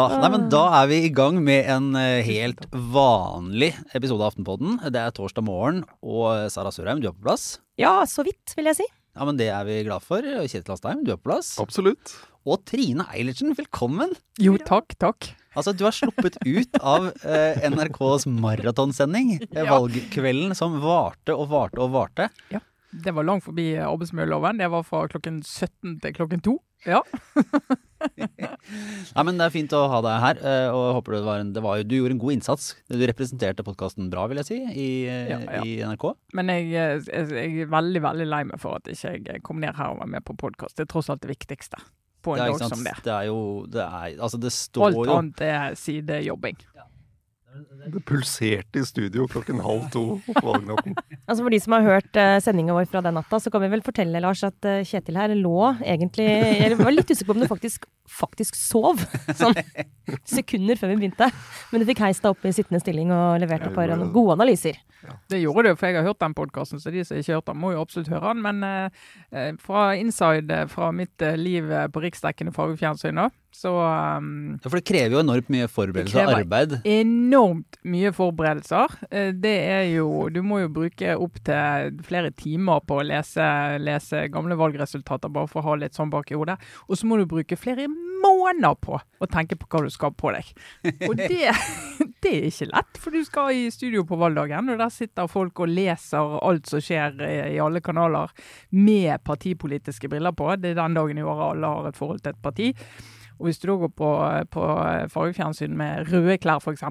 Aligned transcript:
Ah, 0.00 0.14
nei, 0.22 0.30
men 0.32 0.46
Da 0.50 0.62
er 0.80 0.88
vi 0.90 0.98
i 1.06 1.10
gang 1.12 1.38
med 1.44 1.68
en 1.70 1.90
eh, 1.98 2.22
helt 2.26 2.62
vanlig 2.72 3.72
episode 3.94 4.22
av 4.22 4.32
Aftenpodden. 4.32 4.78
Det 4.90 4.98
er 4.98 5.14
torsdag 5.14 5.44
morgen, 5.46 5.82
og 6.02 6.50
Sara 6.50 6.72
Sørheim, 6.74 7.02
du 7.02 7.10
er 7.10 7.14
på 7.14 7.26
plass. 7.28 7.58
Ja, 7.78 8.00
så 8.08 8.24
vidt, 8.26 8.54
vil 8.56 8.70
jeg 8.70 8.80
si. 8.80 8.88
Ja, 9.14 9.26
men 9.28 9.38
Det 9.38 9.50
er 9.52 9.66
vi 9.68 9.82
glad 9.86 10.02
for. 10.06 10.24
Kjetil 10.24 10.74
Astheim, 10.74 11.04
du 11.04 11.12
er 11.14 11.20
på 11.20 11.28
plass. 11.30 11.54
Absolutt. 11.62 12.14
Og 12.48 12.64
Trine 12.66 13.04
Eilertsen, 13.12 13.54
velkommen! 13.58 14.14
Jo, 14.40 14.56
takk, 14.64 14.96
takk. 14.98 15.34
Altså, 15.56 15.72
Du 15.76 15.82
har 15.84 15.92
sluppet 15.96 16.36
ut 16.46 16.76
av 16.80 17.08
eh, 17.26 17.58
NRKs 17.70 18.26
maratonsending. 18.30 19.38
eh, 19.50 19.64
Valgkvelden 19.66 20.54
som 20.54 20.76
varte 20.82 21.34
og 21.34 21.48
varte 21.50 21.80
og 21.82 21.90
varte. 21.96 22.28
Det 22.90 23.12
var 23.14 23.22
langt 23.26 23.44
forbi 23.46 23.72
arbeidsmiljøloven. 23.78 24.58
Det 24.58 24.66
var 24.70 24.82
fra 24.82 25.04
klokken 25.10 25.40
17 25.46 26.00
til 26.02 26.12
klokken 26.16 26.40
2. 26.42 26.56
Ja. 26.88 27.02
Nei, 28.00 29.22
men 29.26 29.36
Det 29.38 29.44
er 29.46 29.52
fint 29.52 29.72
å 29.76 29.82
ha 29.92 29.98
deg 30.04 30.16
her. 30.24 30.38
eh, 30.40 30.68
og 30.72 30.80
jeg 30.86 30.94
håper 30.96 31.12
det 31.16 31.20
var 31.26 31.42
en, 31.42 31.52
det 31.52 31.62
var, 31.62 31.76
jo- 31.78 31.84
Du 31.90 31.94
gjorde 31.98 32.14
en 32.16 32.22
god 32.22 32.32
innsats. 32.38 32.70
Du 32.88 32.96
representerte 33.06 33.62
podkasten 33.66 34.08
bra, 34.10 34.26
vil 34.30 34.40
jeg 34.40 34.46
si, 34.48 34.58
i, 34.64 34.88
eh, 35.06 35.28
Ja, 35.30 35.38
ja. 35.44 35.62
i 35.62 35.76
NRK. 35.84 36.14
Men 36.34 36.48
jeg, 36.48 36.72
eh, 36.72 36.98
jeg, 37.06 37.28
jeg 37.30 37.60
er 37.66 37.72
veldig 37.74 38.02
veldig 38.02 38.26
lei 38.30 38.42
meg 38.44 38.58
for 38.62 38.76
at 38.80 38.84
ikke 38.90 39.16
jeg 39.34 39.42
kom 39.42 39.60
ned 39.60 39.74
her 39.76 39.90
og 39.92 39.98
var 40.00 40.06
med 40.06 40.24
på 40.24 40.36
podkast. 40.36 40.76
Det 40.76 40.86
er 40.88 40.92
tross 40.94 41.10
alt 41.10 41.20
det 41.26 41.30
viktigste 41.36 41.76
på 42.22 42.36
en 42.36 42.42
dag 42.44 42.58
som 42.62 42.84
det. 42.84 42.96
Det 43.04 43.12
er 43.12 43.28
jo 43.30 43.66
det 43.70 43.82
er, 43.82 44.16
Altså, 44.20 44.40
det 44.40 44.52
står 44.52 44.90
Alt 44.90 45.00
jo 45.00 45.16
annet 45.16 45.40
er 45.46 45.74
sidejobbing. 45.78 46.58
Det 47.90 48.02
pulserte 48.06 48.78
i 48.78 48.84
studio 48.86 49.26
klokken 49.30 49.60
halv 49.64 49.88
to 49.92 50.02
på 50.26 50.42
valgnatten. 50.44 50.94
Altså 51.24 51.42
For 51.42 51.50
de 51.52 51.60
som 51.62 51.74
har 51.76 51.86
hørt 51.86 52.18
uh, 52.18 52.36
sendinga 52.42 52.76
vår 52.76 52.90
fra 52.92 53.02
den 53.04 53.16
natta, 53.18 53.40
så 53.42 53.50
kan 53.52 53.64
vi 53.64 53.70
vel 53.72 53.82
fortelle 53.84 54.22
Lars, 54.22 54.44
at 54.46 54.68
eh, 54.68 54.84
Kjetil 54.86 55.18
her 55.18 55.34
lå 55.34 55.56
egentlig 55.80 56.28
Jeg 56.28 56.78
var 56.78 56.94
litt 56.94 57.10
usikker 57.10 57.30
på 57.30 57.36
om 57.38 57.42
du 57.42 57.48
faktisk, 57.50 57.88
faktisk 58.10 58.58
sov 58.58 59.02
sånn 59.40 59.56
sekunder 60.28 60.78
før 60.78 60.94
vi 60.94 61.00
begynte. 61.02 61.30
Men 61.72 61.82
du 61.82 61.88
fikk 61.90 62.04
heist 62.04 62.22
deg 62.24 62.36
opp 62.36 62.46
i 62.46 62.54
sittende 62.54 62.82
stilling 62.82 63.10
og 63.14 63.40
levert 63.42 63.66
et 63.66 63.76
par 63.76 63.92
gode 64.14 64.38
analyser. 64.38 64.78
Det 65.30 65.40
gjorde 65.40 65.68
det, 65.68 65.76
for 65.78 65.88
jeg 65.88 65.96
har 65.96 66.06
hørt 66.10 66.20
den 66.20 66.34
podkasten, 66.36 66.80
så 66.80 66.92
de 66.92 67.04
som 67.04 67.16
ikke 67.16 67.32
har 67.32 67.40
hørt 67.40 67.48
den, 67.48 67.60
må 67.62 67.72
jo 67.72 67.80
absolutt 67.80 68.10
høre 68.12 68.34
den. 68.34 68.42
Men 68.44 68.64
eh, 68.66 69.04
eh, 69.32 69.52
fra 69.62 69.90
inside, 69.96 70.50
eh, 70.52 70.66
fra 70.70 70.90
mitt 70.92 71.24
eh, 71.24 71.38
liv 71.40 71.70
eh, 71.72 71.86
på 71.92 72.02
riksdekkende 72.04 72.52
fagfjernsyn, 72.56 73.20
da, 73.22 73.28
så 73.52 73.70
um, 74.18 74.58
Ja, 74.62 74.68
For 74.70 74.78
det 74.78 74.84
krever 74.88 75.16
jo 75.16 75.22
enormt 75.24 75.48
mye 75.52 75.66
forberedelse 75.68 76.22
og 76.22 76.28
Det 76.30 76.46
krever- 76.46 76.84
enormt 77.00 77.78
mye 77.84 78.12
forberedelser. 78.14 78.94
Eh, 79.10 79.32
Det 79.32 79.54
er 79.72 79.82
jo 79.96 80.28
Du 80.30 80.40
må 80.46 80.60
jo 80.62 80.68
bruke 80.72 81.16
opptil 81.18 81.98
flere 82.06 82.30
timer 82.30 82.80
på 82.86 83.00
å 83.00 83.06
lese, 83.06 83.42
lese 83.82 84.28
gamle 84.32 84.56
valgresultater, 84.60 85.28
bare 85.32 85.50
for 85.50 85.60
å 85.62 85.70
ha 85.70 85.74
litt 85.82 85.98
sånn 85.98 86.10
bak 86.12 86.30
i 86.30 86.38
hodet. 86.38 86.56
Og 86.88 86.96
så 86.96 87.06
må 87.10 87.18
du 87.18 87.26
bruke 87.26 87.58
flere 87.58 87.88
måneder 88.20 88.74
på 88.84 88.98
å 89.00 89.28
tenke 89.32 89.56
på 89.58 89.66
hva 89.72 89.82
du 89.86 89.90
skal 89.92 90.12
på 90.12 90.30
deg. 90.36 90.50
Og 91.08 91.16
det, 91.20 91.50
det 92.22 92.32
er 92.34 92.48
ikke 92.50 92.70
lett, 92.70 92.98
for 93.02 93.10
du 93.16 93.22
skal 93.26 93.50
i 93.56 93.68
studio 93.72 94.04
på 94.08 94.18
valgdagen, 94.20 94.68
og 94.74 94.78
der 94.82 94.92
sitter 94.94 95.26
folk 95.30 95.58
og 95.64 95.72
leser 95.72 96.36
alt 96.44 96.68
som 96.70 96.80
skjer 96.84 97.16
i, 97.26 97.32
i 97.56 97.60
alle 97.62 97.80
kanaler 97.84 98.30
med 98.76 99.24
partipolitiske 99.26 100.08
briller 100.12 100.36
på. 100.36 100.52
Det 100.60 100.74
er 100.74 100.80
den 100.82 100.94
dagen 101.00 101.18
i 101.18 101.24
året 101.24 101.48
alle 101.54 101.72
har 101.74 101.88
et 101.90 101.98
forhold 101.98 102.20
til 102.22 102.34
et 102.36 102.42
parti. 102.44 102.70
Og 103.40 103.48
hvis 103.48 103.58
du 103.58 103.70
da 103.70 103.78
går 103.80 103.92
på, 103.96 104.08
på 104.52 104.64
fargefjernsyn 105.14 105.76
med 105.76 106.12
røde 106.12 106.36
klær 106.42 106.60
f.eks., 106.60 106.84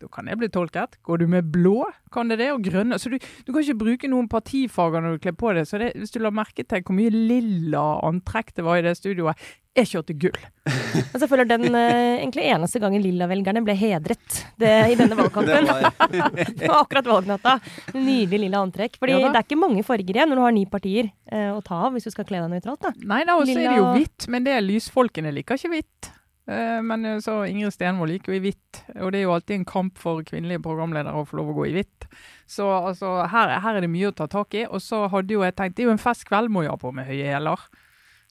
da 0.00 0.08
kan 0.08 0.30
det 0.30 0.38
bli 0.40 0.48
tolket. 0.48 0.96
Går 1.04 1.20
du 1.20 1.26
med 1.28 1.50
blå, 1.52 1.84
kan 2.12 2.30
det 2.32 2.38
det, 2.40 2.48
og 2.54 2.64
grønne. 2.64 2.96
Så 2.96 3.12
du, 3.12 3.18
du 3.20 3.52
kan 3.52 3.60
ikke 3.60 3.82
bruke 3.82 4.08
noen 4.08 4.30
partifarger 4.32 5.04
når 5.04 5.18
du 5.18 5.24
kler 5.26 5.36
på 5.36 5.52
det. 5.56 5.66
Så 5.68 5.80
det, 5.82 5.90
hvis 6.00 6.14
du 6.14 6.22
la 6.24 6.32
merke 6.32 6.64
til 6.64 6.80
hvor 6.86 6.96
mye 6.96 7.12
lilla 7.12 7.82
antrekk 8.08 8.54
det 8.56 8.64
var 8.64 8.80
i 8.80 8.86
det 8.86 8.96
studioet, 8.96 9.36
jeg 9.78 9.86
kjørte 9.92 10.16
gull. 10.18 10.40
Altså, 11.10 11.24
jeg 11.24 11.30
føler 11.30 11.46
den 11.48 11.64
eh, 11.74 12.18
egentlig 12.20 12.44
eneste 12.50 12.80
gangen 12.82 13.02
Lilla-velgerne 13.02 13.60
ble 13.66 13.74
hedret 13.78 14.40
det, 14.58 14.70
i 14.90 14.96
denne 14.98 15.16
valgkampen. 15.18 15.66
Det 16.10 16.20
var, 16.20 16.30
Det 16.60 16.68
var 16.70 16.80
akkurat 16.82 17.06
valgnatta. 17.10 17.54
Nydelig 17.94 18.40
lilla 18.46 18.60
antrekk. 18.64 18.98
Fordi 19.00 19.14
Ja 19.16 19.28
det 19.30 19.38
er 19.38 19.46
ikke 19.46 19.58
mange 19.60 19.84
farger 19.86 20.14
igjen 20.16 20.30
når 20.32 20.40
du 20.40 20.44
har 20.44 20.54
ni 20.56 20.64
partier 20.70 21.10
eh, 21.30 21.50
å 21.54 21.60
ta 21.66 21.78
av, 21.86 21.94
hvis 21.94 22.06
du 22.08 22.12
skal 22.14 22.26
kle 22.28 22.42
deg 22.42 22.52
nøytralt. 22.54 22.82
da. 22.82 22.92
Nei 23.12 23.20
da, 23.28 23.36
og 23.38 23.46
så 23.46 23.56
er 23.58 23.68
det 23.70 23.78
jo 23.78 23.90
hvitt, 23.98 24.26
men 24.34 24.46
det 24.46 24.54
er 24.56 24.64
lysfolkene 24.66 25.32
liker 25.36 25.58
ikke 25.60 25.72
hvitt. 25.76 26.10
Eh, 26.50 26.78
Men 26.86 27.06
eh, 27.06 27.18
så 27.22 27.36
Ingrid 27.46 27.74
Stenvold 27.76 28.10
liker 28.14 28.34
jo 28.34 28.40
i 28.40 28.44
hvitt, 28.48 28.80
og 28.98 29.12
det 29.14 29.20
er 29.20 29.26
jo 29.28 29.34
alltid 29.36 29.60
en 29.60 29.68
kamp 29.68 30.00
for 30.02 30.24
kvinnelige 30.26 30.62
programledere 30.66 31.14
å 31.14 31.26
få 31.28 31.38
lov 31.38 31.52
å 31.52 31.58
gå 31.60 31.68
i 31.70 31.76
hvitt. 31.78 32.08
Så 32.50 32.66
altså, 32.66 33.20
her, 33.30 33.54
her 33.62 33.78
er 33.78 33.86
det 33.86 33.92
mye 33.92 34.10
å 34.10 34.16
ta 34.18 34.26
tak 34.30 34.58
i. 34.58 34.66
Og 34.66 34.82
så 34.82 35.04
hadde 35.12 35.36
jo 35.38 35.44
jeg 35.46 35.54
tenkt, 35.58 35.78
det 35.78 35.86
er 35.86 35.92
jo 35.92 35.94
en 35.94 36.02
fest 36.02 36.26
kveld 36.28 36.50
må 36.50 36.66
jeg 36.66 36.74
ha 36.74 36.80
på 36.80 36.90
med 36.96 37.06
høye 37.10 37.30
hæler. 37.36 37.68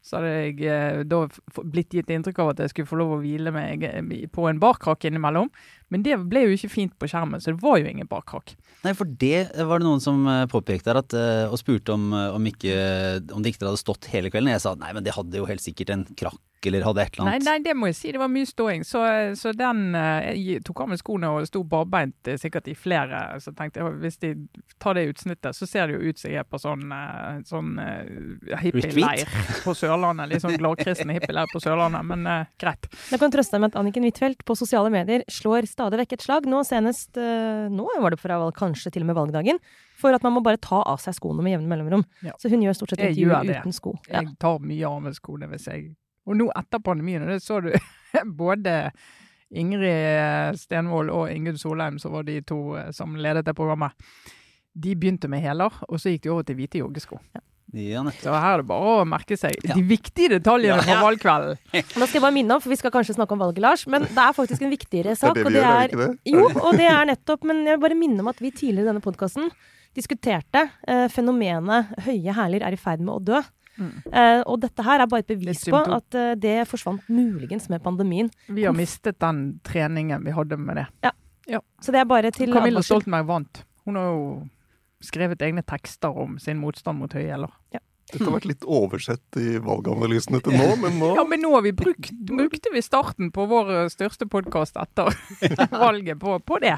Så 0.04 0.18
hadde 0.18 0.32
jeg 0.32 0.64
eh, 0.70 1.02
da 1.08 1.24
blitt 1.64 1.94
gitt 1.96 2.12
inntrykk 2.14 2.42
av 2.44 2.54
at 2.54 2.64
jeg 2.64 2.74
skulle 2.74 2.90
få 2.90 3.00
lov 3.02 3.18
å 3.18 3.22
hvile 3.24 3.54
meg 3.56 3.84
eh, 3.88 4.02
på 4.32 4.48
en 4.50 4.62
barkrakk 4.62 5.10
innimellom. 5.10 5.52
Men 5.90 6.04
det 6.06 6.18
ble 6.30 6.46
jo 6.46 6.56
ikke 6.56 6.70
fint 6.72 6.94
på 7.02 7.10
skjermen, 7.10 7.42
så 7.42 7.54
det 7.54 7.64
var 7.64 7.80
jo 7.82 7.90
ingen 7.90 8.10
bakkrakk. 8.10 8.54
nei, 8.86 8.94
for 8.96 9.10
det 9.22 9.50
var 9.58 9.82
det 9.82 9.88
noen 9.88 10.04
som 10.04 10.22
eh, 10.30 10.46
påpekte 10.50 10.94
her, 10.94 11.02
at, 11.02 11.16
eh, 11.18 11.50
og 11.50 11.58
spurte 11.60 11.96
om, 11.96 12.12
eh, 12.14 12.36
om, 12.36 12.46
ikke, 12.46 12.76
om 13.34 13.42
det 13.44 13.54
ikke 13.56 13.66
hadde 13.66 13.82
stått 13.82 14.08
hele 14.14 14.32
kvelden. 14.32 14.54
Jeg 14.54 14.64
sa 14.64 14.76
nei, 14.80 14.94
men 14.96 15.06
det 15.06 15.18
hadde 15.18 15.42
jo 15.42 15.50
helt 15.50 15.66
sikkert 15.66 15.96
en 15.96 16.06
krakk 16.14 16.40
eller 16.68 16.84
hadde 16.84 17.00
et 17.02 17.14
eller 17.16 17.24
annet. 17.24 17.46
nei, 17.46 17.54
nei, 17.56 17.64
det 17.64 17.74
må 17.80 17.88
jeg 17.88 17.96
si. 17.96 18.10
Det 18.12 18.20
var 18.20 18.28
mye 18.32 18.48
ståing. 18.48 18.82
Så, 18.84 19.00
så 19.40 19.54
den 19.56 19.94
Jeg 19.96 20.60
tok 20.68 20.82
av 20.84 20.90
meg 20.92 21.00
skoene 21.00 21.30
og 21.32 21.46
sto 21.48 21.62
barbeint 21.64 22.32
sikkert 22.42 22.68
i 22.68 22.76
flere. 22.76 23.22
Så 23.40 23.54
tenkte 23.56 23.80
jeg 23.80 23.94
hvis 24.04 24.20
de 24.20 24.34
tar 24.76 25.00
det 25.00 25.06
utsnittet, 25.14 25.56
så 25.56 25.68
ser 25.70 25.88
det 25.88 25.96
jo 25.96 26.12
ut 26.12 26.20
som 26.20 26.34
jeg 26.34 26.42
er 26.44 26.48
på 26.48 26.60
sånn, 26.60 26.84
sånn 27.48 27.80
uh, 27.80 28.60
hippieleir 28.60 29.24
på 29.64 29.76
Sørlandet. 29.78 30.34
Litt 30.34 30.44
sånn 30.44 30.60
gladkristen 30.60 31.16
hippieleir 31.16 31.48
på 31.54 31.64
Sørlandet, 31.64 32.04
men 32.12 32.28
uh, 32.28 32.52
greit. 32.60 32.92
Jeg 33.08 33.24
kan 33.24 33.32
trøste 33.32 33.56
deg 33.56 33.64
med 33.64 33.72
at 33.72 33.80
Anniken 33.80 34.10
Huitfeldt 34.10 34.44
på 34.44 34.60
sosiale 34.60 34.92
medier 34.92 35.24
slår 35.32 35.70
stadig 35.80 36.02
vekk 36.04 36.18
et 36.18 36.26
slag. 36.26 36.50
Nå 36.50 36.64
senest 36.68 37.20
eh, 37.20 37.68
Nå 37.72 37.88
var 38.04 38.14
det 38.14 38.20
fra 38.22 38.40
kanskje 38.56 38.92
til 38.94 39.06
og 39.06 39.12
med 39.12 39.20
valgdagen. 39.20 39.62
For 40.00 40.16
at 40.16 40.26
man 40.26 40.36
må 40.36 40.44
bare 40.46 40.60
ta 40.62 40.82
av 40.84 41.00
seg 41.04 41.18
skoene 41.18 41.44
med 41.46 41.56
jevne 41.56 41.72
mellomrom. 41.72 42.04
Ja. 42.26 42.36
Så 42.40 42.52
hun 42.52 42.64
gjør 42.64 42.78
stort 42.78 42.94
sett 42.94 43.04
intervju 43.08 43.56
uten 43.56 43.76
sko. 43.76 43.96
Ja. 44.08 44.22
Jeg 44.22 44.36
tar 44.42 44.60
mye 44.64 44.92
av 44.92 45.02
meg 45.08 45.18
skoene 45.18 45.50
hvis 45.52 45.68
jeg 45.72 45.90
Og 46.30 46.38
nå 46.38 46.50
etter 46.54 46.82
pandemien, 46.84 47.24
og 47.26 47.32
det 47.32 47.40
så 47.42 47.58
du 47.64 47.72
både 48.44 48.92
Ingrid 49.50 50.60
Stenvold 50.62 51.10
og 51.10 51.32
Ingunn 51.34 51.58
Solheim, 51.58 51.98
som 51.98 52.14
var 52.14 52.28
de 52.28 52.38
to 52.46 52.76
eh, 52.78 52.92
som 52.94 53.16
ledet 53.18 53.48
det 53.48 53.56
programmet. 53.58 53.96
De 54.78 54.94
begynte 54.96 55.28
med 55.32 55.42
hæler, 55.42 55.74
og 55.88 55.98
så 56.00 56.14
gikk 56.14 56.28
de 56.28 56.34
over 56.36 56.46
til 56.46 56.60
hvite 56.60 56.84
joggesko. 56.84 57.18
Ja, 57.34 57.42
nettopp. 57.74 58.22
Så 58.24 58.34
her 58.42 58.54
er 58.54 58.62
det 58.64 58.68
bare 58.68 58.94
å 59.00 59.06
merke 59.08 59.38
seg 59.38 59.56
Ja. 59.64 59.76
de 59.76 59.84
viktige 59.84 60.30
detaljene 60.40 60.78
Ja. 60.80 60.82
fra 60.88 61.02
valgkvelden. 61.06 61.58
Nå 62.00 62.08
skal 62.08 62.18
jeg 62.20 62.22
bare 62.22 62.34
minne 62.34 62.52
om, 62.56 62.62
for 62.62 62.70
vi 62.70 62.76
skal 62.80 62.92
kanskje 62.92 63.16
snakke 63.16 63.32
om 63.38 63.40
valget, 63.40 63.60
Lars, 63.62 63.86
men 63.88 64.02
det 64.02 64.18
er 64.18 64.34
faktisk 64.34 64.62
en 64.66 64.72
viktigere 64.74 65.14
Det 65.14 65.18
er 65.18 65.22
sak. 65.22 65.36
vi 65.36 65.44
og 65.46 65.52
det 65.54 65.62
gjør, 65.62 65.70
er 65.70 65.84
er 65.84 65.88
ikke 65.90 66.08
det? 66.08 66.20
Jo, 66.26 66.46
og 66.64 66.74
det 66.78 66.88
er 66.90 67.06
nettopp 67.06 67.44
Men 67.44 67.66
jeg 67.66 67.78
vil 67.78 67.84
bare 67.90 68.00
minne 68.00 68.20
om 68.20 68.28
at 68.28 68.40
vi 68.40 68.52
tidligere 68.52 68.88
i 68.88 68.92
denne 68.94 69.02
podkasten 69.06 69.52
diskuterte 69.96 70.70
eh, 70.88 71.08
fenomenet 71.10 71.94
høye 72.06 72.34
hæler 72.34 72.62
er 72.66 72.74
i 72.74 72.78
ferd 72.78 73.00
med 73.02 73.14
å 73.16 73.24
dø. 73.24 73.42
Mm. 73.80 73.94
Eh, 74.12 74.42
og 74.46 74.60
dette 74.62 74.84
her 74.84 75.00
er 75.02 75.08
bare 75.08 75.24
et 75.24 75.28
bevis 75.32 75.62
Det 75.64 75.72
på 75.72 75.80
at 75.96 76.16
eh, 76.16 76.34
det 76.36 76.68
forsvant 76.68 77.08
muligens 77.10 77.70
med 77.70 77.82
pandemien. 77.84 78.30
Vi 78.50 78.66
har 78.68 78.74
mistet 78.76 79.20
den 79.20 79.60
treningen 79.64 80.24
vi 80.26 80.32
hadde 80.36 80.58
med 80.58 80.76
det. 80.82 80.88
Så 81.82 81.92
det 81.92 82.02
er 82.02 82.06
bare 82.06 82.30
til 82.32 82.52
Camilla. 82.54 82.82
Stoltenberg 82.86 83.26
vant. 83.26 83.64
Hun 83.86 83.96
har 83.96 84.10
jo 84.12 84.50
skrevet 85.02 85.42
egne 85.42 85.64
tekster 85.66 86.12
om 86.14 86.38
sin 86.38 86.60
motstand 86.60 87.00
mot 87.00 87.14
høye 87.16 87.32
hæler. 87.32 87.50
Dette 88.10 88.26
har 88.26 88.34
vært 88.34 88.48
litt 88.50 88.66
oversett 88.66 89.38
i 89.38 89.60
valganalysene 89.62 90.42
til 90.46 90.56
nå, 90.58 90.70
men 90.82 90.98
nå 91.02 91.12
Ja, 91.18 91.26
men 91.30 91.44
nå 91.44 91.52
har 91.54 91.66
vi 91.66 91.74
brukt, 91.78 92.10
brukte 92.30 92.74
vi 92.74 92.82
starten 92.86 93.30
på 93.36 93.46
vår 93.50 93.70
eh, 93.76 93.92
største 93.94 94.26
podkast 94.30 94.80
etter 94.82 95.14
valget 95.86 96.18
på, 96.22 96.40
på 96.42 96.60
det. 96.64 96.76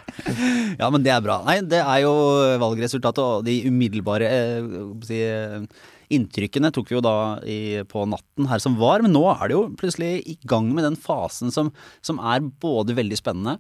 Ja, 0.80 0.92
men 0.92 1.06
det 1.06 1.16
er 1.16 1.24
bra. 1.24 1.40
Nei, 1.48 1.62
det 1.64 1.80
er 1.80 2.04
jo 2.04 2.14
valgresultatet 2.62 3.24
og 3.24 3.48
de 3.48 3.62
umiddelbare 3.70 4.32
eh, 4.36 4.70
si, 5.08 5.22
eh, 5.24 5.88
inntrykkene 6.12 6.72
tok 6.76 6.92
vi 6.92 6.98
jo 6.98 7.04
da 7.06 7.16
i, 7.48 7.60
på 7.88 8.04
natten 8.12 8.50
her 8.52 8.60
som 8.64 8.76
var, 8.80 9.04
men 9.04 9.16
nå 9.16 9.24
er 9.32 9.46
det 9.48 9.56
jo 9.56 9.64
plutselig 9.80 10.14
i 10.28 10.38
gang 10.44 10.68
med 10.76 10.84
den 10.88 11.00
fasen 11.00 11.54
som, 11.54 11.72
som 12.04 12.20
er 12.20 12.44
både 12.44 12.98
veldig 12.98 13.20
spennende 13.20 13.56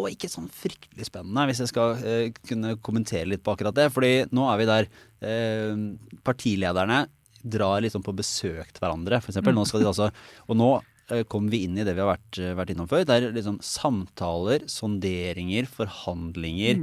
og 0.00 0.10
ikke 0.14 0.30
sånn 0.32 0.48
fryktelig 0.52 1.06
spennende, 1.08 1.46
hvis 1.50 1.60
jeg 1.64 1.70
skal 1.72 1.96
eh, 2.02 2.30
kunne 2.48 2.74
kommentere 2.84 3.28
litt 3.30 3.42
på 3.46 3.52
akkurat 3.54 3.76
det. 3.76 3.88
Fordi 3.94 4.12
nå 4.34 4.46
er 4.50 4.60
vi 4.62 4.68
der 4.70 4.88
eh, 5.20 5.82
partilederne 6.26 7.02
drar 7.40 7.80
liksom 7.84 8.02
på 8.04 8.12
besøk 8.18 8.68
til 8.72 8.82
hverandre, 8.84 9.20
for 9.22 9.32
eksempel. 9.32 9.54
Nå 9.56 9.64
skal 9.68 9.80
de 9.84 9.88
altså, 9.90 10.10
og 10.46 10.58
nå 10.60 10.70
eh, 11.10 11.22
kommer 11.30 11.54
vi 11.54 11.62
inn 11.66 11.78
i 11.80 11.84
det 11.88 11.94
vi 11.96 12.02
har 12.04 12.12
vært, 12.14 12.40
eh, 12.40 12.52
vært 12.58 12.74
innom 12.74 12.88
før. 12.90 13.06
Det 13.08 13.20
liksom 13.38 13.60
samtaler, 13.64 14.66
sonderinger, 14.68 15.68
forhandlinger, 15.70 16.82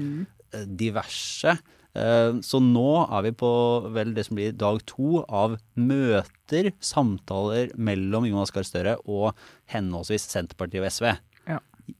eh, 0.53 0.65
diverse. 0.79 1.57
Eh, 1.97 2.31
Så 2.45 2.59
nå 2.61 2.87
er 3.09 3.23
vi 3.25 3.31
på 3.37 3.51
vel 3.93 4.11
det 4.13 4.25
som 4.27 4.35
blir 4.37 4.51
dag 4.57 4.81
to 4.85 5.23
av 5.29 5.55
møter, 5.77 6.71
samtaler 6.83 7.71
mellom 7.77 8.27
Jonas 8.29 8.51
Gahr 8.53 8.65
Støre 8.67 8.97
og 9.09 9.33
henholdsvis 9.73 10.27
Senterpartiet 10.29 10.83
og 10.83 10.91
SV. 10.91 11.07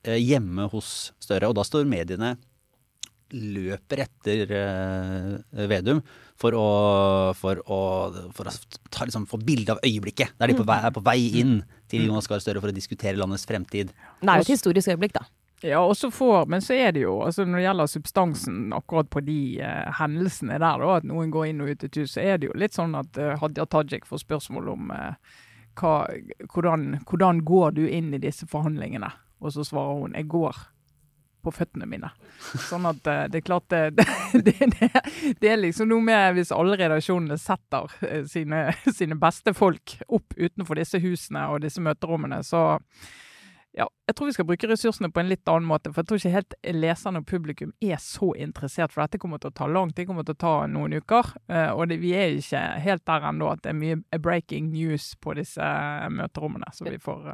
Eh, 0.04 0.20
Hjemme 0.22 0.68
hos 0.72 1.12
Støre. 1.24 1.50
Og 1.50 1.58
da 1.58 1.66
står 1.68 1.88
mediene 1.90 2.36
løper 3.36 4.06
etter 4.06 4.52
eh, 4.56 5.66
Vedum 5.68 6.00
for 6.40 6.56
å, 6.56 6.68
for 7.36 7.60
å, 7.66 7.80
for 8.36 8.48
å 8.48 8.54
ta, 8.94 9.08
liksom, 9.08 9.26
få 9.28 9.40
bilde 9.44 9.76
av 9.76 9.82
øyeblikket. 9.84 10.38
Der 10.40 10.52
de 10.52 10.56
på 10.56 10.68
vei, 10.68 10.78
er 10.86 10.94
på 10.96 11.04
vei 11.04 11.18
inn 11.42 11.58
til 11.92 12.08
Jonas 12.08 12.30
Gahr 12.30 12.44
Støre 12.44 12.62
for 12.64 12.72
å 12.72 12.76
diskutere 12.76 13.18
landets 13.20 13.48
fremtid. 13.50 13.92
Det 14.22 14.30
er 14.30 14.40
jo 14.40 14.48
et 14.48 14.54
historisk 14.54 14.94
øyeblikk, 14.94 15.18
da. 15.18 15.26
Ja, 15.66 15.80
og 15.82 15.96
så 15.98 16.12
får, 16.14 16.46
men 16.54 16.62
så 16.62 16.76
er 16.78 16.92
det 16.94 17.02
jo, 17.02 17.16
altså 17.26 17.42
når 17.42 17.58
det 17.58 17.64
gjelder 17.64 17.90
substansen 17.90 18.58
akkurat 18.78 19.08
på 19.10 19.24
de 19.26 19.40
eh, 19.66 19.88
hendelsene 19.98 20.60
der, 20.62 20.84
da, 20.84 20.98
at 21.00 21.08
noen 21.10 21.32
går 21.34 21.48
inn 21.50 21.64
og 21.66 21.72
ut 21.74 21.86
et 21.88 21.98
hus, 21.98 22.14
så 22.14 22.22
er 22.22 22.38
det 22.38 22.52
jo 22.52 22.58
litt 22.62 22.78
sånn 22.78 22.94
at 23.00 23.18
eh, 23.18 23.34
Hadia 23.42 23.66
Tajik 23.66 24.06
får 24.06 24.22
spørsmål 24.22 24.70
om 24.76 24.92
eh, 24.94 25.40
hva, 25.82 25.96
hvordan, 26.54 27.00
hvordan 27.10 27.42
går 27.50 27.74
du 27.80 27.88
inn 27.90 28.14
i 28.14 28.22
disse 28.22 28.46
forhandlingene? 28.50 29.10
Og 29.40 29.54
så 29.54 29.66
svarer 29.68 30.02
hun 30.02 30.18
jeg 30.18 30.28
går 30.32 30.64
på 31.46 31.52
føttene 31.54 31.86
mine. 31.88 32.10
Sånn 32.68 32.88
at 32.90 33.06
eh, 33.08 33.28
det 33.32 33.40
er 33.40 33.46
klart 33.46 33.68
det, 33.72 33.82
det, 34.48 34.56
det, 34.58 34.90
det 35.40 35.52
er 35.52 35.62
liksom 35.62 35.88
noe 35.92 36.04
med 36.04 36.34
hvis 36.36 36.52
alle 36.52 36.76
redaksjonene 36.82 37.38
setter 37.40 37.94
eh, 38.08 38.26
sine, 38.28 38.66
sine 38.98 39.16
beste 39.22 39.54
folk 39.56 40.00
opp 40.08 40.36
utenfor 40.36 40.82
disse 40.82 41.00
husene 41.04 41.46
og 41.54 41.62
disse 41.64 41.84
møterommene, 41.86 42.42
så 42.44 42.82
ja, 43.78 43.86
jeg 44.10 44.16
tror 44.18 44.26
vi 44.26 44.34
skal 44.34 44.48
bruke 44.50 44.68
ressursene 44.72 45.12
på 45.14 45.22
en 45.22 45.28
litt 45.30 45.46
annen 45.52 45.68
måte. 45.70 45.92
For 45.94 46.02
jeg 46.02 46.10
tror 46.10 46.18
ikke 46.18 46.34
helt 46.34 46.56
leserne 46.82 47.20
og 47.22 47.28
publikum 47.30 47.76
er 47.86 48.00
så 48.02 48.32
interessert, 48.34 48.90
for 48.90 49.04
dette 49.06 49.20
kommer 49.22 49.38
til 49.38 49.52
å 49.52 49.58
ta 49.60 49.68
lang 49.70 49.92
tid. 49.92 50.00
Det 50.02 50.08
kommer 50.10 50.26
til 50.26 50.34
å 50.34 50.40
ta 50.42 50.54
noen 50.72 50.96
uker. 50.98 51.30
eh, 51.46 51.70
Og 51.78 51.86
det, 51.92 52.00
vi 52.02 52.16
er 52.18 52.34
ikke 52.40 52.64
helt 52.82 53.06
der 53.06 53.28
ennå 53.30 53.52
at 53.54 53.62
det 53.62 53.76
er 53.76 53.78
mye 53.78 54.20
breaking 54.20 54.72
news 54.74 55.12
på 55.22 55.38
disse 55.38 55.62
møterommene. 56.10 56.74
Så 56.74 56.90
vi 56.90 56.98
får 56.98 57.30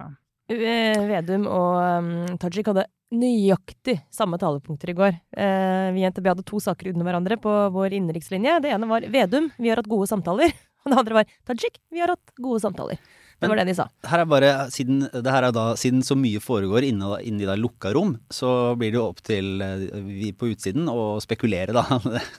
Vedum 0.51 1.47
og 1.47 1.77
um, 1.79 2.37
Tajik 2.41 2.67
hadde 2.67 2.87
nøyaktig 3.13 3.99
samme 4.13 4.39
talepunkter 4.41 4.91
i 4.91 4.97
går. 4.97 5.17
Eh, 5.37 5.87
vi 5.93 6.01
i 6.01 6.09
NTB 6.09 6.31
hadde 6.31 6.45
to 6.49 6.59
saker 6.63 6.89
under 6.91 7.07
hverandre 7.07 7.37
på 7.41 7.51
vår 7.73 7.93
innenrikslinje. 7.99 8.59
Det 8.63 8.71
ene 8.73 8.89
var 8.89 9.05
Vedum, 9.13 9.51
vi 9.57 9.69
har 9.69 9.81
hatt 9.81 9.91
gode 9.91 10.09
samtaler. 10.09 10.53
Og 10.83 10.91
det 10.91 10.97
andre 10.99 11.19
var 11.21 11.35
Tajik, 11.47 11.77
vi 11.93 12.01
har 12.03 12.15
hatt 12.15 12.33
gode 12.41 12.63
samtaler. 12.63 12.97
Det 13.43 13.49
var 13.51 13.59
det 13.59 13.65
de 13.67 13.75
sa. 13.75 13.85
Her 14.07 14.23
er 14.23 14.27
bare, 14.29 14.49
siden, 14.71 15.01
det 15.11 15.31
her 15.31 15.47
er 15.47 15.55
da, 15.55 15.63
siden 15.79 16.03
så 16.05 16.15
mye 16.15 16.39
foregår 16.43 16.85
inni, 16.87 17.07
inni 17.27 17.47
da 17.47 17.57
lukka 17.59 17.91
rom, 17.95 18.13
så 18.31 18.73
blir 18.79 18.93
det 18.93 18.99
jo 19.01 19.07
opp 19.09 19.19
til 19.25 19.63
eh, 19.63 19.87
vi 20.05 20.31
på 20.37 20.53
utsiden 20.53 20.87
å 20.91 21.17
spekulere, 21.23 21.75
da. 21.75 21.83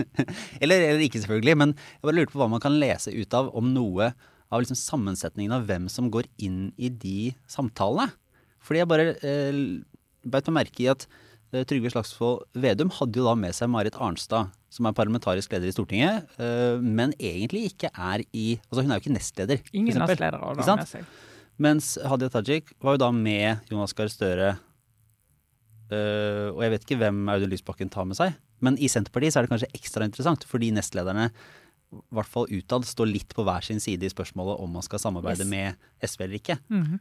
eller, 0.63 0.79
eller 0.79 1.03
ikke, 1.05 1.21
selvfølgelig. 1.25 1.57
Men 1.61 1.75
jeg 1.77 2.07
bare 2.09 2.19
lurte 2.21 2.33
på 2.33 2.41
hva 2.41 2.53
man 2.55 2.63
kan 2.65 2.79
lese 2.81 3.13
ut 3.13 3.37
av 3.37 3.53
om 3.57 3.69
noe 3.75 4.15
av 4.55 4.63
liksom 4.63 4.79
sammensetningen 4.79 5.53
av 5.57 5.67
hvem 5.69 5.89
som 5.91 6.07
går 6.15 6.29
inn 6.47 6.69
i 6.79 6.89
de 6.89 7.33
samtalene. 7.51 8.13
Fordi 8.65 8.81
jeg 8.85 8.89
bare 8.95 9.07
eh, 9.21 9.59
beit 10.25 10.47
meg 10.49 10.57
merke 10.63 10.85
i 10.87 10.91
at 10.93 11.05
eh, 11.53 11.65
Trygve 11.69 11.91
Slagsvold 11.93 12.47
Vedum 12.63 12.93
hadde 12.97 13.19
jo 13.21 13.27
da 13.27 13.35
med 13.37 13.53
seg 13.59 13.69
Marit 13.75 13.99
Arnstad, 14.01 14.55
som 14.75 14.89
er 14.89 14.97
parlamentarisk 14.97 15.53
leder 15.55 15.69
i 15.71 15.75
Stortinget, 15.75 16.31
eh, 16.41 16.79
men 16.81 17.13
egentlig 17.19 17.67
ikke 17.75 17.91
er 17.93 18.25
i 18.35 18.55
Altså 18.71 18.83
hun 18.87 18.95
er 18.95 18.99
jo 18.99 19.05
ikke 19.05 19.17
nestleder. 19.19 19.61
ingen 19.77 20.01
nestledere 20.01 20.41
har 20.41 20.57
det 20.59 20.65
med 20.81 20.91
seg. 20.95 21.05
Mens 21.63 21.93
Hadia 22.03 22.33
Tajik 22.35 22.73
var 22.83 22.97
jo 22.97 23.03
da 23.05 23.11
med 23.15 23.69
Jonas 23.71 23.93
Gahr 23.95 24.09
Støre. 24.11 24.55
eh, 25.93 26.49
og 26.51 26.63
jeg 26.65 26.73
vet 26.73 26.87
ikke 26.89 26.99
hvem 27.03 27.21
Audun 27.31 27.53
Lysbakken 27.53 27.93
tar 27.93 28.09
med 28.09 28.19
seg. 28.19 28.35
Men 28.65 28.79
i 28.81 28.89
Senterpartiet 28.89 29.35
så 29.35 29.43
er 29.43 29.47
det 29.47 29.53
kanskje 29.53 29.73
ekstra 29.77 30.07
interessant, 30.09 30.47
fordi 30.49 30.71
nestlederne 30.75 31.29
hvert 32.15 32.31
fall 32.31 32.47
utad 32.51 32.85
står 32.89 33.11
litt 33.11 33.35
på 33.37 33.45
hver 33.47 33.65
sin 33.67 33.81
side 33.83 34.05
i 34.07 34.13
spørsmålet 34.13 34.61
om 34.61 34.73
man 34.73 34.83
skal 34.87 34.99
samarbeide 35.03 35.45
Yes. 35.47 35.51
med 35.51 35.77
SV 36.03 36.25
eller 36.27 36.39
ikke. 36.41 36.59
Mhm. 36.71 37.01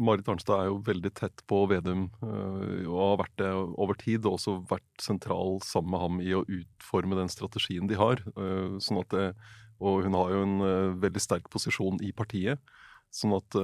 Marit 0.00 0.26
Arnstad 0.32 0.62
er 0.62 0.68
jo 0.70 0.78
veldig 0.80 1.10
tett 1.12 1.42
på 1.46 1.58
Vedum 1.68 2.06
øh, 2.24 2.86
og 2.88 2.98
har 3.02 3.18
vært 3.20 3.36
det 3.36 3.50
over 3.52 3.92
tid. 4.00 4.24
Og 4.24 4.38
også 4.38 4.54
vært 4.70 5.02
sentral 5.04 5.60
sammen 5.60 5.90
med 5.92 6.00
ham 6.00 6.20
i 6.24 6.32
å 6.32 6.40
utforme 6.48 7.18
den 7.18 7.28
strategien 7.28 7.86
de 7.86 7.94
har. 8.00 8.16
øh, 8.36 8.78
sånn 8.80 9.02
at 9.02 9.10
det, 9.12 9.26
og 9.78 10.04
hun 10.04 10.14
har 10.16 10.30
jo 10.32 10.42
en 10.42 10.58
veldig 11.04 11.20
sterk 11.20 11.50
posisjon 11.52 12.00
i 12.02 12.12
partiet. 12.16 12.58
Sånn 13.12 13.36
at 13.36 13.54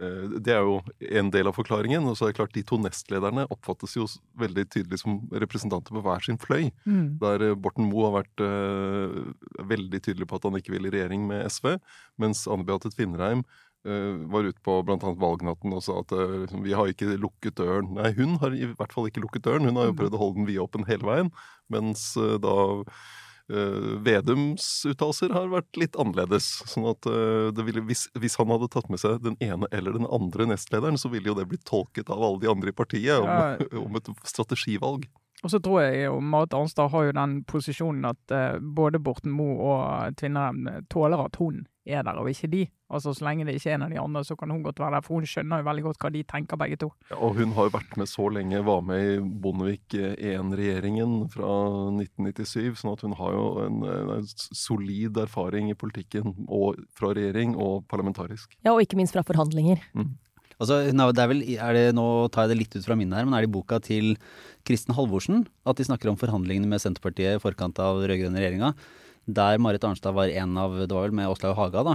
det 0.00 0.52
er 0.54 0.64
jo 0.64 0.78
en 1.20 1.30
del 1.32 1.48
av 1.50 1.56
forklaringen. 1.56 2.06
Og 2.08 2.16
så 2.16 2.26
er 2.26 2.32
det 2.32 2.38
klart 2.38 2.54
de 2.56 2.62
to 2.66 2.78
nestlederne 2.80 3.46
oppfattes 3.52 3.96
jo 3.98 4.06
veldig 4.40 4.66
tydelig 4.72 5.00
som 5.02 5.18
representanter 5.32 5.96
på 5.96 6.02
hver 6.04 6.24
sin 6.24 6.38
fløy. 6.40 6.70
Mm. 6.86 7.18
Der 7.20 7.46
øh, 7.50 7.56
Borten 7.60 7.88
Moe 7.90 8.08
har 8.08 8.20
vært 8.20 8.44
uh, 8.44 9.64
veldig 9.70 10.02
tydelig 10.04 10.28
på 10.30 10.38
at 10.38 10.46
han 10.48 10.56
ikke 10.60 10.74
vil 10.76 10.88
i 10.88 10.94
regjering 10.94 11.26
med 11.28 11.44
SV, 11.52 11.74
mens 12.20 12.46
Anne 12.50 12.66
Beate 12.68 12.92
Tvinnereim 12.94 13.44
uh, 13.44 14.16
var 14.32 14.48
ute 14.48 14.64
på 14.64 14.80
bl.a. 14.86 14.98
valgnatten 14.98 15.76
og 15.76 15.84
sa 15.84 16.00
at 16.02 16.14
uh, 16.16 16.42
liksom, 16.44 16.64
vi 16.66 16.76
har 16.76 16.92
ikke 16.92 17.16
lukket 17.20 17.58
døren. 17.60 17.92
Nei, 17.98 18.12
hun 18.16 18.38
har 18.42 18.56
i 18.56 18.70
hvert 18.72 18.96
fall 18.96 19.10
ikke 19.10 19.24
lukket 19.24 19.46
døren. 19.48 19.68
Hun 19.68 19.80
har 19.80 19.90
jo 19.90 19.98
prøvd 20.00 20.16
å 20.16 20.22
holde 20.24 20.40
den 20.40 20.50
vidåpen 20.50 20.88
hele 20.88 21.10
veien. 21.10 21.34
Mens 21.70 22.12
da 22.16 22.54
Vedums 24.06 24.66
uttalelser 24.88 25.34
har 25.34 25.48
vært 25.52 25.78
litt 25.80 25.96
annerledes. 26.00 26.48
Sånn 26.70 26.86
at 26.90 27.06
det 27.56 27.64
ville, 27.66 27.82
hvis, 27.88 28.06
hvis 28.18 28.36
han 28.40 28.52
hadde 28.52 28.70
tatt 28.72 28.90
med 28.92 29.02
seg 29.02 29.18
den 29.24 29.38
ene 29.42 29.68
eller 29.74 29.96
den 29.98 30.08
andre 30.10 30.46
nestlederen, 30.52 30.98
så 31.00 31.10
ville 31.12 31.32
jo 31.32 31.36
det 31.38 31.48
blitt 31.50 31.66
tolket 31.68 32.10
av 32.12 32.22
alle 32.22 32.42
de 32.44 32.50
andre 32.52 32.72
i 32.72 32.76
partiet 32.76 33.18
om, 33.18 33.26
Ja. 33.26 33.56
om 33.84 33.98
et 33.98 34.12
strategivalg. 34.28 35.08
Og 35.40 35.52
så 35.52 35.60
tror 35.62 35.82
jeg 35.86 36.04
jo 36.04 36.20
Marit 36.20 36.54
Arnstad 36.56 36.90
har 36.92 37.08
jo 37.08 37.16
den 37.16 37.38
posisjonen 37.48 38.10
at 38.10 38.34
eh, 38.34 38.58
både 38.60 39.00
Borten 39.00 39.32
Moe 39.32 39.56
og 39.56 40.18
Tvinnerem 40.20 40.66
tåler 40.92 41.24
at 41.24 41.38
hun 41.40 41.62
er 41.88 42.04
der, 42.04 42.18
og 42.20 42.28
ikke 42.30 42.50
de. 42.50 42.66
Altså 42.90 43.14
Så 43.14 43.24
lenge 43.24 43.46
det 43.46 43.54
ikke 43.56 43.70
er 43.70 43.78
en 43.78 43.86
av 43.86 43.92
de 43.92 43.98
andre, 44.00 44.22
så 44.26 44.36
kan 44.36 44.50
hun 44.50 44.62
godt 44.62 44.80
være 44.82 44.98
der. 44.98 45.04
For 45.06 45.16
hun 45.16 45.26
skjønner 45.26 45.62
jo 45.62 45.66
veldig 45.68 45.84
godt 45.86 46.00
hva 46.02 46.10
de 46.12 46.22
tenker, 46.28 46.58
begge 46.60 46.78
to. 46.82 46.90
Ja, 47.10 47.18
og 47.18 47.38
hun 47.38 47.54
har 47.56 47.68
jo 47.68 47.74
vært 47.78 47.96
med 48.00 48.10
så 48.10 48.26
lenge, 48.28 48.62
var 48.66 48.82
med 48.86 49.04
i 49.06 49.18
Bondevik 49.42 49.96
I-regjeringen 49.96 51.14
fra 51.32 51.52
1997. 51.94 52.82
sånn 52.82 52.92
at 52.92 53.04
hun 53.06 53.16
har 53.20 53.36
jo 53.36 53.44
en, 53.64 53.82
en 54.18 54.32
solid 54.36 55.22
erfaring 55.22 55.70
i 55.70 55.78
politikken, 55.78 56.34
og 56.48 56.82
fra 56.96 57.14
regjering 57.16 57.56
og 57.56 57.86
parlamentarisk. 57.90 58.58
Ja, 58.66 58.74
og 58.74 58.82
ikke 58.84 58.98
minst 59.00 59.16
fra 59.16 59.24
forhandlinger. 59.26 59.86
Altså, 60.60 60.80
det 60.92 61.24
er 61.24 61.32
vel, 61.32 61.42
er 61.56 61.76
det, 61.76 61.84
nå 61.96 62.06
tar 62.32 62.46
jeg 62.46 62.52
det 62.54 62.60
litt 62.62 62.78
ut 62.78 62.86
fra 62.86 62.96
minnet 63.00 63.16
her, 63.18 63.26
men 63.28 63.36
er 63.36 63.46
det 63.46 63.50
i 63.50 63.54
boka 63.56 63.80
til 63.82 64.14
Kristen 64.68 64.94
Halvorsen 64.96 65.46
at 65.64 65.80
de 65.80 65.86
snakker 65.88 66.12
om 66.12 66.18
forhandlingene 66.20 66.68
med 66.68 66.82
Senterpartiet 66.82 67.38
i 67.38 67.42
forkant 67.42 67.80
av 67.80 68.02
rød-grønne 68.04 68.42
regjeringa? 68.42 68.74
Der 69.30 69.58
Marit 69.62 69.84
Arnstad 69.84 70.14
var 70.16 70.30
en 70.32 70.56
av 70.58 70.72
Det 70.80 70.94
var 70.96 71.04
vel 71.04 71.14
med 71.14 71.28
Åslaug 71.28 71.52
Haga, 71.54 71.82
da. 71.86 71.92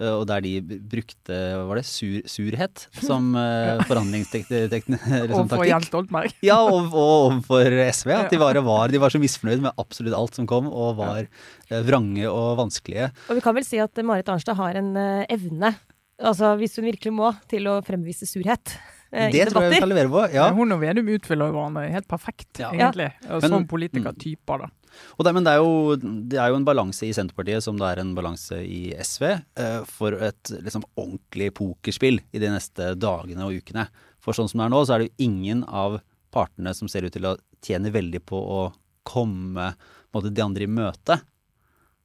Eh, 0.00 0.14
Og 0.14 0.24
der 0.26 0.40
de 0.42 0.54
brukte 0.80 1.36
Var 1.68 1.78
det 1.78 1.84
sur, 1.86 2.16
surhet 2.26 2.86
som 3.04 3.34
uh, 3.38 3.84
forhandlingstaktikk? 3.86 4.72
Liksom, 4.72 4.96
og 5.28 5.50
for 5.50 5.52
taktikk? 5.52 5.70
Jens 5.70 5.90
Stoltenberg. 5.92 6.34
Ja, 6.48 6.58
og, 6.64 6.88
og 6.88 7.12
overfor 7.28 7.68
SV. 8.00 8.14
At 8.16 8.32
de 8.32 8.40
bare 8.40 8.64
var, 8.64 8.88
de 8.90 9.00
var 9.02 9.12
så 9.12 9.20
misfornøyd 9.22 9.62
med 9.68 9.76
absolutt 9.80 10.16
alt 10.16 10.40
som 10.40 10.48
kom, 10.50 10.66
og 10.72 10.96
var 10.98 11.28
uh, 11.28 11.80
vrange 11.86 12.26
og 12.32 12.56
vanskelige. 12.64 13.12
Og 13.28 13.38
vi 13.38 13.44
kan 13.44 13.56
vel 13.60 13.68
si 13.68 13.78
at 13.84 14.02
Marit 14.02 14.32
Arnstad 14.32 14.58
har 14.58 14.80
en 14.80 14.94
uh, 14.96 15.22
evne, 15.30 15.74
altså 16.20 16.52
hvis 16.60 16.76
hun 16.78 16.84
virkelig 16.90 17.12
må, 17.12 17.32
til 17.50 17.66
å 17.70 17.78
fremvise 17.84 18.26
surhet 18.28 18.74
eh, 19.12 19.30
Det 19.32 19.48
tror 19.50 19.62
jeg 19.66 19.72
vi 19.74 19.80
kan 19.82 19.88
levere 19.90 20.10
på. 20.12 20.22
ja. 20.34 20.48
Hun 20.54 20.72
og 20.72 20.80
Vedum 20.80 21.08
utfyller 21.14 21.50
hverandre 21.52 21.90
helt 21.90 22.08
perfekt, 22.08 22.58
Ja. 22.60 22.70
egentlig. 22.72 23.10
Ja. 23.22 23.40
Men- 23.40 23.50
Som 23.50 23.66
politikertyper, 23.66 24.58
da. 24.66 24.70
Og 25.18 25.24
det, 25.26 25.32
men 25.34 25.42
det 25.42 25.50
er, 25.50 25.58
jo, 25.58 25.96
det 26.30 26.38
er 26.38 26.48
jo 26.52 26.56
en 26.60 26.64
balanse 26.64 27.02
i 27.02 27.10
Senterpartiet 27.12 27.62
som 27.64 27.76
det 27.76 27.88
er 27.88 28.00
en 28.00 28.14
balanse 28.14 28.60
i 28.62 28.92
SV 28.94 29.24
eh, 29.58 29.80
for 29.90 30.12
et 30.22 30.42
liksom, 30.62 30.84
ordentlig 30.96 31.50
pokerspill 31.52 32.20
i 32.32 32.38
de 32.38 32.46
neste 32.52 32.92
dagene 32.94 33.42
og 33.42 33.58
ukene. 33.58 33.88
For 34.22 34.32
sånn 34.32 34.48
som 34.48 34.60
det 34.62 34.66
er 34.68 34.70
nå, 34.70 34.84
så 34.86 34.94
er 34.94 34.98
det 35.02 35.08
jo 35.10 35.24
ingen 35.26 35.64
av 35.66 36.00
partene 36.30 36.72
som 36.74 36.86
ser 36.88 37.02
ut 37.02 37.12
til 37.12 37.26
å 37.26 37.36
tjene 37.60 37.90
veldig 37.90 38.22
på 38.24 38.38
å 38.38 38.72
komme 39.02 39.74
måte, 40.14 40.30
de 40.32 40.42
andre 40.46 40.62
i 40.62 40.70
møte. 40.70 41.18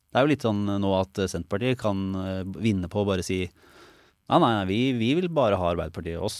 Det 0.09 0.17
er 0.17 0.25
jo 0.25 0.31
litt 0.33 0.41
sånn 0.41 0.65
nå 0.81 0.89
at 0.99 1.13
Senterpartiet 1.29 1.77
kan 1.77 2.01
eh, 2.15 2.43
vinne 2.57 2.89
på 2.89 3.03
å 3.03 3.05
bare 3.05 3.21
si 3.23 3.43
nei, 4.29 4.39
nei, 4.39 4.51
nei 4.57 4.65
vi, 4.69 4.81
vi 4.99 5.13
vil 5.19 5.29
bare 5.33 5.57
ha 5.59 5.71
Arbeiderpartiet 5.73 6.19
og 6.19 6.29
oss. 6.29 6.39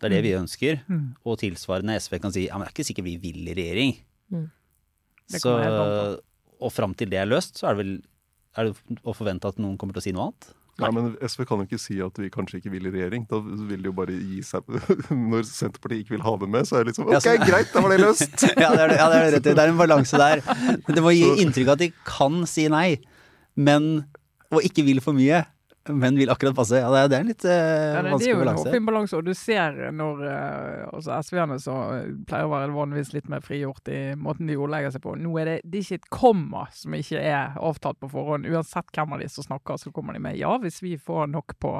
Det 0.00 0.08
er 0.08 0.16
det 0.16 0.22
vi 0.24 0.36
ønsker. 0.38 0.80
Mm. 0.88 1.10
Og 1.28 1.38
tilsvarende 1.42 1.98
SV 2.00 2.16
kan 2.22 2.34
si 2.34 2.46
ja, 2.48 2.56
men 2.56 2.66
det 2.66 2.72
er 2.72 2.76
ikke 2.78 2.88
sikkert 2.88 3.08
vi 3.10 3.18
vil 3.22 3.50
i 3.50 3.56
regjering. 3.56 3.98
Mm. 4.32 4.46
Så, 5.30 5.52
og 6.60 6.72
fram 6.74 6.96
til 6.98 7.10
det 7.12 7.20
er 7.20 7.28
løst, 7.28 7.60
så 7.60 7.70
er 7.70 7.76
det 7.76 7.84
vel 7.84 7.98
er 8.58 8.66
det 8.66 8.96
å 9.06 9.14
forvente 9.14 9.46
at 9.46 9.60
noen 9.62 9.76
kommer 9.78 9.94
til 9.94 10.02
å 10.02 10.06
si 10.08 10.12
noe 10.14 10.30
annet? 10.30 10.48
Nei, 10.80 10.88
men 10.96 11.10
SV 11.20 11.44
kan 11.44 11.60
jo 11.60 11.66
ikke 11.66 11.80
si 11.80 11.98
at 12.00 12.16
vi 12.18 12.30
kanskje 12.32 12.60
ikke 12.60 12.72
vil 12.72 12.88
i 12.88 12.92
regjering. 12.94 13.26
Da 13.28 13.40
vil 13.42 13.82
de 13.82 13.90
jo 13.90 13.94
bare 13.96 14.14
gi 14.16 14.40
seg 14.46 14.64
Når 15.32 15.44
Senterpartiet 15.48 16.06
ikke 16.06 16.14
vil 16.16 16.24
ha 16.24 16.34
dem 16.40 16.54
med, 16.54 16.68
så 16.68 16.78
er 16.78 16.86
det 16.86 16.94
liksom 16.94 17.10
OK, 17.10 17.28
greit, 17.44 17.70
da 17.74 17.82
var 17.84 17.94
det 17.94 18.00
løst! 18.00 18.36
ja, 18.62 18.70
det 18.72 18.86
er, 18.86 18.94
det, 18.94 18.96
ja, 18.96 19.08
det 19.12 19.18
er 19.18 19.34
rett. 19.36 19.48
Det 19.50 19.54
er 19.66 19.72
en 19.74 19.80
balanse 19.80 20.20
der. 20.20 20.42
Det 20.88 21.04
må 21.04 21.12
gi 21.14 21.26
inntrykk 21.44 21.68
av 21.68 21.76
at 21.76 21.84
de 21.84 21.90
kan 22.08 22.40
si 22.48 22.66
nei, 22.72 22.88
men 23.60 23.90
og 24.50 24.64
ikke 24.66 24.82
vil 24.86 25.02
for 25.04 25.14
mye, 25.14 25.44
men 25.88 26.16
vil 26.16 26.28
akkurat 26.30 26.54
passe. 26.54 26.76
Ja, 26.76 26.90
det 26.92 26.98
er, 27.00 27.08
det 27.08 27.16
er 27.16 27.22
en 27.24 27.30
litt 27.30 27.44
eh, 27.44 27.50
Ja, 27.96 28.02
det, 28.04 28.10
det 28.20 28.26
er 28.26 28.34
jo 28.34 28.40
en 28.40 28.44
balanse. 28.44 28.80
balanse, 28.86 29.16
og 29.16 29.24
du 29.24 29.32
ser 29.34 29.78
når 29.96 30.20
eh, 30.28 30.82
altså 30.92 31.16
SV-ene 31.24 31.56
så 31.62 31.76
eh, 31.96 32.10
pleier 32.28 32.44
å 32.46 32.52
være 32.52 32.74
vanligvis 32.76 33.12
litt 33.16 33.30
mer 33.32 33.40
frigjort 33.40 33.88
i 33.88 34.00
måten 34.20 34.46
de 34.50 34.58
ordlegger 34.60 34.92
seg 34.94 35.02
på. 35.06 35.14
Nå 35.16 35.32
er 35.40 35.48
det, 35.48 35.56
det 35.64 35.80
er 35.80 35.86
ikke 35.88 36.00
et 36.02 36.10
komma 36.12 36.66
som 36.76 36.94
ikke 36.98 37.22
er 37.24 37.56
avtalt 37.56 38.00
på 38.04 38.10
forhånd. 38.12 38.46
Uansett 38.52 38.92
hvem 38.94 39.16
av 39.16 39.24
de 39.24 39.30
som 39.32 39.48
snakker, 39.48 39.80
så 39.80 39.92
kommer 39.96 40.12
de 40.18 40.20
med 40.28 40.36
ja, 40.36 40.52
hvis 40.60 40.82
vi 40.84 40.96
får 41.00 41.32
nok 41.32 41.56
på, 41.64 41.74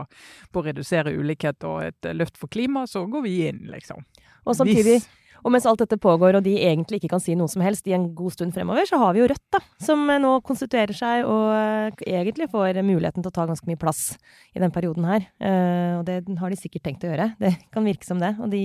på 0.50 0.62
å 0.62 0.66
redusere 0.70 1.12
ulikhet 1.14 1.68
og 1.68 1.82
et 1.90 2.08
eh, 2.08 2.16
løft 2.16 2.40
for 2.40 2.48
klima, 2.48 2.86
så 2.88 3.04
går 3.06 3.26
vi 3.28 3.36
inn, 3.52 3.66
liksom. 3.70 4.00
Og 4.48 4.56
samtidig, 4.56 5.02
Hvis- 5.02 5.08
Og 5.44 5.54
mens 5.54 5.66
alt 5.68 5.82
dette 5.82 5.98
pågår, 6.00 6.38
og 6.38 6.44
de 6.44 6.56
egentlig 6.58 7.00
ikke 7.00 7.12
kan 7.14 7.22
si 7.22 7.36
noe 7.38 7.50
som 7.50 7.64
helst 7.64 7.88
i 7.88 7.94
en 7.96 8.10
god 8.16 8.36
stund 8.36 8.54
fremover, 8.56 8.88
så 8.88 9.00
har 9.02 9.16
vi 9.16 9.22
jo 9.22 9.30
Rødt, 9.30 9.46
da, 9.54 9.62
som 9.82 10.02
eh, 10.10 10.20
nå 10.22 10.34
konstituerer 10.46 10.96
seg 10.96 11.28
og 11.28 11.48
eh, 11.54 12.04
egentlig 12.18 12.50
får 12.52 12.82
muligheten 12.82 13.24
til 13.24 13.30
å 13.30 13.36
ta 13.38 13.46
ganske 13.48 13.68
mye 13.68 13.80
plass 13.80 14.14
i 14.56 14.62
den 14.62 14.74
perioden 14.74 15.08
her. 15.08 15.26
Eh, 15.38 15.98
og 16.00 16.06
det 16.08 16.22
har 16.40 16.52
de 16.52 16.60
sikkert 16.60 16.88
tenkt 16.88 17.06
å 17.06 17.12
gjøre. 17.12 17.32
Det 17.42 17.56
kan 17.72 17.86
virke 17.86 18.06
som 18.06 18.20
det. 18.20 18.34
Og 18.42 18.50
de 18.52 18.62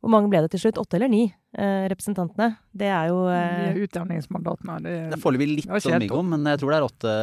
hvor 0.00 0.12
mange 0.14 0.30
ble 0.32 0.40
det 0.40 0.48
til 0.54 0.62
slutt? 0.62 0.78
Åtte 0.80 0.96
eller 0.96 1.10
ni 1.12 1.26
eh, 1.28 1.82
representantene? 1.92 2.54
Det 2.72 2.88
er 2.88 3.10
jo 3.10 3.18
eh... 3.28 3.74
De 3.76 3.84
utjevningsmandatene. 3.84 4.78
Det, 4.86 4.94
det 5.12 5.18
får 5.20 5.36
vi 5.42 5.48
litt 5.50 5.68
sånn 5.68 6.06
om, 6.16 6.32
men 6.32 6.48
jeg 6.54 6.62
tror 6.62 6.72
det 6.72 6.78
er 6.78 6.86
åtte. 6.86 7.16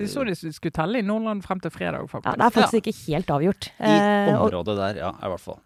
Vi 0.00 0.08
så 0.10 0.26
de 0.26 0.34
skulle 0.34 0.74
telle 0.74 0.98
i 0.98 1.06
Nordland 1.06 1.46
frem 1.46 1.62
til 1.62 1.70
fredag, 1.74 2.10
faktisk. 2.10 2.32
Ja, 2.32 2.40
det 2.40 2.48
er 2.48 2.56
faktisk 2.56 2.80
ja. 2.80 2.82
ikke 2.82 2.98
helt 3.04 3.32
avgjort. 3.36 3.70
I 3.78 3.94
området 4.34 4.78
der, 4.80 5.02
ja, 5.04 5.14
i 5.14 5.30
hvert 5.30 5.44
fall. 5.46 5.60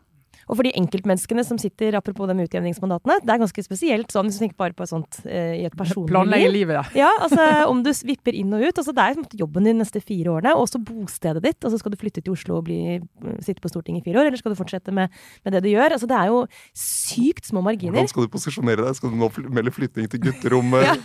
Og 0.49 0.59
for 0.59 0.67
de 0.67 0.75
enkeltmenneskene 0.79 1.45
som 1.47 1.59
sitter, 1.61 1.97
apropos 1.99 2.31
de 2.31 2.47
utjevningsmandatene, 2.47 3.19
det 3.27 3.35
er 3.35 3.43
ganske 3.43 3.67
spesielt 3.67 4.15
sånn, 4.15 4.31
hvis 4.31 4.39
du 4.39 4.47
tenker 4.47 4.61
bare 4.61 4.77
på 4.77 4.87
sånt 4.89 5.23
uh, 5.27 5.55
i 5.59 5.67
et 5.67 5.77
personlig 5.79 6.13
Planlegge 6.13 6.51
livet, 6.53 6.79
ja. 6.95 7.07
ja. 7.07 7.11
altså 7.27 7.69
Om 7.71 7.83
du 7.85 7.91
vipper 8.07 8.37
inn 8.37 8.53
og 8.57 8.63
ut. 8.65 8.79
altså 8.79 8.95
Det 8.95 9.05
er 9.05 9.41
jobben 9.43 9.67
din 9.69 9.73
de 9.73 9.81
neste 9.83 10.01
fire 10.03 10.33
årene, 10.35 10.55
og 10.57 10.67
også 10.67 10.81
bostedet 10.85 11.43
ditt. 11.45 11.59
altså 11.63 11.81
Skal 11.81 11.95
du 11.95 11.99
flytte 12.01 12.23
til 12.23 12.35
Oslo 12.35 12.59
og 12.61 12.67
bli, 12.69 13.01
sitte 13.45 13.63
på 13.65 13.71
Stortinget 13.73 14.03
i 14.03 14.11
fire 14.11 14.23
år, 14.23 14.31
eller 14.31 14.41
skal 14.41 14.55
du 14.55 14.59
fortsette 14.59 14.95
med, 14.95 15.13
med, 15.45 15.55
det 15.57 15.63
du 15.65 15.71
gjør? 15.73 15.97
altså 15.97 16.09
Det 16.11 16.19
er 16.19 16.33
jo 16.33 16.41
sykt 16.77 17.49
små 17.49 17.65
marginer. 17.65 17.97
Hvordan 17.97 18.13
skal 18.13 18.27
du 18.27 18.33
posisjonere 18.33 18.87
deg? 18.87 18.99
Skal 18.99 19.13
du 19.13 19.19
nå 19.21 19.31
melde 19.49 19.75
flytting 19.75 20.11
til 20.13 20.25
gutterommet 20.27 20.87
ja. 20.89 20.97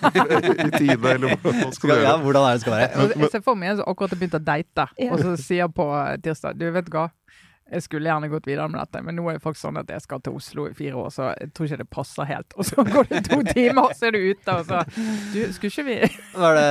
i 0.67 0.71
tide, 0.75 1.13
eller 1.13 1.37
hva 1.43 1.71
skal 1.75 1.89
du 1.89 1.95
gjøre? 1.95 2.07
Ja, 2.07 2.17
hvordan 2.23 2.49
er 2.49 2.57
det 2.57 2.65
skal 2.65 2.75
være? 2.77 3.07
Jeg 3.13 3.31
ser 3.35 3.45
for 3.45 3.59
meg 3.59 3.73
en 3.73 3.79
som 3.81 3.91
akkurat 3.93 4.15
har 4.15 4.21
begynt 4.21 4.39
å 4.39 4.43
date, 4.43 4.89
og 5.07 5.23
så 5.23 5.37
sier 5.41 5.71
på 5.71 5.87
tirsdag 6.23 6.57
Du, 6.57 6.67
vet 6.73 6.91
hva 6.93 7.07
jeg 7.67 7.83
skulle 7.83 8.07
gjerne 8.07 8.29
gått 8.31 8.47
videre 8.47 8.67
med 8.71 8.79
dette, 8.79 9.01
men 9.03 9.17
nå 9.17 9.25
er 9.27 9.37
det 9.37 9.43
faktisk 9.43 9.65
sånn 9.65 9.79
at 9.81 9.89
jeg 9.91 10.03
skal 10.03 10.21
til 10.23 10.37
Oslo 10.39 10.67
i 10.69 10.75
fire 10.77 10.99
år, 11.01 11.09
så 11.13 11.29
jeg 11.33 11.49
tror 11.55 11.67
ikke 11.67 11.79
det 11.81 11.87
passer 11.91 12.29
helt. 12.29 12.55
Og 12.55 12.67
så 12.69 12.85
går 12.87 13.09
det 13.11 13.21
to 13.27 13.39
timer, 13.49 13.81
og 13.83 13.95
så 13.97 14.09
er 14.09 14.15
du 14.15 14.19
ute, 14.31 14.55
og 14.55 14.67
så 14.67 14.83
du, 15.33 15.39
Skulle 15.55 15.71
ikke 15.71 15.85
vi 15.87 15.97
Var 16.37 16.57
det 16.57 16.67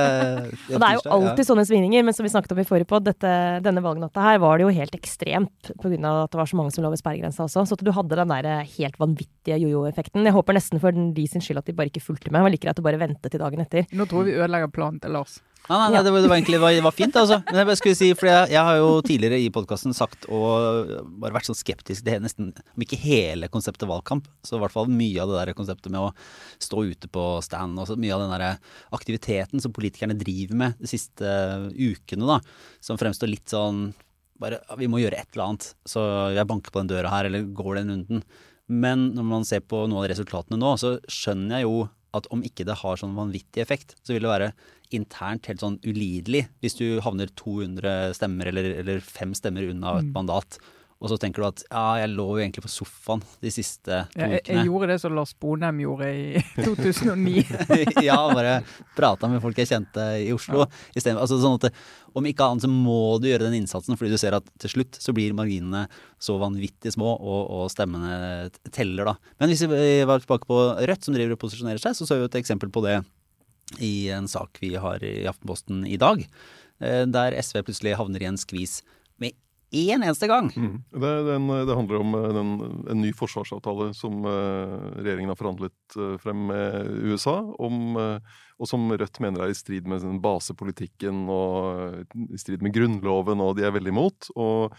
Og 0.73 0.81
det 0.81 0.87
er 0.87 0.97
jo 0.97 1.03
alltid 1.17 1.43
ja. 1.43 1.47
sånne 1.51 1.65
svingninger, 1.69 2.05
men 2.07 2.17
som 2.17 2.25
vi 2.25 2.31
snakket 2.33 2.55
om 2.55 2.61
i 2.61 2.67
forrige 2.67 2.89
podd, 2.89 3.09
denne 3.17 3.83
valgnatta 3.83 4.23
her 4.25 4.41
var 4.43 4.57
det 4.57 4.67
jo 4.67 4.73
helt 4.77 4.97
ekstremt 4.97 5.71
pga. 5.81 6.13
at 6.23 6.33
det 6.33 6.41
var 6.41 6.49
så 6.49 6.59
mange 6.59 6.73
som 6.73 6.85
lå 6.85 6.91
ved 6.93 7.01
sperregrensa 7.01 7.45
også. 7.45 7.65
Så 7.69 7.77
at 7.77 7.85
du 7.85 7.93
hadde 7.95 8.17
den 8.19 8.33
der 8.33 8.63
helt 8.77 8.97
vanvittige 9.01 9.59
jojo-effekten. 9.61 10.25
Jeg 10.25 10.35
håper 10.35 10.57
nesten 10.57 10.81
for 10.83 10.91
de 10.91 11.27
sin 11.29 11.43
skyld 11.43 11.61
at 11.61 11.69
de 11.69 11.77
bare 11.77 11.91
ikke 11.91 12.03
fulgte 12.03 12.31
med. 12.31 12.41
Det 12.41 12.47
var 12.47 12.55
like 12.55 12.65
greit 12.65 12.81
å 12.81 12.87
bare 12.87 13.01
vente 13.01 13.31
til 13.31 13.43
dagen 13.43 13.63
etter. 13.63 13.87
Nå 13.93 14.09
tror 14.09 14.27
vi 14.27 14.37
ødelegger 14.37 14.73
planen 14.73 15.01
til 15.03 15.15
Lars. 15.17 15.39
Nei, 15.67 15.75
nei, 15.75 15.87
nei, 15.91 16.01
det 16.05 16.11
var, 16.13 16.21
det 16.23 16.29
var 16.31 16.37
egentlig 16.37 16.59
det 16.61 16.83
var, 16.85 16.93
fint, 16.95 17.17
altså. 17.19 17.41
Men 17.49 17.67
jeg 17.73 17.79
skulle 17.81 17.97
si, 17.99 18.07
for 18.15 18.29
jeg, 18.29 18.51
jeg 18.53 18.63
har 18.69 18.77
jo 18.79 18.91
tidligere 19.03 19.39
i 19.43 19.49
podkasten 19.51 19.95
sagt 19.95 20.23
og 20.31 20.93
bare 21.19 21.35
vært 21.35 21.49
sånn 21.49 21.59
skeptisk 21.59 22.05
til 22.07 22.23
nesten, 22.23 22.53
om 22.55 22.85
ikke 22.85 22.99
hele 23.01 23.49
konseptet 23.51 23.89
valgkamp, 23.89 24.29
så 24.47 24.55
i 24.55 24.63
hvert 24.63 24.75
fall 24.75 24.87
mye 24.87 25.19
av 25.19 25.33
det 25.33 25.41
der 25.41 25.57
konseptet 25.57 25.91
med 25.91 26.05
å 26.05 26.13
stå 26.63 26.85
ute 26.87 27.11
på 27.11 27.25
stand, 27.43 27.75
og 27.83 27.89
så 27.89 27.99
mye 27.99 28.15
av 28.15 28.23
den 28.23 28.35
der 28.37 28.77
aktiviteten 28.95 29.63
som 29.63 29.75
politikerne 29.75 30.15
driver 30.15 30.61
med 30.63 30.79
de 30.79 30.91
siste 30.93 31.35
ukene, 31.75 32.29
da, 32.29 32.39
som 32.79 32.99
fremstår 33.01 33.33
litt 33.33 33.51
sånn 33.51 33.89
bare 34.37 34.59
Vi 34.77 34.85
må 34.85 34.99
gjøre 35.01 35.17
et 35.17 35.31
eller 35.33 35.47
annet, 35.47 35.71
så 35.89 36.01
jeg 36.29 36.45
banker 36.45 36.69
på 36.69 36.83
den 36.83 36.91
døra 36.91 37.09
her, 37.09 37.25
eller 37.25 37.47
går 37.57 37.79
den 37.79 37.89
runden. 37.89 38.19
Men 38.69 39.07
når 39.15 39.25
man 39.25 39.47
ser 39.49 39.63
på 39.65 39.79
noen 39.87 40.03
av 40.03 40.11
resultatene 40.11 40.59
nå, 40.61 40.75
så 40.77 40.97
skjønner 41.09 41.57
jeg 41.57 41.65
jo 41.65 41.87
at 42.17 42.27
om 42.33 42.43
ikke 42.45 42.65
det 42.67 42.77
har 42.81 42.99
sånn 42.99 43.17
vanvittig 43.17 43.63
effekt, 43.63 43.95
så 44.05 44.13
vil 44.13 44.27
det 44.27 44.31
være 44.31 44.51
internt 44.95 45.49
helt 45.49 45.63
sånn 45.63 45.79
ulidelig 45.85 46.45
hvis 46.63 46.77
du 46.79 46.85
havner 47.03 47.31
200 47.39 48.15
stemmer 48.17 48.51
eller, 48.51 48.71
eller 48.81 49.03
fem 49.03 49.35
stemmer 49.37 49.67
unna 49.71 49.97
et 49.99 50.09
mm. 50.09 50.15
mandat. 50.15 50.59
Og 50.97 51.11
så 51.11 51.17
tenker 51.21 51.43
du 51.43 51.47
at 51.51 51.61
ja, 51.67 51.83
jeg 52.01 52.09
lå 52.15 52.25
jo 52.31 52.41
egentlig 52.41 52.63
på 52.65 52.71
sofaen 52.73 53.21
de 53.43 53.51
siste 53.53 53.99
to 54.13 54.17
ja, 54.17 54.31
jeg, 54.31 54.41
ukene. 54.41 54.55
Jeg 54.55 54.69
gjorde 54.69 54.87
det 54.89 54.97
som 55.03 55.13
Lars 55.13 55.33
Bonheim 55.37 55.81
gjorde 55.83 56.07
i 56.09 56.41
2009. 56.65 57.43
ja, 58.07 58.17
bare 58.33 58.55
prata 58.97 59.29
med 59.29 59.43
folk 59.43 59.61
jeg 59.61 59.69
kjente 59.69 60.07
i 60.23 60.31
Oslo. 60.33 60.65
Ja. 60.65 60.95
Stedet, 60.97 61.19
altså 61.21 61.37
sånn 61.41 61.59
at 61.59 61.67
det, 61.67 61.73
Om 62.17 62.29
ikke 62.31 62.47
annet 62.49 62.65
så 62.65 62.71
må 62.71 62.97
du 63.21 63.27
gjøre 63.29 63.45
den 63.45 63.59
innsatsen, 63.59 63.99
fordi 63.99 64.15
du 64.15 64.17
ser 64.17 64.39
at 64.39 64.49
til 64.63 64.73
slutt 64.73 64.97
så 64.97 65.13
blir 65.13 65.37
marginene 65.37 65.85
så 66.17 66.39
vanvittig 66.41 66.95
små, 66.95 67.13
og, 67.13 67.43
og 67.59 67.69
stemmene 67.69 68.49
teller, 68.73 69.11
da. 69.11 69.33
Men 69.37 69.53
hvis 69.53 69.67
vi 69.69 69.91
var 70.09 70.23
tilbake 70.23 70.49
på 70.49 70.63
Rødt, 70.81 71.05
som 71.05 71.13
driver 71.13 71.37
og 71.37 71.43
posisjonerer 71.45 71.83
seg, 71.83 71.93
så 71.93 72.09
så 72.09 72.17
vi 72.17 72.25
et 72.25 72.41
eksempel 72.41 72.73
på 72.73 72.81
det 72.87 73.03
i 73.79 74.09
en 74.09 74.27
sak 74.27 74.57
vi 74.61 74.75
har 74.75 75.03
i 75.03 75.27
Aftenposten 75.27 75.85
i 75.87 75.97
dag, 75.99 76.23
eh, 76.79 77.03
der 77.05 77.35
SV 77.41 77.63
plutselig 77.67 77.97
havner 77.99 78.23
i 78.23 78.29
en 78.29 78.39
skvis 78.39 78.79
med 79.19 79.35
én 79.75 79.99
eneste 79.99 80.29
gang. 80.31 80.47
Mm. 80.55 80.77
Det, 80.91 81.13
den, 81.27 81.47
det, 81.67 81.75
handler 81.75 81.99
om 81.99 82.15
eh, 82.15 82.27
den, 82.37 82.53
en 82.93 83.01
ny 83.03 83.11
forsvarsavtale 83.17 83.89
som 83.97 84.21
uh, 84.23 84.77
regjeringen 85.01 85.33
har 85.33 85.39
forhandlet 85.39 85.97
frem 86.23 86.47
med 86.51 86.93
USA, 87.11 87.41
om, 87.59 87.97
og 87.97 88.69
som 88.69 88.87
Rødt 88.91 89.19
mener 89.23 89.43
er 89.43 89.51
i 89.51 89.57
strid 89.57 89.89
med 89.89 90.05
basepolitikken 90.23 91.27
og 91.31 92.15
i 92.31 92.39
strid 92.39 92.63
med 92.63 92.75
Grunnloven, 92.75 93.43
og 93.43 93.57
de 93.59 93.67
er 93.67 93.75
veldig 93.75 93.93
imot. 93.93 94.31
Og, 94.39 94.73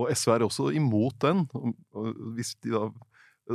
og 0.00 0.10
SV 0.16 0.34
er 0.34 0.46
også 0.46 0.70
imot 0.76 1.20
den. 1.22 1.44
Og, 1.52 2.24
de 2.38 2.46
da, 2.72 2.88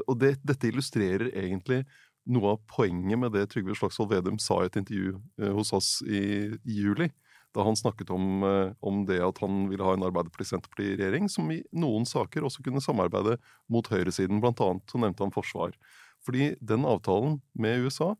og 0.03 0.17
det, 0.19 0.35
dette 0.45 0.69
illustrerer 0.69 1.31
egentlig 1.31 1.83
noe 2.25 2.55
av 2.55 2.63
poenget 2.71 3.19
med 3.21 3.35
det 3.35 3.47
Trygve 3.51 3.75
Slagsvold 3.77 4.13
Vedum 4.13 4.39
sa 4.41 4.61
i 4.63 4.69
et 4.69 4.79
intervju 4.81 5.19
hos 5.57 5.73
oss 5.77 5.89
i, 6.05 6.49
i 6.65 6.79
juli 6.81 7.11
da 7.55 7.63
han 7.63 7.75
snakket 7.75 8.09
om, 8.11 8.43
eh, 8.43 8.73
om, 8.79 9.03
det 9.07 9.21
at 9.23 9.39
han 9.43 9.67
ville 9.71 9.83
ha 9.85 9.95
en 9.95 10.05
Arbeiderparti-Senterparti-regjering 10.09 11.29
som 11.31 11.51
i 11.53 11.61
noen 11.75 12.07
saker 12.07 12.43
også 12.43 12.65
kunne 12.65 12.83
samarbeide 12.83 13.37
mot 13.71 13.87
høyresiden. 13.87 14.41
Blant 14.43 14.59
annet 14.63 14.91
så 14.91 14.99
nevnte 15.01 15.23
han 15.23 15.35
forsvar. 15.35 15.77
Fordi 16.25 16.53
den 16.59 16.87
avtalen 16.89 17.39
med 17.53 17.85
USA 17.85 18.13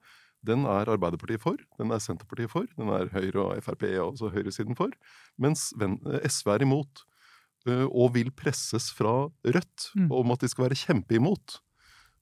den 0.46 0.68
er 0.70 0.92
Arbeiderpartiet 0.94 1.42
for, 1.42 1.58
den 1.80 1.92
er 1.92 2.02
Senterpartiet 2.04 2.52
for, 2.54 2.70
den 2.78 2.92
er 2.94 3.10
Høyre 3.10 3.48
og 3.48 3.64
Frp 3.66 3.88
og 4.04 4.22
høyresiden 4.30 4.78
for, 4.78 4.94
mens 5.42 5.72
SV 5.74 6.52
er 6.54 6.66
imot. 6.68 7.02
Eh, 7.66 7.88
og 7.90 8.14
vil 8.16 8.30
presses 8.30 8.92
fra 8.94 9.26
Rødt 9.44 9.90
mm. 9.98 10.12
om 10.14 10.36
at 10.36 10.46
de 10.46 10.52
skal 10.52 10.68
være 10.68 10.80
kjempeimot. 10.86 11.58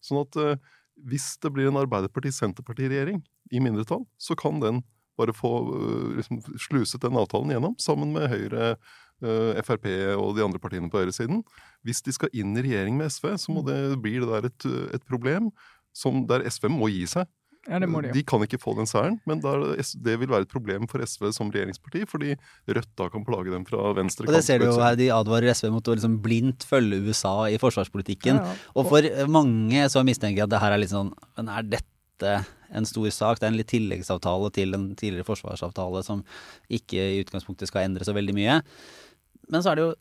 Sånn 0.04 0.24
at 0.24 0.40
eh, 0.40 0.72
hvis 1.08 1.34
det 1.44 1.52
blir 1.54 1.70
en 1.70 1.80
Arbeiderparti-Senterparti-regjering 1.84 3.22
i 3.52 3.62
mindretall, 3.64 4.06
så 4.22 4.38
kan 4.40 4.62
den 4.64 4.82
bare 5.20 5.36
få 5.36 5.52
øh, 5.78 6.16
liksom, 6.18 6.42
sluset 6.58 7.04
den 7.04 7.18
avtalen 7.20 7.54
gjennom, 7.54 7.76
sammen 7.82 8.14
med 8.16 8.32
Høyre, 8.32 8.76
øh, 9.22 9.62
Frp 9.66 9.86
og 10.18 10.34
de 10.38 10.46
andre 10.46 10.60
partiene 10.60 10.90
på 10.90 11.04
høyresiden. 11.04 11.44
Hvis 11.86 12.02
de 12.06 12.16
skal 12.16 12.34
inn 12.34 12.56
i 12.58 12.66
regjering 12.66 12.98
med 12.98 13.14
SV, 13.14 13.36
så 13.38 13.54
må 13.54 13.62
mm. 13.62 13.70
det, 13.70 14.02
blir 14.02 14.24
det 14.24 14.32
der 14.32 14.50
et, 14.50 14.68
et 14.98 15.06
problem 15.10 15.52
som, 15.94 16.24
der 16.30 16.46
SV 16.50 16.72
må 16.74 16.90
gi 16.90 17.06
seg. 17.10 17.30
Ja, 17.64 17.80
de. 17.80 18.10
de 18.12 18.24
kan 18.28 18.44
ikke 18.44 18.60
få 18.60 18.74
den 18.76 18.88
seieren, 18.90 19.22
men 19.30 19.40
der, 19.40 19.62
det 19.80 20.18
vil 20.20 20.28
være 20.28 20.44
et 20.44 20.52
problem 20.52 20.84
for 20.92 21.00
SV 21.00 21.30
som 21.32 21.52
regjeringsparti, 21.54 22.02
fordi 22.12 22.34
Rødt 22.68 22.90
da 23.00 23.08
kan 23.12 23.24
plage 23.24 23.54
dem 23.54 23.64
fra 23.68 23.94
venstre 23.96 24.28
Og 24.28 24.36
det 24.36 24.42
ser 24.44 24.60
du 24.60 24.68
jo 24.68 24.74
her, 24.82 24.98
De 25.00 25.08
advarer 25.16 25.56
SV 25.56 25.70
mot 25.72 25.88
å 25.88 25.96
liksom 25.96 26.18
blindt 26.26 26.66
følge 26.68 27.00
USA 27.08 27.48
i 27.48 27.60
forsvarspolitikken. 27.62 28.42
Ja, 28.42 28.52
ja. 28.52 28.72
Og 28.76 28.90
for 28.92 29.08
mange 29.32 29.86
så 29.94 30.04
mistenker 30.04 30.42
jeg 30.42 30.50
at 30.50 30.52
det 30.52 30.60
her 30.64 30.76
er 30.76 30.84
litt 30.84 30.92
sånn 30.92 31.14
Men 31.38 31.52
er 31.56 31.70
dette 31.78 32.34
en 32.74 32.88
stor 32.90 33.08
sak. 33.16 33.40
Det 33.40 33.48
er 33.48 33.54
en 33.54 33.60
litt 33.60 33.72
tilleggsavtale 33.72 34.50
til 34.56 34.76
en 34.76 34.90
tidligere 35.00 35.28
forsvarsavtale 35.28 36.04
som 36.04 36.24
ikke 36.74 37.00
i 37.14 37.22
utgangspunktet 37.24 37.72
skal 37.72 37.88
endre 37.88 38.08
så 38.08 38.16
veldig 38.18 38.36
mye. 38.36 38.58
Men 39.52 39.64
så 39.64 39.72
er 39.72 39.80
det 39.80 39.88
jo 39.88 39.94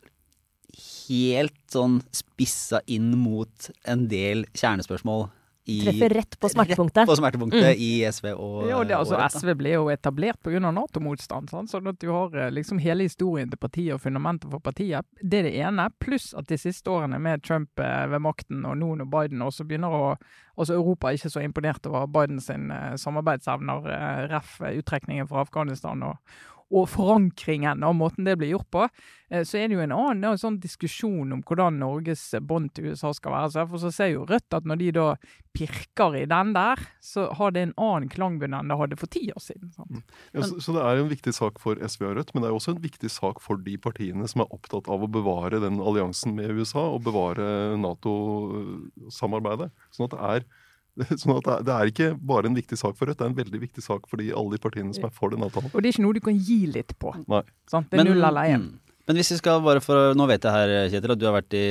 helt 1.13 1.59
sånn 1.71 2.01
spissa 2.15 2.81
inn 2.91 3.13
mot 3.21 3.71
en 3.89 4.07
del 4.11 4.47
kjernespørsmål 4.57 5.29
i, 5.65 5.81
Treffer 5.85 6.09
rett 6.09 6.41
på 6.41 6.49
smertepunktet. 6.49 6.97
Rett 6.97 7.07
på 7.07 7.17
smertepunktet 7.17 7.63
mm. 7.63 7.75
i 7.79 7.91
SV 8.13 8.27
og 8.33 8.65
Jo, 8.67 8.81
det, 8.85 8.97
altså, 8.97 9.15
året, 9.15 9.37
SV 9.37 9.53
ble 9.61 9.75
jo 9.77 9.85
etablert 9.93 10.41
pga. 10.43 10.59
Nato-motstand. 10.73 11.53
Sånn 11.71 11.91
at 11.91 12.01
du 12.03 12.09
har 12.11 12.35
eh, 12.35 12.51
liksom 12.51 12.81
hele 12.83 13.07
historien 13.07 13.51
til 13.51 13.61
partiet 13.63 13.95
og 13.95 14.03
fundamentet 14.03 14.51
for 14.51 14.65
partiet. 14.65 15.07
Det 15.21 15.43
er 15.43 15.47
det 15.47 15.55
ene. 15.63 15.87
Pluss 16.03 16.33
at 16.35 16.51
de 16.51 16.59
siste 16.59 16.91
årene 16.91 17.21
med 17.23 17.45
Trump 17.47 17.79
eh, 17.79 18.07
ved 18.11 18.25
makten 18.25 18.67
og 18.67 18.75
nå 18.81 18.97
når 18.99 19.11
Biden 19.13 19.45
også 19.47 19.69
begynner 19.69 19.99
å 19.99 20.07
Altså 20.53 20.75
Europa 20.77 21.09
er 21.09 21.17
ikke 21.17 21.31
så 21.33 21.41
imponert 21.41 21.87
over 21.89 22.03
Bidens 22.13 22.51
eh, 22.53 22.91
samarbeidsevner, 23.01 23.87
ref. 24.29 24.59
uttrekningen 24.61 25.25
fra 25.31 25.41
Afghanistan 25.47 26.03
og, 26.05 26.35
og 26.73 26.89
forankringen 26.89 27.85
av 27.85 27.95
måten 27.97 28.25
det 28.27 28.39
blir 28.41 28.55
gjort 28.55 28.71
på, 28.73 28.87
eh, 29.31 29.43
så 29.45 29.61
er 29.61 29.69
det 29.69 29.77
jo 29.77 29.85
en 29.85 29.95
annen 29.95 30.31
en 30.33 30.41
sånn 30.41 30.59
diskusjon 30.63 31.35
om 31.37 31.43
hvordan 31.45 31.79
Norges 31.83 32.25
bånd 32.41 32.73
til 32.75 32.93
USA 32.93 33.13
skal 33.17 33.35
være. 33.37 33.67
For 33.69 33.83
så 33.83 33.93
ser 33.93 34.13
jo 34.15 34.27
Rødt 34.29 34.57
at 34.57 34.69
når 34.69 34.81
de 34.81 34.91
da 34.97 35.07
pirker 35.53 36.17
i 36.17 36.25
den 36.29 36.55
der, 36.57 36.81
så 37.05 37.27
har 37.37 37.53
det 37.53 37.67
en 37.67 37.75
annen 37.77 38.09
klangbunn 38.13 38.57
enn 38.57 38.73
det 38.73 38.79
hadde 38.81 38.99
for 39.01 39.13
ti 39.13 39.27
år 39.35 39.43
siden. 39.45 39.75
Mm. 39.77 40.01
Ja, 40.33 40.47
så, 40.49 40.57
så, 40.65 40.77
det 40.79 40.87
er 40.89 41.03
en 41.03 41.13
viktig 41.13 41.35
sak 41.37 41.61
for 41.61 41.77
SV 41.77 42.09
og 42.09 42.17
Rødt, 42.17 42.33
men 42.33 42.45
det 42.45 42.51
er 42.51 42.57
også 42.57 42.77
en 42.77 42.85
viktig 42.85 43.13
sak 43.13 43.43
for 43.45 43.61
de 43.61 43.77
partiene 43.77 44.29
som 44.31 44.45
er 44.45 44.57
opptatt 44.57 44.89
av 44.89 45.05
å 45.05 45.13
bevare 45.13 45.61
den 45.63 45.83
alliansen 45.83 46.37
med 46.39 46.57
USA 46.57 46.89
og 46.95 47.05
bevare 47.05 47.77
Nato-samarbeidet. 47.83 49.73
Sånn 49.93 50.09
at 50.09 50.17
det 50.17 50.23
er 50.33 50.53
Sånn 51.21 51.39
at 51.39 51.49
det 51.65 51.73
er 51.73 51.91
ikke 51.91 52.11
bare 52.21 52.51
en 52.51 52.57
viktig 52.57 52.77
sak 52.77 52.99
for 52.99 53.09
Rødt, 53.09 53.19
det 53.21 53.25
er 53.25 53.33
en 53.33 53.39
veldig 53.39 53.61
viktig 53.63 53.85
sak 53.85 54.07
for 54.11 54.21
de, 54.21 54.31
alle 54.37 54.57
de 54.57 54.63
partiene 54.63 54.93
som 54.97 55.09
er 55.09 55.15
for 55.17 55.33
den 55.33 55.45
avtalen. 55.45 55.73
Og 55.73 55.81
det 55.81 55.89
er 55.89 55.97
ikke 55.97 56.05
noe 56.05 56.17
du 56.19 56.25
kan 56.25 56.37
gi 56.37 56.61
litt 56.69 56.93
på. 57.01 57.15
Nei. 57.33 57.43
Sånn, 57.71 57.87
Det 57.89 58.03
er 58.03 58.09
null 58.11 58.21
eller 58.21 58.57
én. 58.57 58.67
Mm. 58.67 58.79
Men 59.09 59.19
hvis 59.19 59.33
vi 59.33 59.39
skal 59.41 59.63
bare 59.65 59.81
for 59.83 60.15
Nå 60.15 60.29
vet 60.31 60.45
jeg 60.47 60.55
her, 60.55 60.73
Kjetil, 60.93 61.15
at 61.15 61.19
du 61.19 61.25
har 61.27 61.35
vært 61.35 61.57
i 61.59 61.65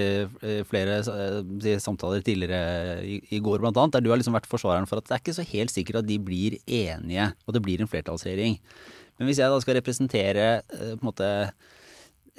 flere 0.67 0.97
eh, 0.99 1.77
samtaler 1.79 2.25
tidligere 2.27 2.97
i, 3.07 3.21
i 3.31 3.39
går 3.43 3.63
annet, 3.69 3.93
der 3.95 4.03
du 4.03 4.09
har 4.11 4.19
liksom 4.19 4.35
vært 4.35 4.49
forsvareren 4.51 4.89
for 4.89 4.99
at 4.99 5.07
det 5.07 5.15
er 5.15 5.23
ikke 5.23 5.37
så 5.37 5.47
helt 5.53 5.71
sikkert 5.71 6.01
at 6.01 6.09
de 6.09 6.17
blir 6.19 6.57
enige, 6.65 7.29
og 7.45 7.55
det 7.55 7.63
blir 7.63 7.83
en 7.83 7.91
flertallsregjering. 7.91 8.57
Men 9.15 9.29
hvis 9.29 9.39
jeg 9.39 9.53
da 9.53 9.61
skal 9.63 9.77
representere 9.79 10.49
eh, 10.59 10.91
på 10.97 10.99
en 10.99 11.07
måte 11.07 11.29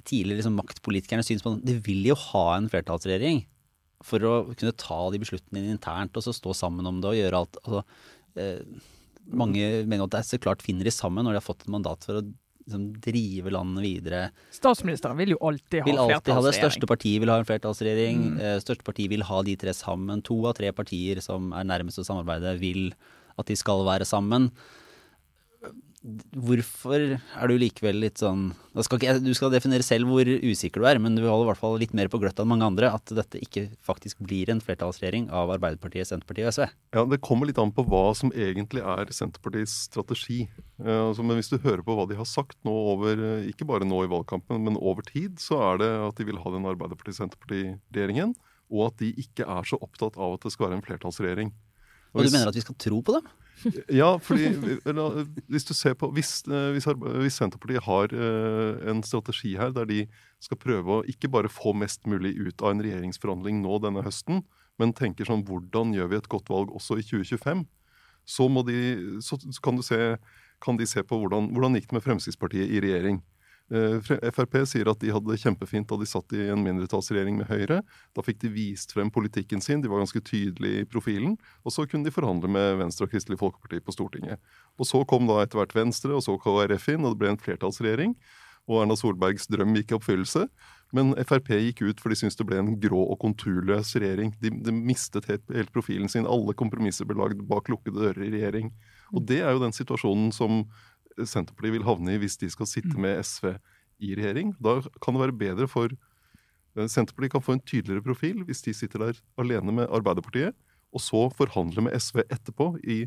tidligere 0.03 0.43
liksom, 0.43 0.59
maktpolitikernes 0.59 1.29
syn 1.29 1.41
på 1.45 1.55
De 1.63 1.77
vil 1.85 2.07
jo 2.09 2.17
ha 2.19 2.47
en 2.57 2.69
flertallsregjering 2.73 3.45
for 4.07 4.27
å 4.27 4.35
kunne 4.53 4.75
ta 4.79 4.99
de 5.13 5.21
beslutningene 5.23 5.77
internt 5.77 6.17
og 6.19 6.27
så 6.27 6.35
stå 6.37 6.55
sammen 6.57 6.89
om 6.89 7.01
det 7.03 7.11
og 7.13 7.19
gjøre 7.19 7.41
alt. 7.43 7.59
Altså, 7.63 7.83
eh, 8.37 8.61
mange 9.31 9.67
mener 9.87 10.07
at 10.07 10.15
det 10.15 10.23
er 10.23 10.31
så 10.33 10.41
klart 10.43 10.65
finner 10.65 10.89
de 10.89 10.95
sammen 10.95 11.25
når 11.25 11.37
de 11.37 11.41
har 11.41 11.47
fått 11.47 11.67
et 11.67 11.73
mandat 11.73 12.07
for 12.07 12.19
å 12.19 12.25
liksom, 12.25 12.89
drive 13.05 13.55
landet 13.55 13.87
videre. 13.87 14.23
Statsministeren 14.55 15.19
vil 15.21 15.35
jo 15.37 15.41
alltid 15.47 15.83
ha 15.83 15.89
Vil 15.89 16.03
alltid 16.03 16.13
ha 16.13 16.19
det 16.19 16.25
flertallsregjering. 16.27 16.61
største 16.61 16.91
partiet 16.91 17.23
vil 17.23 17.33
ha 17.33 17.39
en 17.39 17.49
flertallsregjering. 17.49 18.23
Mm. 18.27 18.39
Eh, 18.43 18.59
største 18.65 18.87
partiet 18.89 19.13
vil 19.15 19.27
ha 19.31 19.43
de 19.47 19.57
tre 19.57 19.75
sammen. 19.77 20.23
To 20.27 20.39
av 20.51 20.57
tre 20.59 20.73
partier 20.73 21.23
som 21.25 21.53
er 21.57 21.69
nærmest 21.69 22.03
å 22.03 22.07
samarbeide, 22.07 22.59
vil 22.61 22.93
at 23.39 23.49
de 23.49 23.57
skal 23.57 23.85
være 23.87 24.09
sammen. 24.09 24.51
Hvorfor 26.03 26.99
er 27.15 27.51
du 27.51 27.55
likevel 27.63 28.01
litt 28.03 28.19
sånn 28.19 28.49
skal 28.83 28.99
ikke, 28.99 29.13
Du 29.23 29.31
skal 29.39 29.53
definere 29.55 29.85
selv 29.87 30.11
hvor 30.11 30.27
usikker 30.27 30.83
du 30.83 30.87
er, 30.91 30.99
men 30.99 31.15
du 31.15 31.23
holder 31.23 31.47
i 31.47 31.51
hvert 31.53 31.61
fall 31.61 31.77
litt 31.79 31.95
mer 31.95 32.11
på 32.11 32.19
gløtt 32.19 32.41
enn 32.43 32.51
mange 32.51 32.67
andre 32.67 32.91
at 32.91 33.13
dette 33.15 33.39
ikke 33.39 33.69
faktisk 33.87 34.19
blir 34.27 34.51
en 34.51 34.63
flertallsregjering 34.65 35.29
av 35.31 35.53
Arbeiderpartiet, 35.55 36.11
Senterpartiet 36.11 36.49
og 36.51 36.57
SV. 36.57 36.67
Ja, 36.99 37.05
Det 37.07 37.21
kommer 37.23 37.47
litt 37.47 37.61
an 37.63 37.71
på 37.77 37.87
hva 37.87 38.03
som 38.19 38.35
egentlig 38.35 38.83
er 38.83 39.15
Senterpartiets 39.15 39.77
strategi. 39.87 40.41
Eh, 40.83 40.91
altså, 40.91 41.23
men 41.23 41.39
hvis 41.39 41.53
du 41.53 41.61
hører 41.63 41.85
på 41.87 41.95
hva 41.95 42.09
de 42.11 42.19
har 42.19 42.27
sagt 42.27 42.59
nå 42.67 42.75
over, 42.97 43.23
eh, 43.23 43.51
ikke 43.53 43.69
bare 43.69 43.87
nå 43.87 44.03
i 44.03 44.11
valgkampen, 44.11 44.59
men 44.67 44.81
over 44.83 45.07
tid, 45.07 45.39
så 45.39 45.61
er 45.71 45.85
det 45.85 45.93
at 46.09 46.19
de 46.19 46.27
vil 46.27 46.43
ha 46.43 46.57
den 46.57 46.67
Arbeiderparti-Senterparti-regjeringen, 46.73 48.35
og 48.73 48.89
at 48.89 48.99
de 49.05 49.13
ikke 49.23 49.47
er 49.47 49.69
så 49.69 49.79
opptatt 49.79 50.19
av 50.19 50.35
at 50.35 50.49
det 50.49 50.55
skal 50.57 50.67
være 50.71 50.81
en 50.81 50.87
flertallsregjering. 50.89 51.55
Og 52.13 52.27
du 52.27 52.33
mener 52.33 52.51
at 52.51 52.59
vi 52.59 52.65
skal 52.65 52.77
tro 52.81 52.99
på 53.05 53.15
dem? 53.21 53.31
Ja, 54.03 54.17
fordi 54.23 54.49
hvis 55.51 55.67
du 55.69 55.73
ser 55.77 55.95
på 55.99 56.11
Hvis, 56.15 56.43
eh, 56.49 56.71
hvis, 56.75 56.87
hvis 57.23 57.39
Senterpartiet 57.39 57.85
har 57.87 58.13
eh, 58.15 58.91
en 58.91 59.03
strategi 59.07 59.55
her 59.59 59.73
der 59.75 59.89
de 59.89 60.01
skal 60.43 60.59
prøve 60.61 60.99
å 60.99 61.05
ikke 61.09 61.31
bare 61.31 61.53
få 61.53 61.75
mest 61.77 62.07
mulig 62.11 62.35
ut 62.41 62.63
av 62.63 62.75
en 62.75 62.83
regjeringsforhandling 62.83 63.63
nå 63.63 63.79
denne 63.85 64.03
høsten, 64.03 64.43
men 64.81 64.95
tenker 64.97 65.29
sånn 65.29 65.45
hvordan 65.47 65.95
gjør 65.95 66.11
vi 66.11 66.19
et 66.19 66.31
godt 66.33 66.51
valg 66.51 66.73
også 66.75 66.99
i 66.99 67.05
2025, 67.07 67.67
så, 68.27 68.49
de, 68.67 68.79
så 69.23 69.39
kan, 69.63 69.79
se, 69.83 69.99
kan 70.63 70.79
de 70.79 70.87
se 70.89 71.03
på 71.07 71.19
hvordan, 71.19 71.53
hvordan 71.55 71.79
gikk 71.79 71.91
det 71.91 71.99
med 71.99 72.05
Fremskrittspartiet 72.07 72.71
i 72.71 72.83
regjering. 72.83 73.21
Eh, 73.71 73.99
Frp 74.35 74.59
sier 74.69 74.91
at 74.91 75.01
de 75.01 75.13
hadde 75.15 75.31
det 75.31 75.41
kjempefint 75.43 75.89
da 75.89 75.99
de 76.01 76.09
satt 76.09 76.35
i 76.37 76.49
en 76.53 76.65
mindretallsregjering 76.65 77.39
med 77.41 77.49
Høyre. 77.51 77.81
Da 78.17 78.25
fikk 78.25 78.43
de 78.43 78.53
vist 78.53 78.93
frem 78.97 79.13
politikken 79.13 79.63
sin, 79.65 79.81
de 79.85 79.91
var 79.93 80.03
ganske 80.03 80.23
tydelige 80.27 80.83
i 80.83 80.89
profilen. 80.89 81.39
Og 81.65 81.75
så 81.75 81.87
kunne 81.89 82.09
de 82.09 82.15
forhandle 82.15 82.51
med 82.51 82.79
Venstre 82.83 83.09
og 83.09 83.15
Kristelig 83.15 83.41
Folkeparti 83.41 83.83
på 83.85 83.95
Stortinget. 83.95 84.43
Og 84.81 84.89
så 84.89 85.03
kom 85.09 85.29
da 85.31 85.43
etter 85.43 85.61
hvert 85.61 85.77
Venstre, 85.77 86.15
og 86.17 86.25
så 86.27 86.39
KrF 86.41 86.93
inn, 86.95 87.07
og 87.07 87.15
det 87.15 87.23
ble 87.23 87.35
en 87.35 87.43
flertallsregjering. 87.43 88.17
Og 88.71 88.79
Erna 88.85 88.95
Solbergs 88.95 89.49
drøm 89.51 89.75
gikk 89.75 89.91
i 89.91 89.97
oppfyllelse. 89.99 90.47
Men 90.95 91.15
Frp 91.25 91.49
gikk 91.57 91.83
ut 91.83 92.01
for 92.03 92.13
de 92.13 92.19
syntes 92.21 92.37
det 92.39 92.47
ble 92.47 92.61
en 92.61 92.75
grå 92.81 93.01
og 93.01 93.19
konturløs 93.23 93.95
regjering. 93.97 94.35
De, 94.43 94.53
de 94.53 94.75
mistet 94.77 95.27
helt, 95.31 95.45
helt 95.51 95.73
profilen 95.75 96.11
sin. 96.13 96.29
Alle 96.29 96.55
kompromisser 96.55 97.09
ble 97.09 97.17
lagd 97.19 97.43
bak 97.49 97.71
lukkede 97.73 98.05
dører 98.05 98.27
i 98.27 98.33
regjering. 98.37 98.71
Og 99.13 99.25
det 99.29 99.41
er 99.43 99.57
jo 99.57 99.65
den 99.65 99.75
situasjonen 99.75 100.31
som 100.37 100.63
Senterpartiet 101.19 101.77
vil 101.77 101.87
havne 101.87 102.15
i 102.15 102.21
hvis 102.23 102.39
de 102.41 102.51
skal 102.53 102.69
sitte 102.71 102.95
med 103.01 103.21
SV 103.25 103.55
i 104.03 104.15
regjering. 104.19 104.53
Da 104.63 104.81
kan 105.03 105.15
det 105.17 105.25
være 105.27 105.39
bedre 105.45 105.69
for 105.71 105.93
eh, 105.93 106.87
Senterpartiet 106.89 107.35
kan 107.37 107.45
få 107.45 107.57
en 107.57 107.65
tydeligere 107.65 108.05
profil 108.05 108.45
hvis 108.49 108.65
de 108.67 108.75
sitter 108.77 109.07
der 109.07 109.21
alene 109.41 109.75
med 109.83 109.91
Arbeiderpartiet, 109.91 110.57
og 110.93 111.01
så 111.01 111.27
forhandle 111.33 111.87
med 111.87 111.97
SV 111.97 112.25
etterpå 112.27 112.75
i, 112.85 113.05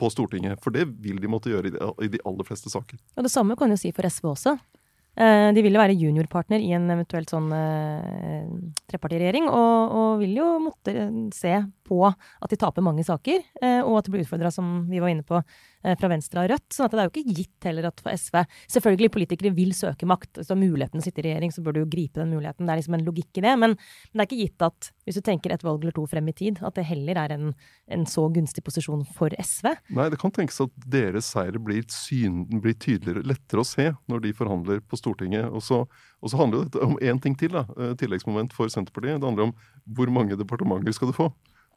på 0.00 0.08
Stortinget. 0.12 0.60
For 0.64 0.72
det 0.74 0.86
vil 1.04 1.20
de 1.20 1.28
måtte 1.30 1.52
gjøre 1.52 1.68
i 1.68 1.74
de, 1.74 1.88
i 2.06 2.12
de 2.14 2.20
aller 2.24 2.46
fleste 2.48 2.72
saker. 2.72 3.00
Og 3.16 3.26
det 3.26 3.32
samme 3.32 3.56
kan 3.60 3.70
jo 3.72 3.78
si 3.80 3.92
for 3.92 4.08
SV 4.08 4.30
også. 4.32 4.56
Eh, 5.20 5.50
De 5.52 5.62
vil 5.64 5.74
jo 5.74 5.82
være 5.82 5.98
juniorpartner 5.98 6.62
i 6.62 6.70
en 6.76 6.86
eventuelt 6.94 7.32
sånn 7.32 7.50
eh, 7.52 8.46
trepartiregjering, 8.90 9.50
og, 9.50 9.96
og 10.00 10.22
vil 10.22 10.36
jo 10.38 10.48
måtte 10.62 10.94
se 11.34 11.58
på 11.90 11.98
at 12.06 12.52
de 12.52 12.58
taper 12.60 12.84
mange 12.84 13.04
saker, 13.06 13.42
eh, 13.62 13.80
og 13.82 13.98
at 13.98 14.06
de 14.06 14.14
blir 14.14 14.24
utfordra, 14.24 14.52
som 14.54 14.84
vi 14.90 15.02
var 15.02 15.12
inne 15.12 15.26
på, 15.26 15.40
eh, 15.82 15.96
fra 15.98 16.10
Venstre 16.12 16.44
og 16.44 16.52
Rødt. 16.52 16.68
sånn 16.70 16.86
at 16.86 16.94
det 16.94 17.02
er 17.02 17.08
jo 17.08 17.14
ikke 17.14 17.36
gitt 17.40 17.68
heller 17.68 17.90
at 17.90 18.00
for 18.00 18.14
SV 18.14 18.44
Selvfølgelig, 18.70 19.10
politikere 19.10 19.54
vil 19.54 19.72
søke 19.74 20.06
makt. 20.06 20.38
Hvis 20.38 20.48
du 20.48 20.54
har 20.54 20.60
muligheten 20.60 21.00
å 21.00 21.04
sitte 21.04 21.22
i 21.22 21.26
regjering, 21.28 21.52
så 21.52 21.62
bør 21.64 21.74
du 21.74 21.80
jo 21.82 21.90
gripe 21.90 22.20
den 22.20 22.32
muligheten. 22.32 22.66
Det 22.66 22.72
er 22.72 22.80
liksom 22.80 22.96
en 22.98 23.06
logikk 23.06 23.40
i 23.40 23.44
det. 23.44 23.54
Men, 23.58 23.76
men 23.76 24.14
det 24.14 24.24
er 24.24 24.28
ikke 24.30 24.42
gitt 24.44 24.64
at, 24.66 24.90
hvis 25.04 25.18
du 25.18 25.22
tenker 25.26 25.54
et 25.54 25.64
valg 25.66 25.82
eller 25.82 25.96
to 25.96 26.06
frem 26.10 26.28
i 26.30 26.36
tid, 26.36 26.60
at 26.62 26.76
det 26.78 26.86
heller 26.88 27.18
er 27.18 27.34
en, 27.34 27.54
en 27.90 28.06
så 28.06 28.26
gunstig 28.32 28.64
posisjon 28.66 29.04
for 29.16 29.34
SV. 29.34 29.72
Nei, 29.96 30.08
det 30.12 30.20
kan 30.22 30.34
tenkes 30.34 30.60
at 30.64 30.74
deres 30.86 31.30
seier 31.34 31.58
blir, 31.58 31.82
syn, 31.92 32.44
blir 32.60 32.76
tydeligere, 32.78 33.26
lettere 33.26 33.64
å 33.64 33.68
se 33.68 33.90
når 34.10 34.24
de 34.26 34.34
forhandler 34.36 34.82
på 34.86 35.00
Stortinget. 35.00 35.50
Og 35.50 35.64
så, 35.66 35.82
og 36.20 36.32
så 36.32 36.40
handler 36.40 36.66
dette 36.66 36.84
om 36.86 36.98
én 37.02 37.20
ting 37.22 37.36
til, 37.38 37.54
da, 37.56 37.66
eh, 37.76 37.94
tilleggsmoment 38.00 38.54
for 38.56 38.70
Senterpartiet. 38.72 39.20
Det 39.20 39.28
handler 39.28 39.50
om 39.50 39.56
hvor 39.96 40.12
mange 40.14 40.38
departementer 40.38 40.94
skal 40.96 41.10
du 41.10 41.16
få. 41.16 41.30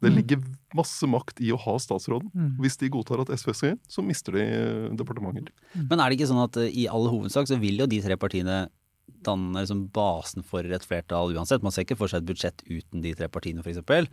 Det 0.04 0.12
ligger 0.14 0.44
masse 0.78 1.08
makt 1.10 1.42
i 1.44 1.52
å 1.54 1.60
ha 1.60 1.76
statsråden. 1.82 2.32
Mm. 2.34 2.54
Hvis 2.64 2.80
de 2.82 2.90
godtar 2.94 3.24
at 3.24 3.32
SV 3.34 3.52
skal 3.54 3.74
inn, 3.74 3.82
så 3.90 4.06
mister 4.06 4.38
de 4.38 4.46
eh, 4.46 4.88
departementer. 5.00 5.54
Men 5.78 6.00
er 6.00 6.10
det 6.10 6.20
ikke 6.20 6.30
sånn 6.32 6.44
at 6.44 6.58
eh, 6.62 6.72
i 6.84 6.88
all 6.92 7.08
hovedsak 7.12 7.50
så 7.50 7.60
vil 7.62 7.84
jo 7.84 7.90
de 7.90 8.02
tre 8.04 8.18
partiene 8.20 8.66
danne 9.24 9.64
liksom 9.64 9.86
basen 9.96 10.46
for 10.48 10.66
et 10.66 10.88
flertall 10.88 11.36
uansett? 11.36 11.64
Man 11.66 11.76
ser 11.76 11.88
ikke 11.88 12.00
for 12.00 12.12
seg 12.12 12.24
et 12.24 12.32
budsjett 12.32 12.66
uten 12.70 13.04
de 13.04 13.14
tre 13.18 13.30
partiene 13.32 13.64
f.eks. 13.64 14.10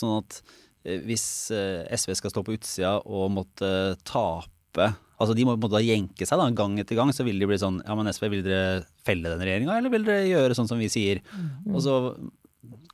Sånn 0.00 0.16
at 0.22 0.40
eh, 0.84 1.02
hvis 1.06 1.28
SV 1.52 2.16
skal 2.18 2.34
stå 2.34 2.46
på 2.46 2.56
utsida 2.58 2.98
og 3.04 3.30
måtte 3.40 3.70
tape 4.08 4.92
Altså 5.20 5.34
De 5.36 5.42
må 5.44 5.52
på 5.52 5.58
en 5.58 5.64
måte 5.66 5.74
da 5.74 5.80
jenke 5.84 6.24
seg 6.24 6.38
da, 6.40 6.46
gang 6.56 6.78
etter 6.80 6.96
gang, 6.96 7.10
så 7.12 7.26
vil 7.26 7.40
de 7.42 7.44
bli 7.50 7.58
sånn 7.60 7.82
Ja, 7.84 7.92
men 7.98 8.08
SV, 8.08 8.28
vil 8.32 8.44
dere 8.46 8.84
felle 9.04 9.28
den 9.34 9.42
regjeringa, 9.44 9.74
eller 9.76 9.92
vil 9.92 10.06
dere 10.06 10.28
gjøre 10.30 10.56
sånn 10.56 10.70
som 10.70 10.80
vi 10.80 10.88
sier? 10.88 11.20
Og 11.68 11.82
så 11.84 11.96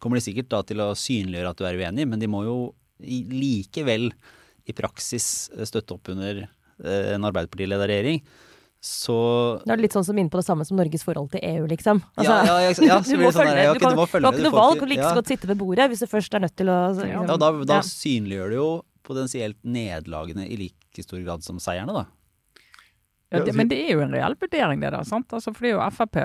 kommer 0.01 0.19
de 0.21 0.27
sikkert 0.27 0.51
da 0.53 0.63
til 0.67 0.83
å 0.85 0.93
synliggjøre 0.99 1.53
at 1.53 1.61
du 1.61 1.69
er 1.69 1.79
uenig, 1.81 2.07
men 2.09 2.23
de 2.23 2.31
må 2.31 2.43
jo 2.47 2.57
likevel 3.03 4.11
i 4.67 4.75
praksis 4.77 5.49
eh, 5.55 5.67
støtte 5.69 5.97
opp 5.97 6.11
under 6.13 6.45
eh, 6.45 7.15
en 7.15 7.27
Arbeiderparti-ledet 7.29 7.91
regjering. 7.91 8.23
Så 8.87 9.17
Da 9.65 9.75
er 9.75 9.81
det 9.81 9.89
litt 9.89 9.97
sånn 9.97 10.07
som 10.07 10.19
inne 10.21 10.31
på 10.31 10.39
det 10.39 10.47
samme 10.47 10.65
som 10.69 10.79
Norges 10.79 11.03
forhold 11.07 11.33
til 11.33 11.43
EU, 11.43 11.65
liksom. 11.71 12.03
Ja, 12.21 12.27
ja, 12.27 12.35
ja, 12.47 12.57
ja, 12.69 12.75
så 12.77 13.11
du, 13.11 13.17
blir 13.17 13.25
må 13.25 13.31
det 13.33 13.39
sånn 13.39 13.43
følge, 13.43 13.55
der, 13.57 13.65
ja, 13.65 13.73
du, 13.73 13.81
kan, 13.83 13.97
du 13.97 13.99
må 13.99 14.05
du 14.07 14.29
har 14.29 14.37
ikke 14.37 14.45
noe 14.45 14.57
valg, 14.57 14.77
du 14.77 14.83
kan 14.85 14.93
like 14.93 15.03
ja. 15.03 15.09
så 15.09 15.21
godt 15.21 15.33
sitte 15.33 15.51
ved 15.51 15.59
bordet 15.63 15.89
hvis 15.91 16.05
du 16.05 16.11
først 16.11 16.37
er 16.37 16.45
nødt 16.45 16.55
til 16.59 16.71
å 16.71 16.77
liksom, 16.93 17.11
Ja, 17.17 17.39
da, 17.43 17.49
da 17.67 17.81
ja. 17.81 17.87
synliggjør 17.89 18.53
du 18.53 18.59
jo 18.59 18.69
potensielt 19.07 19.59
nederlagene 19.63 20.47
i 20.47 20.61
like 20.61 21.03
stor 21.03 21.23
grad 21.25 21.47
som 21.47 21.59
seierne, 21.63 21.95
da. 21.95 22.07
Ja, 23.27 23.41
det, 23.41 23.49
altså- 23.49 23.57
men 23.59 23.71
det 23.73 23.81
er 23.83 23.97
jo 23.97 24.05
en 24.05 24.15
reell 24.15 24.37
vurdering, 24.39 24.83
det 24.85 24.93
da. 24.95 25.03
sant? 25.07 25.35
Altså, 25.35 25.51
fordi 25.55 25.75
jo 25.75 25.83
Frp 25.91 26.21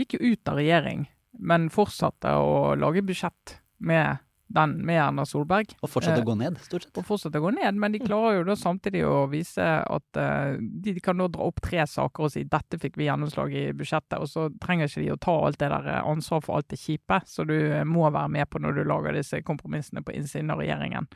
gikk 0.00 0.16
jo 0.16 0.32
ut 0.32 0.52
av 0.52 0.60
regjering, 0.62 1.04
men 1.38 1.70
fortsatte 1.72 2.36
å 2.38 2.74
lage 2.78 3.04
budsjett 3.06 3.56
med, 3.84 4.22
den, 4.52 4.76
med 4.86 5.00
Erna 5.02 5.26
Solberg. 5.28 5.74
Og 5.82 5.90
fortsette 5.90 6.20
Eh, 6.20 6.24
å 6.24 6.28
gå 6.30 6.36
ned, 6.40 6.58
stort 6.64 6.86
sett. 6.86 6.98
Og 6.98 7.06
fortsatte 7.08 7.40
å 7.40 7.46
gå 7.46 7.52
ned, 7.56 7.78
men 7.80 7.94
de 7.94 8.00
klarer 8.02 8.38
jo 8.38 8.46
da 8.48 8.56
samtidig 8.58 9.04
å 9.06 9.26
vise 9.32 9.64
at 9.82 10.20
uh, 10.20 10.56
de 10.58 10.96
kan 11.04 11.18
nå 11.18 11.28
dra 11.34 11.48
opp 11.50 11.62
tre 11.64 11.84
saker 11.90 12.28
og 12.28 12.34
si 12.34 12.46
dette 12.48 12.80
fikk 12.82 12.98
vi 13.00 13.08
gjennomslag 13.10 13.54
i 13.54 13.64
budsjettet, 13.76 14.18
og 14.20 14.30
så 14.30 14.48
trenger 14.62 14.90
ikke 14.90 15.04
de 15.04 15.14
å 15.14 15.22
ta 15.28 15.38
alt 15.46 15.60
det 15.62 15.72
der 15.72 15.90
eh, 15.94 16.12
ansvar 16.12 16.44
for 16.44 16.58
alt 16.58 16.70
det 16.72 16.80
kjipe, 16.82 17.20
så 17.26 17.46
du 17.48 17.56
eh, 17.56 17.84
må 17.84 18.08
være 18.08 18.32
med 18.38 18.50
på 18.50 18.62
når 18.62 18.78
du 18.78 18.86
lager 18.86 19.18
disse 19.18 19.42
kompromissene 19.46 20.04
på 20.06 20.14
innsiden 20.16 20.54
av 20.54 20.62
regjeringen. 20.64 21.10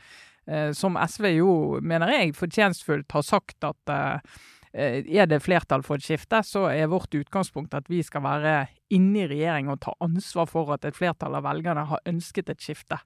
Uh, 0.49 0.71
som 0.73 0.97
SV 0.97 1.27
jo, 1.35 1.51
mener 1.85 2.09
jeg, 2.15 2.33
fortjenstfullt 2.33 3.13
har 3.13 3.25
sagt 3.25 3.61
at 3.67 3.91
eh, 3.93 4.15
eh, 4.17 4.49
er 4.73 5.27
det 5.27 5.41
flertall 5.43 5.81
for 5.83 5.99
et 5.99 6.05
skifte, 6.05 6.39
så 6.47 6.67
er 6.71 6.87
vårt 6.91 7.11
utgangspunkt 7.17 7.73
at 7.75 7.89
vi 7.91 7.99
skal 8.07 8.23
være 8.23 8.53
inne 8.95 9.23
i 9.23 9.27
regjering 9.27 9.67
og 9.71 9.81
ta 9.83 9.93
ansvar 10.03 10.47
for 10.47 10.71
at 10.75 10.85
et 10.87 10.95
flertall 10.95 11.35
av 11.35 11.43
velgerne 11.43 11.83
har 11.89 12.03
ønsket 12.07 12.51
et 12.53 12.63
skifte. 12.63 12.99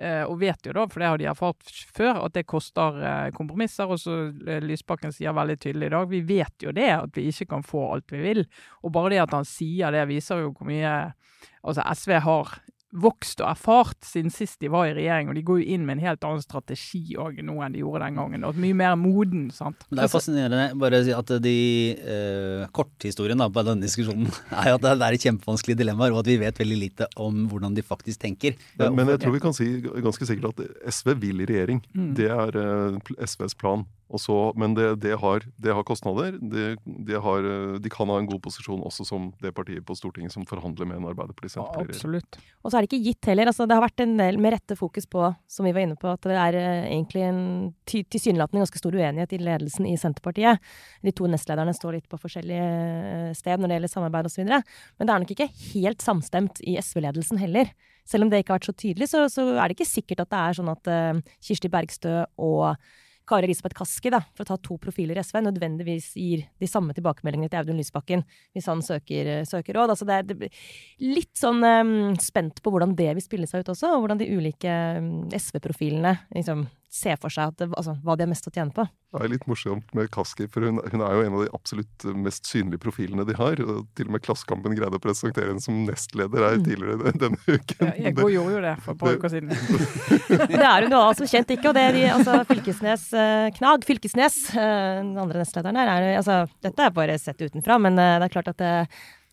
Eh, 0.00 0.22
og 0.24 0.38
vet 0.40 0.66
jo 0.66 0.72
da, 0.74 0.86
for 0.90 1.02
det 1.02 1.10
har 1.10 1.20
de 1.20 1.28
erfart 1.30 1.72
før, 1.94 2.22
at 2.24 2.34
det 2.34 2.46
koster 2.48 2.98
eh, 3.02 3.30
kompromisser. 3.36 3.90
Og 3.90 4.00
så 4.00 4.18
eh, 4.46 4.62
Lysbakken 4.64 5.14
sier 5.14 5.36
veldig 5.36 5.58
tydelig 5.62 5.90
i 5.90 5.94
dag, 5.94 6.08
vi 6.10 6.22
vet 6.26 6.66
jo 6.66 6.74
det, 6.74 6.90
at 6.94 7.18
vi 7.18 7.28
ikke 7.30 7.50
kan 7.54 7.66
få 7.66 7.84
alt 7.96 8.14
vi 8.14 8.22
vil. 8.24 8.44
Og 8.82 8.94
bare 8.94 9.14
det 9.14 9.22
at 9.26 9.36
han 9.36 9.48
sier 9.48 9.94
det, 9.94 10.06
viser 10.10 10.42
jo 10.42 10.54
hvor 10.56 10.70
mye 10.70 10.94
altså 11.62 11.84
SV 11.94 12.16
har 12.24 12.56
vokst 12.92 13.40
og 13.40 13.48
erfart 13.48 14.04
siden 14.04 14.32
sist 14.32 14.60
de 14.60 14.68
var 14.72 14.90
i 14.90 14.94
regjering. 14.96 15.30
Og 15.30 15.38
de 15.38 15.44
går 15.46 15.62
jo 15.62 15.76
inn 15.76 15.86
med 15.86 15.98
en 15.98 16.04
helt 16.08 16.26
annen 16.28 16.44
strategi 16.44 17.16
òg 17.20 17.40
nå 17.44 17.56
enn 17.64 17.76
de 17.76 17.82
gjorde 17.82 18.04
den 18.04 18.20
gangen. 18.20 18.44
Og 18.48 18.58
mye 18.60 18.76
mer 18.76 18.98
moden. 19.00 19.48
sant? 19.54 19.86
Men 19.88 19.98
det 19.98 20.04
er 20.04 20.10
jo 20.10 20.14
fascinerende 20.16 20.66
bare 20.82 21.00
å 21.00 21.06
si 21.06 21.14
at 21.16 21.32
de 21.44 21.56
eh, 21.96 22.66
korthistorien 22.76 23.40
da, 23.40 23.48
på 23.52 23.64
denne 23.66 23.86
diskusjonen 23.86 24.28
er 24.62 24.74
at 24.74 24.84
det 24.84 24.92
er 24.96 25.16
et 25.16 25.26
kjempevanskelig 25.28 25.78
dilemmaer, 25.80 26.14
og 26.14 26.22
at 26.22 26.32
vi 26.32 26.38
vet 26.42 26.62
veldig 26.62 26.80
lite 26.82 27.08
om 27.22 27.46
hvordan 27.50 27.78
de 27.78 27.86
faktisk 27.86 28.22
tenker. 28.26 28.58
Men, 28.80 28.98
men 28.98 29.14
jeg 29.14 29.24
tror 29.24 29.36
vi 29.36 29.44
kan 29.44 29.56
si 29.56 29.70
ganske 29.82 30.28
sikkert 30.28 30.52
at 30.52 30.92
SV 30.92 31.16
vil 31.22 31.42
i 31.42 31.48
regjering. 31.48 31.82
Mm. 31.96 32.12
Det 32.18 32.30
er 32.32 32.62
eh, 32.62 33.12
SVs 33.24 33.56
plan. 33.58 33.86
Og 34.12 34.20
så, 34.20 34.36
men 34.60 34.74
det, 34.76 34.86
det, 35.00 35.14
har, 35.22 35.44
det 35.56 35.72
har 35.72 35.84
kostnader. 35.88 36.36
Det, 36.36 36.74
det 36.84 37.20
har, 37.24 37.46
eh, 37.48 37.78
de 37.80 37.92
kan 37.92 38.10
ha 38.12 38.18
en 38.20 38.28
god 38.28 38.42
posisjon 38.44 38.82
også 38.84 39.06
som 39.08 39.30
det 39.40 39.54
partiet 39.56 39.84
på 39.88 39.96
Stortinget 39.96 40.34
som 40.34 40.44
forhandler 40.48 40.88
med 40.88 41.00
en 41.00 41.08
Arbeiderparti-Senterparti. 41.14 41.96
Absolutt. 41.96 42.38
Og 42.60 42.68
så 42.68 42.76
er 42.76 42.84
det 42.84 42.90
ikke 42.90 43.06
gitt 43.06 43.30
heller. 43.30 43.48
Altså, 43.48 43.64
det 43.68 43.78
har 43.78 43.84
vært 43.86 44.04
en 44.04 44.16
del 44.20 44.40
med 44.42 44.52
rette 44.58 44.76
fokus 44.76 45.08
på, 45.08 45.30
som 45.48 45.68
vi 45.68 45.72
var 45.72 45.86
inne 45.86 45.96
på, 46.00 46.12
at 46.12 46.28
det 46.28 46.36
er 46.36 46.58
eh, 46.60 46.88
egentlig 46.90 47.24
en 47.24 47.40
tilsynelatende 47.88 48.66
ganske 48.66 48.82
stor 48.82 48.98
uenighet 48.98 49.32
i 49.32 49.40
ledelsen 49.40 49.88
i 49.88 49.96
Senterpartiet. 50.00 50.60
De 51.00 51.14
to 51.16 51.30
nestlederne 51.30 51.72
står 51.76 51.96
litt 51.96 52.10
på 52.12 52.20
forskjellige 52.20 52.68
eh, 52.68 53.30
sted 53.38 53.56
når 53.56 53.72
det 53.72 53.80
gjelder 53.80 53.94
samarbeid 53.94 54.28
osv. 54.28 54.44
Men 54.44 55.08
det 55.08 55.08
er 55.08 55.24
nok 55.24 55.32
ikke 55.36 55.48
helt 55.72 56.04
samstemt 56.04 56.60
i 56.68 56.76
SV-ledelsen 56.82 57.40
heller. 57.40 57.72
Selv 58.08 58.26
om 58.26 58.32
det 58.32 58.42
ikke 58.42 58.52
har 58.52 58.60
vært 58.60 58.68
så 58.72 58.76
tydelig, 58.76 59.08
så, 59.12 59.24
så, 59.30 59.46
er 59.54 59.64
det 59.70 59.76
ikke 59.76 59.88
sikkert 59.88 60.24
at 60.24 60.32
det 60.32 60.40
er 60.42 60.56
sånn 60.58 60.70
at 60.72 60.90
uh, 60.90 61.36
Kirsti 61.44 61.70
Bergstø 61.70 62.14
og 62.42 62.74
Kari 63.28 63.48
Elisabeth 63.48 63.76
Kaski, 63.78 64.10
da, 64.12 64.20
for 64.36 64.44
å 64.44 64.50
ta 64.52 64.58
to 64.60 64.76
profiler 64.82 65.18
i 65.18 65.22
SV, 65.22 65.40
nødvendigvis 65.46 66.12
gir 66.18 66.44
de 66.60 66.68
samme 66.70 66.94
tilbakemeldingene 66.96 67.52
til 67.52 67.62
Audun 67.62 67.80
Lysbakken 67.80 68.24
hvis 68.52 68.68
han 68.70 68.82
søker, 68.84 69.32
søker 69.48 69.78
råd. 69.78 69.94
Altså 69.94 70.08
det 70.08 70.18
er, 70.18 70.60
litt 71.02 71.32
sånn 71.38 71.62
um, 71.62 71.96
spent 72.22 72.62
på 72.62 72.72
hvordan 72.74 72.96
det 72.98 73.10
vil 73.14 73.24
spille 73.24 73.50
seg 73.50 73.62
ut 73.62 73.72
også, 73.74 73.94
og 73.94 74.04
hvordan 74.04 74.22
de 74.22 74.30
ulike 74.34 74.78
um, 74.98 75.12
SV-profilene 75.38 76.16
liksom 76.34 76.66
ser 76.92 77.16
for 77.20 77.32
seg 77.32 77.54
det, 77.56 77.70
altså, 77.72 77.94
hva 78.04 78.16
de 78.16 78.26
har 78.26 78.30
mest 78.30 78.46
å 78.48 78.52
tjene 78.52 78.74
på. 78.74 78.84
Det 79.12 79.20
er 79.24 79.30
litt 79.32 79.44
morsomt 79.48 79.94
med 79.96 80.10
Kaski, 80.12 80.46
for 80.52 80.64
hun, 80.64 80.80
hun, 80.92 81.02
er 81.04 81.16
jo 81.16 81.22
en 81.24 81.36
av 81.36 81.44
de 81.44 81.50
absolutt 81.56 82.06
mest 82.16 82.48
synlige 82.48 82.80
profilene 82.84 83.24
de 83.28 83.36
har. 83.36 83.60
og 83.64 83.86
Til 83.96 84.08
og 84.08 84.14
med 84.16 84.24
Klassekampen 84.24 84.76
greide 84.76 85.00
å 85.00 85.02
presentere 85.02 85.50
henne 85.50 85.64
som 85.64 85.82
nestleder 85.88 86.44
her 86.46 86.60
tidligere 86.60 87.12
denne 87.22 87.40
uken. 87.46 87.88
Ja, 87.88 87.94
jeg 87.96 88.16
gjorde 88.16 88.56
jo 88.56 88.62
det 88.64 88.74
for 88.84 88.94
et 88.94 89.02
par 89.02 89.18
uker 89.18 89.32
siden. 89.32 89.52
det 90.52 90.60
er 90.60 90.86
hun 90.86 90.96
jo 90.96 91.02
som 91.20 91.32
kjent 91.32 91.56
ikke, 91.56 91.70
og 91.72 91.78
det 91.78 91.86
er 91.88 91.98
de, 91.98 92.04
altså 92.12 92.38
Fylkesnes 92.48 93.08
eh, 93.16 93.48
Knag 93.56 93.88
Fylkesnes, 93.88 94.38
eh, 94.52 95.00
den 95.00 95.16
andre 95.24 95.42
nestlederen 95.44 95.80
her, 95.80 95.92
er, 95.96 96.20
altså, 96.20 96.42
dette 96.64 96.88
er 96.88 96.96
bare 96.96 97.18
sett 97.20 97.40
utenfra, 97.40 97.80
men 97.82 98.00
eh, 98.00 98.18
det 98.20 98.28
er 98.28 98.36
klart 98.36 98.52
at 98.52 98.60
det, 98.60 98.74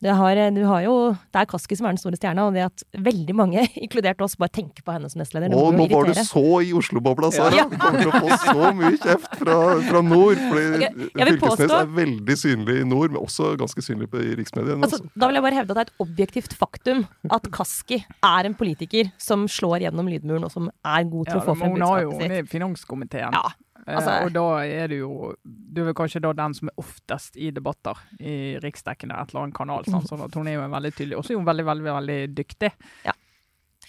har, 0.07 0.39
du 0.55 0.61
har 0.63 0.83
jo, 0.85 0.93
det 1.33 1.41
er 1.41 1.47
Kaski 1.51 1.75
som 1.75 1.89
er 1.89 1.95
den 1.95 1.99
store 1.99 2.15
stjerna, 2.15 2.45
og 2.47 2.55
det 2.55 2.63
at 2.69 2.83
veldig 3.03 3.35
mange, 3.35 3.65
inkludert 3.83 4.21
oss, 4.23 4.37
bare 4.39 4.53
tenker 4.55 4.85
på 4.85 4.95
henne 4.95 5.09
som 5.11 5.19
nestleder. 5.19 5.51
Å, 5.51 5.65
nå 5.75 5.87
var 5.91 6.07
du 6.07 6.21
så 6.23 6.43
i 6.63 6.71
Oslo-bobla, 6.77 7.31
Sara! 7.35 7.51
Ja. 7.57 7.65
Du 7.67 7.75
kommer 7.75 8.05
til 8.05 8.13
å 8.13 8.21
få 8.23 8.39
så 8.45 8.71
mye 8.77 8.93
kjeft 8.95 9.35
fra, 9.41 9.57
fra 9.89 10.03
nord. 10.05 10.39
Fordi 10.39 10.65
okay, 10.79 11.09
Fylkesnes 11.11 11.43
påstå, 11.43 11.69
er 11.81 11.93
veldig 11.99 12.39
synlig 12.39 12.79
i 12.79 12.87
nord, 12.87 13.11
men 13.11 13.21
også 13.21 13.53
ganske 13.59 13.83
synlig 13.83 14.07
i 14.15 14.35
riksmediene. 14.39 14.87
Altså, 14.87 15.01
da 15.11 15.29
vil 15.29 15.41
jeg 15.41 15.47
bare 15.49 15.59
hevde 15.59 15.75
at 15.75 15.81
det 15.81 15.85
er 15.85 15.91
et 15.91 16.05
objektivt 16.07 16.55
faktum 16.59 17.03
at 17.35 17.49
Kaski 17.53 17.99
er 18.05 18.49
en 18.49 18.55
politiker 18.59 19.11
som 19.19 19.49
slår 19.51 19.89
gjennom 19.89 20.07
lydmuren, 20.11 20.47
og 20.47 20.53
som 20.53 20.71
er 20.71 21.09
god 21.11 21.33
til 21.33 21.41
ja, 21.41 21.43
å 21.43 21.49
få 21.49 21.57
frem 21.59 21.75
budskapet 21.75 22.15
sitt. 22.15 22.23
Hun 22.23 22.37
er 22.37 22.39
jo 22.39 22.45
i 22.47 22.53
finanskomiteen. 22.55 23.35
Ja. 23.35 23.68
Altså, 23.85 24.15
og 24.25 24.33
da 24.35 24.45
er 24.67 24.91
du 24.91 24.95
jo 24.99 25.11
Du 25.41 25.81
er 25.85 25.95
kanskje 25.97 26.21
da 26.21 26.33
den 26.35 26.53
som 26.57 26.69
er 26.69 26.81
oftest 26.81 27.37
i 27.39 27.51
debatter 27.55 27.97
i 28.19 28.57
riksdekkende 28.61 29.17
et 29.17 29.31
eller 29.31 29.47
annet 29.47 29.57
kanal. 29.57 29.87
Sånn, 29.87 30.05
sånn 30.09 30.25
at 30.25 30.35
hun 30.37 30.49
er 30.49 30.57
jo 30.57 30.65
veldig 30.69 30.91
tydelig. 30.97 31.17
Og 31.17 31.25
så 31.25 31.33
er 31.33 31.39
hun 31.39 31.47
veldig, 31.47 31.65
veldig, 31.69 31.91
veldig 31.99 32.19
dyktig. 32.37 32.71
Ja. 33.07 33.15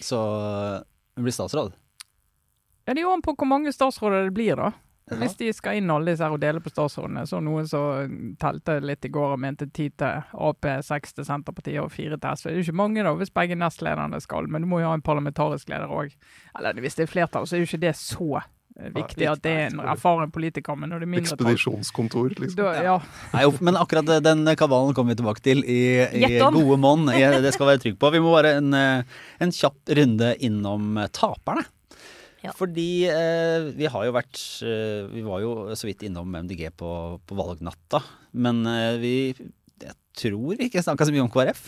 Så 0.00 0.20
hun 1.16 1.26
blir 1.26 1.35
statsråd? 1.35 1.74
Ja, 2.87 2.94
det 2.94 3.03
er 3.03 3.05
jo 3.05 3.16
an 3.16 3.24
på 3.24 3.35
hvor 3.37 3.50
mange 3.50 3.72
statsråder 3.74 4.29
det 4.29 4.37
blir, 4.37 4.57
da. 4.57 4.72
Hvis 5.18 5.35
de 5.40 5.48
skal 5.55 5.81
inn 5.81 5.90
alle 5.90 6.12
disse 6.12 6.22
her 6.22 6.35
og 6.35 6.42
dele 6.42 6.61
på 6.62 6.70
statsrådene, 6.70 7.24
så 7.26 7.40
noen 7.42 7.66
som 7.66 8.12
telte 8.40 8.76
litt 8.85 9.07
i 9.07 9.11
går 9.11 9.35
og 9.35 9.40
mente 9.42 9.66
ti 9.74 9.88
til 9.90 10.22
Ap, 10.38 10.68
seks 10.87 11.16
til 11.16 11.26
Senterpartiet 11.26 11.83
og 11.83 11.90
fire 11.90 12.18
til 12.20 12.38
SV. 12.38 12.46
Det 12.46 12.53
er 12.53 12.61
jo 12.61 12.66
ikke 12.68 12.79
mange 12.79 13.05
da, 13.07 13.14
hvis 13.18 13.35
begge 13.35 13.59
nestlederne 13.59 14.20
skal, 14.22 14.46
men 14.46 14.62
du 14.62 14.70
må 14.70 14.83
jo 14.83 14.92
ha 14.92 14.94
en 14.98 15.05
parlamentarisk 15.07 15.72
leder 15.72 15.90
òg. 15.90 16.14
Eller 16.59 16.79
hvis 16.85 16.98
det 16.98 17.09
er 17.09 17.11
flertall, 17.11 17.48
så 17.48 17.59
er 17.59 17.64
jo 17.64 17.70
ikke 17.70 17.83
det 17.88 17.96
så 17.98 18.44
viktig 18.94 19.26
at 19.28 19.42
det 19.44 19.52
er 19.52 19.66
en 19.70 19.83
erfaren 19.92 20.30
politiker. 20.35 20.78
Men 20.78 20.92
når 20.92 21.02
det 21.02 21.09
er 21.09 21.12
mindre 21.16 21.35
Ekspedisjonskontor, 21.35 22.37
liksom. 22.38 22.61
Da, 22.62 22.70
ja. 22.85 22.96
Nei, 23.35 23.44
men 23.61 23.80
akkurat 23.80 24.22
den 24.24 24.46
kabalen 24.61 24.96
kommer 24.96 25.14
vi 25.14 25.20
tilbake 25.20 25.44
til 25.44 25.64
i, 25.64 25.80
i 26.06 26.38
gode 26.40 26.78
monn. 26.80 27.11
Det 27.11 27.52
skal 27.56 27.72
være 27.72 27.85
trygg 27.85 27.98
på. 28.00 28.12
Vi 28.14 28.22
må 28.22 28.33
bare 28.37 28.56
en, 28.61 28.72
eh, 28.76 29.20
en 29.42 29.54
kjapp 29.54 29.94
runde 30.00 30.33
innom 30.46 30.96
eh, 31.00 31.11
taperne. 31.16 31.66
Ja. 32.40 32.54
Fordi 32.56 33.04
eh, 33.11 33.70
vi 33.76 33.88
har 33.92 34.06
jo 34.06 34.14
vært 34.16 34.38
eh, 34.64 35.04
Vi 35.12 35.20
var 35.26 35.42
jo 35.44 35.50
så 35.76 35.85
vidt 35.90 36.06
innom 36.09 36.33
MDG 36.33 36.70
på, 36.72 36.92
på 37.20 37.37
valgnatta. 37.37 38.00
Men 38.33 38.62
eh, 38.68 38.94
vi 39.02 39.14
jeg 39.80 39.96
tror 40.18 40.59
vi 40.59 40.66
ikke 40.66 40.83
snakka 40.85 41.06
så 41.09 41.12
mye 41.14 41.22
om 41.24 41.30
KrF. 41.33 41.61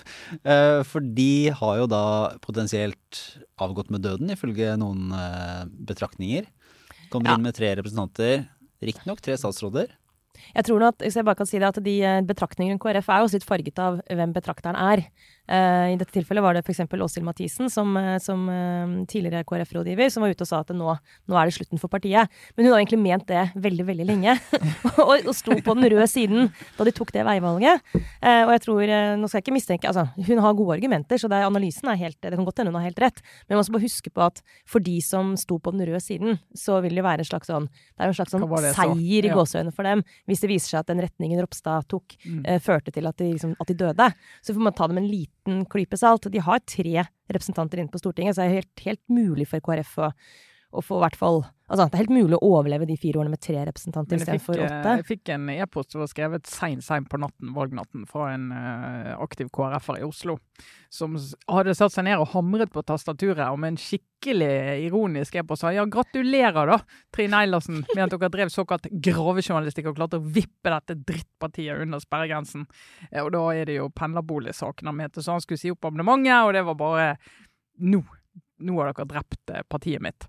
Eh, 0.45 0.81
for 0.85 1.05
de 1.17 1.53
har 1.57 1.77
jo 1.81 1.87
da 1.89 2.05
potensielt 2.45 3.21
avgått 3.63 3.93
med 3.95 4.03
døden, 4.05 4.33
ifølge 4.35 4.75
noen 4.81 5.15
betraktninger. 5.89 6.49
Kommer 7.13 7.33
ja. 7.33 7.37
inn 7.37 7.45
med 7.45 7.57
tre 7.57 7.75
representanter. 7.77 8.47
Riktignok 8.83 9.21
tre 9.21 9.37
statsråder. 9.39 9.93
Jeg 10.55 10.69
tror 10.69 10.87
at, 10.89 10.99
hvis 11.03 11.17
jeg 11.19 11.27
bare 11.27 11.39
kan 11.39 11.49
si 11.49 11.61
det, 11.61 11.69
at 11.69 11.83
de 11.85 11.97
eh, 12.05 12.21
Betraktningene 12.27 12.81
KrF 12.83 13.09
er 13.13 13.23
jo 13.23 13.31
litt 13.33 13.47
farget 13.47 13.79
av 13.83 14.01
hvem 14.09 14.35
betrakteren 14.35 14.79
er. 14.79 15.07
Uh, 15.51 15.91
I 15.91 15.97
dette 15.99 16.15
tilfellet 16.15 16.41
var 16.45 16.55
det 16.55 16.63
f.eks. 16.63 16.85
Åshild 16.87 17.27
Mathisen, 17.27 17.67
som, 17.73 17.91
eh, 17.99 18.15
som 18.23 18.45
uh, 18.47 18.93
tidligere 19.11 19.43
KrF-rådgiver, 19.45 20.09
som 20.15 20.23
var 20.23 20.31
ute 20.31 20.47
og 20.47 20.49
sa 20.49 20.61
at 20.63 20.71
nå, 20.71 20.95
nå, 20.95 21.35
er 21.37 21.51
det 21.51 21.57
slutten 21.57 21.83
for 21.83 21.91
partiet. 21.93 22.31
Men 22.55 22.69
hun 22.69 22.73
har 22.73 22.79
egentlig 22.79 23.01
ment 23.03 23.27
det 23.29 23.49
veldig, 23.59 23.87
veldig 23.89 24.07
lenge. 24.07 24.37
og, 25.03 25.13
og 25.19 25.35
sto 25.35 25.57
på 25.59 25.75
den 25.77 25.89
røde 25.91 26.07
siden 26.09 26.49
da 26.79 26.87
de 26.87 26.95
tok 26.95 27.11
det 27.17 27.27
veivalget. 27.27 27.83
Uh, 27.93 28.45
og 28.47 28.55
jeg 28.55 28.65
tror 28.69 28.93
Nå 29.19 29.29
skal 29.29 29.39
jeg 29.39 29.45
ikke 29.45 29.55
mistenke 29.55 29.89
altså, 29.89 30.05
Hun 30.27 30.41
har 30.43 30.55
gode 30.57 30.77
argumenter, 30.77 31.19
så 31.21 31.29
er, 31.29 31.45
analysen 31.47 31.89
er 31.91 31.99
helt 32.01 32.17
Det 32.23 32.33
kan 32.35 32.47
godt 32.47 32.61
hende 32.61 32.73
hun 32.73 32.79
har 32.81 32.87
helt 32.87 33.01
rett, 33.03 33.21
men 33.47 33.59
man 33.59 33.67
skal 33.67 33.77
bare 33.77 33.85
huske 33.85 34.13
på 34.15 34.23
at 34.25 34.41
for 34.69 34.85
de 34.85 34.95
som 35.05 35.35
sto 35.41 35.59
på 35.63 35.73
den 35.75 35.85
røde 35.89 36.01
siden, 36.03 36.39
så 36.57 36.79
vil 36.85 36.97
det 36.99 37.05
være 37.05 37.25
en 37.25 37.29
slags 37.29 37.51
sånn 37.51 37.69
Det 37.69 38.05
er 38.05 38.13
en 38.13 38.17
slags 38.17 38.35
sånn 38.35 38.47
seier 38.77 39.29
i 39.29 39.33
gåseøynene 39.33 39.75
for 39.75 39.89
dem 39.89 40.05
hvis 40.33 40.43
det 40.43 40.51
viser 40.51 40.75
seg 40.75 40.81
at 40.83 40.91
den 40.91 41.05
retningen 41.05 41.45
Ropstad 41.45 41.87
tok, 41.93 42.17
mm. 42.25 42.43
førte 42.65 42.95
til 42.95 43.07
at 43.09 43.21
de, 43.21 43.31
liksom, 43.37 43.55
at 43.61 43.71
de 43.71 43.79
døde. 43.85 44.09
Så 44.43 44.57
får 44.57 44.67
man 44.67 44.77
ta 44.77 44.89
det 44.89 44.97
med 44.97 45.05
en 45.05 45.13
liten 45.13 45.43
liten 45.43 45.67
klype 45.67 45.97
salt. 45.97 46.31
De 46.31 46.39
har 46.39 46.59
tre 46.59 47.05
representanter 47.29 47.79
inne 47.81 47.91
på 47.91 47.99
Stortinget, 47.99 48.37
så 48.37 48.43
det 48.43 48.49
er 48.49 48.61
helt, 48.61 48.85
helt 48.85 49.09
mulig 49.09 49.49
for 49.49 49.61
KrF 49.61 49.99
å, 49.99 50.13
å 50.73 50.83
få 50.83 50.99
i 50.99 51.05
hvert 51.05 51.19
fall 51.19 51.43
Altså, 51.73 51.87
det 51.89 51.97
er 51.97 52.03
helt 52.03 52.13
mulig 52.13 52.37
å 52.37 52.49
overleve 52.53 52.85
de 52.85 52.99
fire 53.01 53.23
årene 53.23 53.33
med 53.33 53.41
tre 53.41 53.63
representanter 53.65 54.19
istedenfor 54.19 54.59
eh, 54.61 54.67
åtte. 54.67 54.91
Jeg 54.99 55.07
fikk 55.09 55.31
en 55.33 55.47
e-post 55.55 55.95
som 55.95 56.03
var 56.03 56.11
skrevet 56.11 56.51
seint 56.51 56.85
sein 56.85 57.07
på 57.09 57.17
natten, 57.23 57.55
valgnatten, 57.57 58.03
fra 58.11 58.27
en 58.35 58.51
uh, 58.53 59.15
aktiv 59.25 59.49
KrF-er 59.57 60.03
i 60.03 60.05
Oslo, 60.05 60.37
som 60.93 61.17
hadde 61.49 61.73
satt 61.79 61.95
seg 61.95 62.05
ned 62.11 62.21
og 62.21 62.29
hamret 62.35 62.75
på 62.75 62.85
tastaturet 62.85 63.57
med 63.57 63.73
en 63.73 63.81
skikkelig 63.81 64.53
ironisk 64.85 65.41
e-post 65.41 65.65
sa 65.65 65.73
ja, 65.73 65.89
gratulerer 65.89 66.75
da, 66.75 66.79
Trine 67.15 67.41
Eilertsen, 67.41 67.87
med 67.95 68.05
at 68.05 68.19
dere 68.19 68.33
drev 68.37 68.53
såkalt 68.53 68.93
gravejournalistikk 68.93 69.89
og 69.95 69.97
klarte 69.97 70.21
å 70.21 70.29
vippe 70.37 70.77
dette 70.77 71.01
drittpartiet 71.01 71.81
under 71.87 72.05
sperregrensen. 72.05 72.69
Eh, 73.09 73.23
og 73.25 73.33
da 73.33 73.47
er 73.57 73.73
det 73.73 73.81
jo 73.81 73.89
pendlerboligsaken 73.97 74.93
han 74.93 75.01
mente, 75.01 75.25
så 75.25 75.39
han 75.39 75.45
skulle 75.45 75.65
si 75.65 75.73
opp 75.73 75.89
abonnementet, 75.89 76.37
og 76.45 76.53
det 76.53 76.69
var 76.69 76.83
bare 76.85 77.13
nå. 77.81 78.05
Nå 78.63 78.77
har 78.77 78.93
dere 78.93 79.15
drept 79.17 79.57
partiet 79.73 80.05
mitt. 80.05 80.29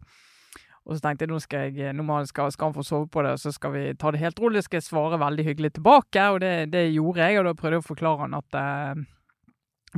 Og 0.84 0.98
så 0.98 1.04
tenkte 1.06 1.24
jeg 1.24 1.32
nå 1.32 1.40
skal, 1.40 1.76
jeg, 1.78 1.96
nå 1.96 2.20
skal, 2.28 2.52
han 2.60 2.76
få 2.76 2.84
sove 2.84 3.08
på 3.08 3.24
det, 3.24 3.38
og 3.38 3.40
så 3.40 3.54
skal 3.56 3.72
vi 3.72 3.84
ta 3.96 4.12
det 4.12 4.20
helt 4.20 4.40
rolig. 4.44 4.66
Skal 4.66 4.82
jeg 4.82 4.90
svare 4.90 5.20
veldig 5.22 5.46
hyggelig 5.48 5.76
tilbake, 5.78 6.30
og 6.34 6.42
det, 6.44 6.54
det 6.74 6.90
gjorde 6.92 7.24
jeg. 7.24 7.40
Og 7.40 7.48
da 7.48 7.54
prøvde 7.60 7.80
jeg 7.80 7.86
å 7.86 7.88
forklare 7.88 8.26
han 8.26 8.36
at 8.40 8.58
eh, 8.60 9.04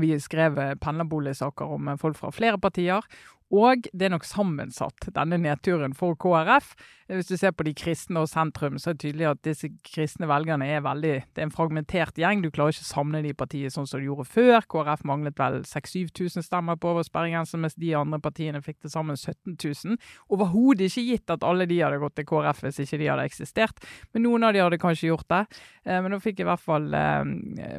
vi 0.03 0.11
skrev 0.21 0.59
pendlerboligsaker 0.83 1.73
om 1.77 1.95
folk 1.97 2.19
fra 2.19 2.29
flere 2.35 2.59
partier, 2.61 3.05
og 3.53 3.85
det 3.93 4.07
er 4.07 4.13
nok 4.15 4.25
sammensatt, 4.25 5.09
denne 5.13 5.37
nedturen 5.41 5.93
for 5.97 6.17
KrF. 6.17 6.73
Hvis 7.05 7.27
du 7.29 7.35
ser 7.37 7.51
på 7.53 7.61
de 7.67 7.73
kristne 7.77 8.23
og 8.23 8.29
sentrum, 8.31 8.79
så 8.81 8.89
er 8.89 8.95
det 8.95 9.03
tydelig 9.03 9.27
at 9.29 9.41
disse 9.45 9.67
kristne 9.85 10.25
velgerne 10.25 10.65
er 10.65 10.81
veldig 10.81 11.11
Det 11.35 11.41
er 11.41 11.45
en 11.45 11.53
fragmentert 11.53 12.17
gjeng. 12.17 12.41
Du 12.41 12.49
klarer 12.49 12.73
ikke 12.73 12.81
å 12.81 12.87
samle 12.87 13.21
de 13.21 13.33
partiene 13.37 13.69
sånn 13.69 13.85
som 13.85 14.01
du 14.01 14.07
gjorde 14.07 14.25
før. 14.25 14.65
KrF 14.65 15.03
manglet 15.05 15.37
vel 15.37 15.59
6000-7000 15.69 16.47
stemmer 16.47 16.79
på 16.81 16.89
over 16.95 17.05
sperregrensen, 17.05 17.61
mens 17.61 17.77
de 17.77 17.91
andre 17.93 18.17
partiene 18.23 18.61
fikk 18.65 18.79
til 18.81 18.93
sammen 18.93 19.19
17 19.19 19.53
000. 19.53 19.99
Overhodet 20.33 20.89
ikke 20.89 21.05
gitt 21.11 21.35
at 21.35 21.45
alle 21.45 21.67
de 21.69 21.77
hadde 21.83 22.01
gått 22.01 22.17
til 22.17 22.25
KrF 22.31 22.63
hvis 22.65 22.81
ikke 22.87 23.01
de 23.03 23.11
hadde 23.11 23.27
eksistert. 23.29 23.85
Men 24.13 24.25
noen 24.25 24.49
av 24.49 24.55
de 24.55 24.65
hadde 24.65 24.81
kanskje 24.81 25.11
gjort 25.11 25.29
det. 25.29 25.43
Eh, 25.85 26.01
men 26.01 26.09
nå 26.09 26.19
fikk 26.23 26.41
jeg 26.41 26.47
i 26.47 26.49
hvert 26.49 26.65
fall 26.65 26.89
eh, 26.97 27.21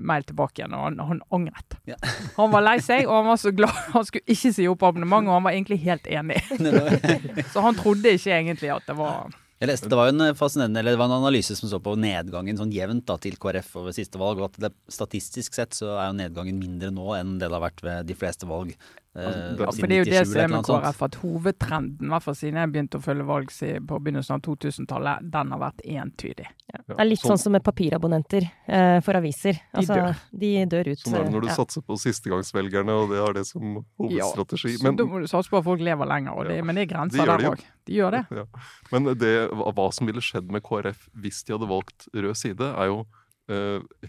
mail 0.07 0.29
tilbake 0.29 0.63
igjen, 0.63 0.79
og 0.79 0.87
han, 0.87 1.03
han 1.11 1.23
angret. 1.35 1.79
Ja. 1.91 1.99
Han 2.37 2.53
var 2.53 2.63
lei 2.63 2.77
seg, 2.85 3.07
og 3.09 3.15
han 3.17 3.29
var 3.31 3.39
så 3.41 3.51
glad. 3.57 3.77
Han 3.95 4.05
skulle 4.05 4.29
ikke 4.31 4.51
si 4.53 4.67
opp 4.69 4.83
abonnementet, 4.85 5.31
og 5.31 5.39
han 5.39 5.45
var 5.47 5.55
egentlig 5.57 5.79
helt 5.83 6.07
enig. 6.07 6.37
så 7.53 7.63
han 7.65 7.79
trodde 7.79 8.13
ikke 8.13 8.35
egentlig 8.37 8.71
at 8.75 8.85
det 8.87 8.97
var 8.99 9.26
jeg 9.57 9.71
leste, 9.71 9.89
Det 9.89 9.97
var 9.97 10.11
en 10.13 10.35
fascinerende, 10.37 10.81
eller 10.83 10.93
det 10.93 11.01
var 11.01 11.09
en 11.09 11.23
analyse 11.23 11.57
som 11.57 11.71
så 11.71 11.81
på 11.81 11.95
nedgangen 11.97 12.59
sånn 12.59 12.75
jevnt 12.75 13.07
da, 13.09 13.17
til 13.17 13.39
KrF 13.41 13.71
over 13.81 13.97
siste 13.97 14.21
valg. 14.21 14.43
og 14.43 14.51
at 14.51 14.61
det, 14.67 14.73
Statistisk 14.93 15.57
sett 15.57 15.73
så 15.77 15.95
er 15.97 16.11
jo 16.11 16.19
nedgangen 16.19 16.61
mindre 16.61 16.93
nå 16.93 17.15
enn 17.17 17.39
det 17.41 17.49
det 17.49 17.57
har 17.57 17.65
vært 17.65 17.83
ved 17.87 18.07
de 18.11 18.17
fleste 18.19 18.49
valg 18.49 18.75
eh, 19.17 19.57
Ja, 19.59 19.71
For 19.73 19.87
det 19.91 19.97
er 19.97 20.03
jo 20.03 20.09
det 20.11 20.23
97 20.27 20.33
som 20.33 20.41
er 20.43 20.49
med. 20.53 20.65
KrF, 20.69 21.03
at 21.07 21.15
hovedtrenden, 21.23 22.07
i 22.07 22.13
hvert 22.13 22.23
fall 22.27 22.37
siden 22.39 22.61
jeg 22.61 22.73
begynte 22.75 23.01
å 23.01 23.05
følge 23.05 23.27
valg 23.29 23.51
på 23.89 23.99
begynnelsen 24.05 24.37
av 24.37 24.43
2000-tallet, 24.47 25.27
den 25.33 25.53
har 25.55 25.63
vært 25.63 25.81
entydig. 25.85 26.47
Det 26.77 26.97
er 26.99 27.09
litt 27.09 27.23
sånn 27.23 27.39
som 27.41 27.55
med 27.57 27.65
papirabonnenter 27.65 28.45
eh, 28.67 28.99
for 29.07 29.17
aviser. 29.17 29.57
De 29.73 29.81
Altså, 29.81 29.95
dør. 29.95 30.23
de 30.45 30.51
dør 30.77 30.91
ut. 30.93 31.01
Sånn 31.05 31.15
er 31.17 31.25
det 31.25 31.33
når 31.35 31.47
du 31.47 31.49
ja. 31.49 31.57
satser 31.57 31.83
på 31.87 31.97
sistegangsvelgerne, 32.03 32.93
og 32.93 33.11
det 33.15 33.21
har 33.23 33.33
det 33.37 33.47
som 33.49 33.79
hovedstrategi. 33.99 34.77
Ja, 34.77 34.83
Men, 34.87 34.97
da 34.97 35.05
må 35.09 35.21
du 35.23 35.27
satse 35.31 35.51
på 35.53 35.59
at 35.61 35.65
folk 35.65 35.81
lever 35.81 36.07
lenger, 36.07 36.33
og 36.37 36.47
det, 36.51 36.57
Ja, 36.61 36.65
men 36.65 36.75
det 36.77 36.87
er 36.87 36.93
grenser 36.95 37.23
de 37.23 37.27
der 37.31 37.51
òg. 37.53 37.63
De 37.87 37.95
gjør 38.01 38.11
det. 38.19 38.25
ja. 38.35 38.45
Men 38.93 39.05
det, 39.19 39.35
hva 39.53 39.87
som 39.95 40.07
ville 40.07 40.21
skjedd 40.25 40.51
med 40.53 40.63
KrF 40.67 41.09
hvis 41.15 41.45
de 41.47 41.55
hadde 41.57 41.69
valgt 41.71 42.09
rød 42.15 42.35
side, 42.37 42.73
er 42.77 42.87
jo 42.91 42.99
eh, 43.03 43.23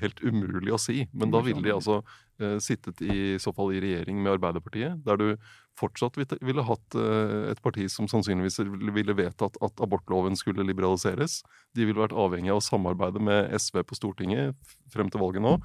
helt 0.01 0.19
umulig 0.25 0.73
å 0.73 0.79
si. 0.81 1.03
Men 1.13 1.31
da 1.33 1.41
ville 1.45 1.61
de 1.61 1.73
altså 1.75 1.99
eh, 2.39 2.57
sittet 2.63 3.01
i, 3.05 3.35
i 3.35 3.39
så 3.41 3.53
fall 3.53 3.73
i 3.75 3.81
regjering 3.83 4.17
med 4.23 4.33
Arbeiderpartiet, 4.37 5.03
der 5.05 5.17
du 5.21 5.27
fortsatt 5.77 6.17
ville, 6.17 6.63
hatt 6.65 6.95
eh, 6.97 7.51
et 7.51 7.61
parti 7.61 7.85
som 7.93 8.07
sannsynligvis 8.09 8.57
ville- 8.65 9.17
vedtatt 9.17 9.59
at 9.61 9.83
abortloven 9.83 10.35
skulle 10.39 10.65
liberaliseres. 10.65 11.43
De 11.77 11.85
ville 11.85 12.01
vært 12.01 12.17
avhengig 12.17 12.49
av 12.53 12.61
å 12.63 12.65
samarbeide 12.65 13.21
med 13.21 13.53
SV 13.53 13.83
på 13.85 13.99
Stortinget 13.99 14.57
frem 14.93 15.09
til 15.13 15.21
valget 15.21 15.45
nå. 15.45 15.57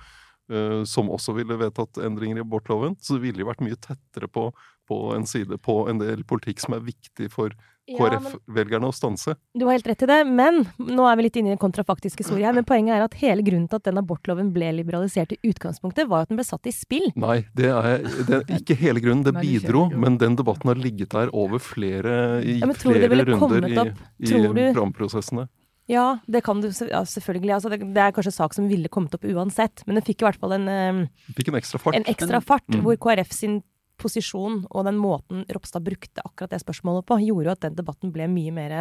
eh, 0.52 0.82
som 0.84 1.08
også 1.08 1.32
ville 1.38 1.56
vedtatt 1.56 1.96
endringer 2.04 2.40
i 2.42 2.44
abortloven. 2.44 2.96
Så 3.00 3.16
det 3.16 3.22
ville 3.24 3.40
jo 3.44 3.48
vært 3.48 3.64
mye 3.64 3.78
tettere 3.80 4.28
på, 4.28 4.50
på 4.88 5.14
en 5.16 5.26
side 5.26 5.58
på 5.62 5.88
en 5.90 5.98
del 6.02 6.24
politikk 6.28 6.60
som 6.60 6.74
er 6.76 6.82
viktig 6.86 7.30
for 7.32 7.54
KrF-velgerne 7.92 8.86
å 8.88 8.94
stanse. 8.94 9.34
Du 9.58 9.64
har 9.66 9.74
helt 9.76 9.86
rett 9.90 10.04
i 10.04 10.08
det, 10.08 10.18
men 10.28 10.60
nå 10.78 11.06
er 11.10 11.16
vi 11.18 11.24
litt 11.26 11.38
inne 11.40 11.50
i 11.50 11.54
en 11.56 11.60
kontrafaktisk 11.60 12.22
historie 12.22 12.46
her. 12.46 12.54
Men 12.56 12.66
poenget 12.68 12.94
er 12.96 13.04
at 13.04 13.16
hele 13.20 13.42
grunnen 13.44 13.66
til 13.68 13.80
at 13.80 13.88
den 13.88 13.98
abortloven 14.00 14.52
ble 14.54 14.70
liberalisert 14.78 15.34
i 15.34 15.40
utgangspunktet, 15.50 16.06
var 16.10 16.24
at 16.24 16.30
den 16.32 16.38
ble 16.38 16.46
satt 16.46 16.68
i 16.70 16.74
spill. 16.74 17.08
Nei, 17.18 17.40
det 17.58 17.72
er, 17.72 18.04
det 18.28 18.38
er 18.38 18.60
ikke 18.60 18.78
hele 18.78 19.02
grunnen. 19.02 19.24
Det 19.26 19.34
bidro, 19.38 19.88
men 19.90 20.16
den 20.22 20.38
debatten 20.38 20.70
har 20.72 20.78
ligget 20.78 21.10
der 21.14 21.32
over 21.34 21.58
flere, 21.62 22.14
i 22.46 22.60
Ja, 22.60 22.70
men 22.70 22.78
tror 22.78 22.94
du 22.94 23.02
det 23.02 23.10
flere 23.10 23.26
runder 23.34 23.68
i, 23.68 23.90
i 24.30 24.46
programprosessene. 24.72 25.48
Ja, 25.90 26.06
det 26.30 26.44
kan 26.46 26.60
du 26.62 26.68
ja, 26.70 27.02
selvfølgelig. 27.04 27.52
Altså, 27.56 27.68
det, 27.72 27.80
det 27.92 28.02
er 28.02 28.14
kanskje 28.14 28.30
en 28.30 28.38
sak 28.38 28.54
som 28.54 28.68
ville 28.70 28.88
kommet 28.92 29.14
opp 29.18 29.26
uansett, 29.26 29.82
men 29.86 29.98
den 29.98 30.06
fikk 30.06 30.22
i 30.22 30.28
hvert 30.28 30.38
fall 30.40 30.54
en, 30.54 30.68
um, 30.70 31.00
Fikk 31.34 31.50
en 31.50 31.58
ekstra 31.58 31.80
fart. 31.82 31.98
en 31.98 32.06
ekstra 32.08 32.40
fart, 32.40 32.68
Mm. 32.72 32.84
hvor 32.86 32.96
KrF 33.02 33.32
sin 33.34 33.58
posisjon 34.02 34.62
og 34.68 34.86
den 34.88 34.98
måten 35.00 35.46
Ropstad 35.54 35.84
brukte 35.86 36.24
akkurat 36.26 36.52
det 36.52 36.62
spørsmålet 36.62 37.06
på, 37.08 37.20
gjorde 37.22 37.48
jo 37.48 37.54
at 37.54 37.66
den 37.66 37.78
debatten 37.78 38.12
ble 38.14 38.28
mye 38.30 38.54
mer 38.54 38.76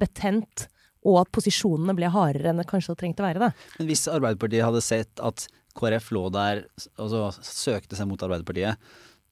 betent, 0.00 0.66
og 1.06 1.22
at 1.24 1.32
posisjonene 1.34 1.96
ble 1.98 2.10
hardere 2.14 2.52
enn 2.52 2.60
det 2.62 2.68
kanskje 2.70 2.94
det 2.94 3.02
trengte 3.02 3.24
å 3.24 3.26
være. 3.26 3.48
da. 3.48 3.70
Men 3.78 3.90
hvis 3.90 4.06
Arbeiderpartiet 4.10 4.66
hadde 4.66 4.84
sett 4.86 5.22
at 5.24 5.46
KrF 5.78 6.10
lå 6.14 6.26
der 6.34 6.66
og 7.00 7.08
så 7.10 7.24
søkte 7.42 7.98
seg 7.98 8.08
mot 8.10 8.22
Arbeiderpartiet, 8.22 8.80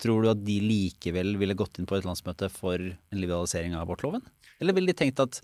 tror 0.01 0.25
du 0.25 0.31
at 0.33 0.41
de 0.45 0.57
likevel 0.65 1.35
ville 1.41 1.57
gått 1.59 1.79
inn 1.79 1.89
på 1.89 1.99
et 1.99 2.07
landsmøte 2.09 2.49
for 2.53 2.81
en 2.81 3.21
liberalisering 3.21 3.77
av 3.77 3.85
abortloven? 3.85 4.25
Eller 4.61 4.77
ville 4.77 4.93
de 4.93 4.97
tenkt 4.97 5.21
at 5.23 5.41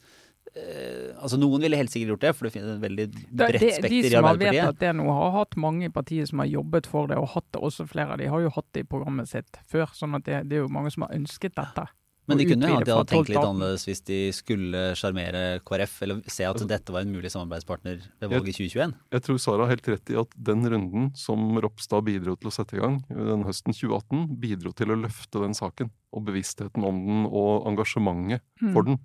Altså 0.56 1.38
Noen 1.40 1.60
ville 1.66 1.76
helt 1.76 1.90
sikkert 1.92 2.14
gjort 2.14 2.24
det, 2.26 2.32
for 2.36 2.46
det 2.48 2.52
finnes 2.54 2.70
en 2.76 2.80
veldig 2.82 3.06
bredt 3.12 3.60
spekter 3.60 3.92
i 3.92 4.00
Arbeiderpartiet. 4.00 4.10
de 4.10 4.10
som 4.16 4.24
har 4.24 4.36
vet 4.40 4.54
vedtatt 4.56 4.78
det 4.84 4.94
nå, 4.96 5.06
har 5.18 5.30
hatt 5.36 5.56
mange 5.60 5.84
i 5.88 5.92
partiet 5.92 6.28
som 6.30 6.38
har 6.44 6.46
jobbet 6.52 6.86
for 6.86 7.06
det, 7.12 7.18
og 7.20 7.28
hatt 7.34 7.48
det 7.52 7.62
også 7.62 7.86
flere 7.90 8.12
av 8.16 8.18
de 8.22 8.26
har 8.32 8.40
jo 8.46 8.50
hatt 8.56 8.68
det 8.72 8.86
i 8.86 8.88
programmet 8.88 9.28
sitt 9.28 9.60
før. 9.68 9.86
sånn 9.92 10.16
at 10.16 10.24
det, 10.24 10.48
det 10.48 10.58
er 10.58 10.64
jo 10.66 10.68
mange 10.72 10.92
som 10.92 11.02
har 11.06 11.14
ønsket 11.16 11.54
dette. 11.56 11.86
Men 12.26 12.38
de 12.40 12.44
kunne 12.50 12.66
jo 12.66 12.74
at 12.80 12.88
hadde 12.90 13.06
tenkt 13.06 13.28
litt 13.30 13.38
annerledes 13.38 13.84
hvis 13.86 14.00
de 14.02 14.16
skulle 14.34 14.80
sjarmere 14.98 15.60
KrF, 15.62 16.02
eller 16.02 16.22
se 16.26 16.42
at 16.42 16.56
Altså- 16.56 16.66
dette 16.66 16.90
var 16.90 17.02
en 17.02 17.12
mulig 17.14 17.30
samarbeidspartner 17.30 18.00
ved 18.18 18.28
valget 18.32 18.48
i 18.50 18.66
2021. 18.66 18.94
Jeg 19.12 19.22
tror 19.22 19.38
Sara 19.38 19.62
har 19.62 19.70
helt 19.76 19.86
rett 19.86 20.10
i 20.10 20.18
at 20.18 20.34
den 20.34 20.64
runden 20.66 21.16
som 21.16 21.54
Ropstad 21.62 22.02
bidro 22.04 22.34
til 22.34 22.50
å 22.50 22.52
sette 22.52 22.74
i 22.74 22.80
gang 22.80 23.04
den 23.08 23.44
høsten 23.46 23.70
2018, 23.72 24.40
bidro 24.40 24.74
til 24.74 24.88
å 24.90 24.98
løfte 25.00 25.38
den 25.40 25.54
saken. 25.54 25.90
Og 26.12 26.24
bevisstheten 26.26 26.82
om 26.82 26.98
den, 27.06 27.26
og 27.30 27.64
engasjementet 27.70 28.40
Mm. 28.60 28.72
for 28.72 28.82
den. 28.82 28.98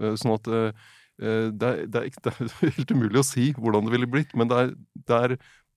Eh, 0.00 0.16
Sånn 0.20 0.36
at 0.36 0.48
eh, 0.50 0.86
eh, 1.20 1.48
det, 1.52 1.68
er, 1.68 1.84
det, 1.86 2.02
er, 2.02 2.32
det 2.48 2.48
er 2.48 2.74
helt 2.80 2.96
umulig 2.96 3.22
å 3.22 3.26
si 3.26 3.50
hvordan 3.56 3.88
det 3.88 3.94
ville 3.96 4.10
blitt, 4.10 4.34
men 4.38 4.50
det 4.52 4.62
er, 4.62 4.74
det 5.08 5.22
er 5.28 5.36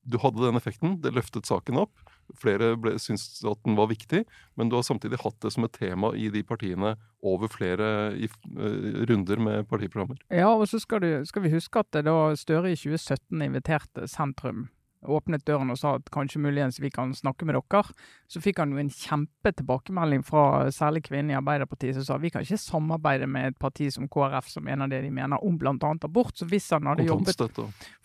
Du 0.10 0.18
hadde 0.24 0.42
den 0.42 0.58
effekten, 0.58 0.96
det 1.04 1.12
løftet 1.14 1.46
saken 1.46 1.78
opp. 1.84 2.00
Flere 2.40 2.72
ble, 2.80 2.96
syntes 3.02 3.44
at 3.46 3.60
den 3.66 3.76
var 3.78 3.90
viktig, 3.92 4.24
men 4.58 4.70
du 4.70 4.78
har 4.78 4.86
samtidig 4.88 5.20
hatt 5.22 5.38
det 5.44 5.52
som 5.54 5.66
et 5.68 5.74
tema 5.76 6.14
i 6.16 6.30
de 6.34 6.42
partiene 6.46 6.94
over 7.26 7.52
flere 7.52 7.90
i, 8.16 8.30
uh, 8.56 9.04
runder 9.10 9.42
med 9.44 9.68
partiprogrammer. 9.70 10.22
Ja, 10.32 10.54
og 10.54 10.68
så 10.72 10.80
skal, 10.80 11.04
du, 11.04 11.26
skal 11.28 11.44
vi 11.46 11.52
huske 11.54 11.84
at 11.84 11.92
det 11.94 12.06
da 12.08 12.16
Støre 12.40 12.72
i 12.72 12.80
2017 12.80 13.44
inviterte 13.44 14.08
sentrum, 14.10 14.70
åpnet 15.08 15.46
døren 15.48 15.72
og 15.72 15.78
sa 15.80 15.94
at 15.96 16.10
kanskje 16.12 16.42
muligens 16.44 16.80
vi 16.82 16.90
kan 16.92 17.14
snakke 17.16 17.46
med 17.48 17.56
dere, 17.56 17.84
så 18.28 18.42
fikk 18.44 18.60
han 18.60 18.74
jo 18.74 18.82
en 18.82 18.92
kjempe 18.92 19.54
tilbakemelding 19.56 20.24
fra 20.28 20.68
særlig 20.76 21.06
kvinner 21.08 21.34
i 21.34 21.38
Arbeiderpartiet 21.40 21.96
som 21.96 22.06
sa 22.06 22.18
vi 22.20 22.32
kan 22.34 22.44
ikke 22.44 22.60
samarbeide 22.60 23.28
med 23.32 23.54
et 23.54 23.60
parti 23.60 23.88
som 23.94 24.10
KrF 24.12 24.50
som 24.52 24.66
mener 24.68 24.92
det 24.92 25.02
de 25.06 25.12
mener 25.14 25.40
om 25.46 25.58
bl.a. 25.58 25.76
abort. 26.04 26.36
Så 26.38 26.46
hvis 26.50 26.70
han 26.76 26.90
hadde 26.90 27.08
jobbet 27.08 27.40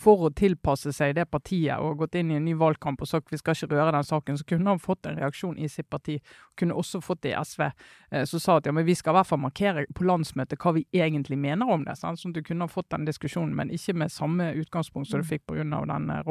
for 0.01 0.29
å 0.29 0.33
tilpasse 0.35 0.93
seg 0.95 1.17
det 1.19 1.27
partiet 1.31 1.83
og 1.83 1.99
gått 2.05 2.15
inn 2.21 2.31
i 2.31 2.39
en 2.39 2.47
ny 2.47 2.55
valgkamp 2.59 3.03
og 3.03 3.11
sagt 3.11 3.33
vi 3.33 3.41
skal 3.41 3.59
ikke 3.59 3.75
røre 3.75 3.97
den 3.97 4.07
saken, 4.07 4.39
så 4.39 4.47
kunne 4.49 4.77
han 4.77 4.83
fått 4.83 5.11
en 5.11 5.19
reaksjon 5.19 5.59
i 5.59 5.69
sitt 5.69 5.91
parti. 5.91 6.21
Kunne 6.59 6.79
også 6.79 7.03
fått 7.03 7.25
det 7.27 7.35
i 7.35 7.39
SV, 7.41 7.67
eh, 7.67 8.25
som 8.31 8.43
sa 8.43 8.59
at 8.61 8.69
ja, 8.69 8.75
men 8.75 8.87
vi 8.87 8.95
skal 8.95 9.15
i 9.15 9.19
hvert 9.19 9.33
fall 9.33 9.43
markere 9.43 9.87
på 9.95 10.07
landsmøtet 10.07 10.61
hva 10.63 10.77
vi 10.79 10.87
egentlig 10.95 11.39
mener 11.41 11.71
om 11.71 11.85
det. 11.87 11.99
Sant? 11.99 12.23
Sånn 12.23 12.33
at 12.33 12.39
du 12.39 12.47
kunne 12.47 12.71
fått 12.71 12.93
den 12.95 13.09
diskusjonen, 13.09 13.55
men 13.59 13.73
ikke 13.75 13.97
med 13.99 14.15
samme 14.15 14.53
utgangspunkt 14.63 15.11
som 15.11 15.23
du 15.23 15.27
fikk 15.27 15.47
pga. 15.51 15.65
den 15.65 16.11
eh, 16.11 16.23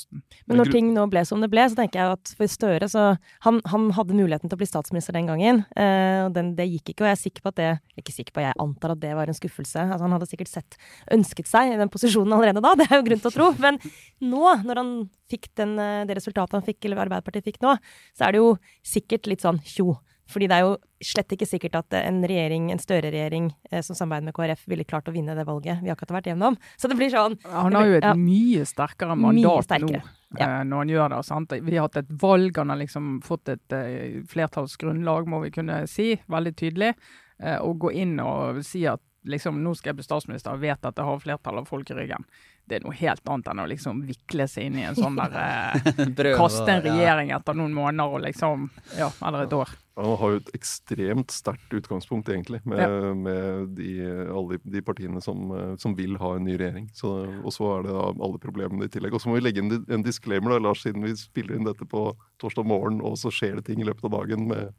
Ropstad-høsten. 0.00 0.22
Men 0.46 0.60
når 0.60 0.70
ting 0.72 0.90
nå 0.94 1.04
ble 1.10 1.22
som 1.26 1.40
det 1.42 1.50
ble, 1.52 1.64
så 1.68 1.78
tenker 1.78 2.00
jeg 2.00 2.16
at 2.16 2.32
for 2.38 2.50
Støre 2.50 2.88
så 2.90 3.04
Han, 3.44 3.60
han 3.70 3.90
hadde 3.96 4.16
muligheten 4.16 4.50
til 4.50 4.56
å 4.56 4.60
bli 4.60 4.68
statsminister 4.68 5.14
den 5.16 5.28
gangen, 5.28 5.62
eh, 5.76 6.26
og 6.26 6.34
den, 6.34 6.54
det 6.56 6.68
gikk 6.68 6.92
ikke. 6.92 7.04
Og 7.04 7.10
jeg 7.10 7.16
er 7.16 7.22
sikker 7.22 7.44
på 7.44 7.52
at 7.52 7.58
det 7.60 7.70
Ikke 8.00 8.14
sikker 8.14 8.34
på, 8.36 8.44
jeg 8.44 8.58
antar 8.58 8.94
at 8.94 9.02
det 9.02 9.14
var 9.16 9.30
en 9.30 9.36
skuffelse. 9.36 9.86
Altså, 9.86 10.04
han 10.06 10.16
hadde 10.16 10.28
sikkert 10.30 10.52
sett 10.52 10.78
ønsket 11.12 11.50
seg 11.50 11.74
i 11.74 11.80
den 11.80 11.92
posisjonen 11.92 12.36
allerede 12.36 12.62
da, 12.64 12.74
det 12.78 12.88
er 12.88 13.00
jo 13.00 13.06
grunn 13.08 13.24
til 13.24 13.32
å 13.32 13.36
tro. 13.36 13.48
Men 13.62 13.80
nå, 14.24 14.44
når 14.66 14.82
han 14.82 14.92
fikk 15.30 15.50
den, 15.60 15.76
eh, 15.78 16.04
det 16.08 16.18
resultatet 16.18 16.58
han 16.58 16.66
fikk, 16.66 16.84
eller 16.84 17.04
Arbeiderpartiet 17.06 17.46
fikk 17.46 17.60
nå, 17.64 17.76
så 18.16 18.28
er 18.28 18.36
det 18.36 18.44
jo 18.44 18.54
sikkert 18.86 19.30
litt 19.30 19.44
sånn 19.44 19.60
tjo. 19.66 19.98
Fordi 20.30 20.46
det 20.50 20.56
er 20.56 20.64
jo 20.66 20.76
slett 21.04 21.32
ikke 21.34 21.48
sikkert 21.48 21.74
at 21.80 21.96
en 22.00 22.20
regjering, 22.22 22.70
en 22.72 22.78
Støre-regjering 22.82 23.50
eh, 23.70 23.82
som 23.82 23.96
samarbeider 23.98 24.30
med 24.30 24.36
KrF, 24.36 24.64
ville 24.70 24.84
klart 24.88 25.08
å 25.10 25.14
vinne 25.14 25.34
det 25.36 25.44
valget 25.48 25.82
vi 25.82 25.90
akkurat 25.92 26.12
har 26.14 26.18
vært 26.20 26.30
gjennom. 26.32 26.56
Så 26.78 26.88
det 26.90 26.96
blir 27.00 27.10
sånn 27.12 27.36
Han 27.50 27.74
har 27.76 27.86
jo 27.90 27.98
et 27.98 28.04
Ja. 28.08 28.14
mye 28.14 28.64
sterkere 28.68 29.16
Mye 29.16 29.26
mandat 29.32 29.64
sterkere, 29.68 30.02
nå 30.04 30.38
ja. 30.38 30.46
eh, 30.60 30.64
når 30.64 30.76
han 30.84 30.88
gjør 30.94 31.08
det. 31.16 31.20
Sant? 31.26 31.52
Vi 31.66 31.76
har 31.76 31.88
hatt 31.88 31.96
et 32.04 32.12
valg, 32.22 32.56
han 32.62 32.70
har 32.70 32.78
liksom 32.78 33.08
fått 33.26 33.48
et 33.48 33.72
eh, 33.76 34.20
flertallsgrunnlag, 34.30 35.26
må 35.26 35.40
vi 35.44 35.50
kunne 35.50 35.82
si, 35.90 36.14
veldig 36.30 36.54
tydelig. 36.56 36.94
Eh, 37.40 37.58
å 37.58 37.72
gå 37.80 37.90
inn 37.96 38.18
og 38.20 38.60
si 38.66 38.84
at 38.86 39.00
liksom, 39.28 39.60
nå 39.64 39.74
skal 39.76 39.92
jeg 39.92 40.00
bli 40.00 40.06
statsminister 40.06 40.54
og 40.54 40.62
vet 40.62 40.86
at 40.86 40.96
jeg 40.96 41.06
har 41.06 41.20
flertall 41.20 41.60
av 41.60 41.68
folk 41.68 41.90
i 41.92 41.96
ryggen. 41.96 42.24
Det 42.68 42.78
er 42.78 42.84
noe 42.84 42.94
helt 42.94 43.26
annet 43.28 43.50
enn 43.50 43.62
å 43.64 43.68
liksom 43.68 44.02
vikle 44.06 44.46
seg 44.48 44.68
inn 44.68 44.78
i 44.78 44.86
en 44.86 44.96
sånn 44.96 45.18
der 45.18 45.34
eh, 45.40 46.36
Kaste 46.38 46.66
en 46.68 46.84
ja. 46.84 46.84
regjering 46.86 47.32
etter 47.34 47.56
noen 47.58 47.74
måneder 47.74 48.16
og 48.16 48.24
liksom 48.24 48.68
Ja, 48.96 49.10
eller 49.26 49.46
et 49.46 49.56
år. 49.56 49.72
Han 50.00 50.16
har 50.16 50.32
jo 50.32 50.38
et 50.40 50.52
ekstremt 50.56 51.34
sterkt 51.34 51.74
utgangspunkt, 51.76 52.30
egentlig, 52.32 52.62
med, 52.64 52.94
med 53.20 53.74
de, 53.76 53.90
alle 54.32 54.56
de, 54.56 54.72
de 54.78 54.82
partiene 54.86 55.20
som, 55.24 55.50
eh, 55.52 55.74
som 55.82 55.96
vil 55.98 56.16
ha 56.22 56.34
en 56.36 56.46
ny 56.46 56.54
regjering. 56.54 56.88
Så, 56.96 57.10
og 57.42 57.52
så 57.52 57.68
er 57.74 57.84
det 57.84 57.96
da 57.96 58.06
alle 58.14 58.40
problemene 58.40 58.86
i 58.86 58.92
tillegg. 58.92 59.16
Og 59.16 59.20
så 59.20 59.28
må 59.28 59.36
vi 59.36 59.44
legge 59.44 59.64
inn 59.64 59.74
en 59.82 60.06
disclaimer, 60.06 60.54
da, 60.54 60.62
Lars, 60.70 60.86
siden 60.86 61.04
vi 61.04 61.12
spiller 61.18 61.58
inn 61.58 61.68
dette 61.68 61.84
på 61.90 62.06
torsdag 62.40 62.68
morgen, 62.70 63.02
og 63.04 63.18
så 63.20 63.32
skjer 63.34 63.58
det 63.58 63.66
ting 63.68 63.82
i 63.82 63.88
løpet 63.88 64.08
av 64.08 64.16
dagen 64.20 64.48
med, 64.48 64.70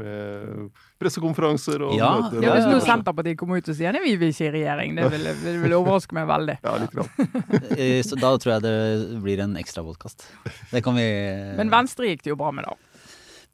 med 0.00 0.70
pressekonferanser 1.00 1.82
og 1.86 1.94
Ja, 1.98 2.10
møter. 2.20 2.42
Ja, 2.44 2.54
hvis 2.56 2.66
nå. 2.70 2.80
Senterpartiet 2.84 3.38
kommer 3.40 3.60
ut 3.60 3.70
og 3.72 3.76
sier 3.78 3.94
nei, 3.96 4.02
vi 4.04 4.14
vil 4.20 4.32
ikke 4.34 4.48
i 4.48 4.52
regjering, 4.58 4.96
det 4.98 5.06
vil, 5.14 5.28
det 5.44 5.54
vil 5.62 5.76
overraske 5.78 6.16
meg 6.18 6.28
veldig. 6.30 6.58
Ja, 6.66 6.74
litt 6.82 6.92
grann. 6.96 7.32
Eh, 7.78 8.00
Så 8.06 8.18
da 8.20 8.32
tror 8.40 8.56
jeg 8.56 8.64
det 8.66 8.76
blir 9.24 9.42
en 9.44 9.56
ekstra 9.60 9.84
podkast. 9.86 10.26
Det 10.72 10.82
kan 10.84 10.96
vi 10.98 11.06
Men 11.58 11.72
Venstre 11.72 12.10
gikk 12.12 12.22
det 12.26 12.32
jo 12.34 12.38
bra 12.40 12.52
med, 12.56 12.68
da. 12.68 12.76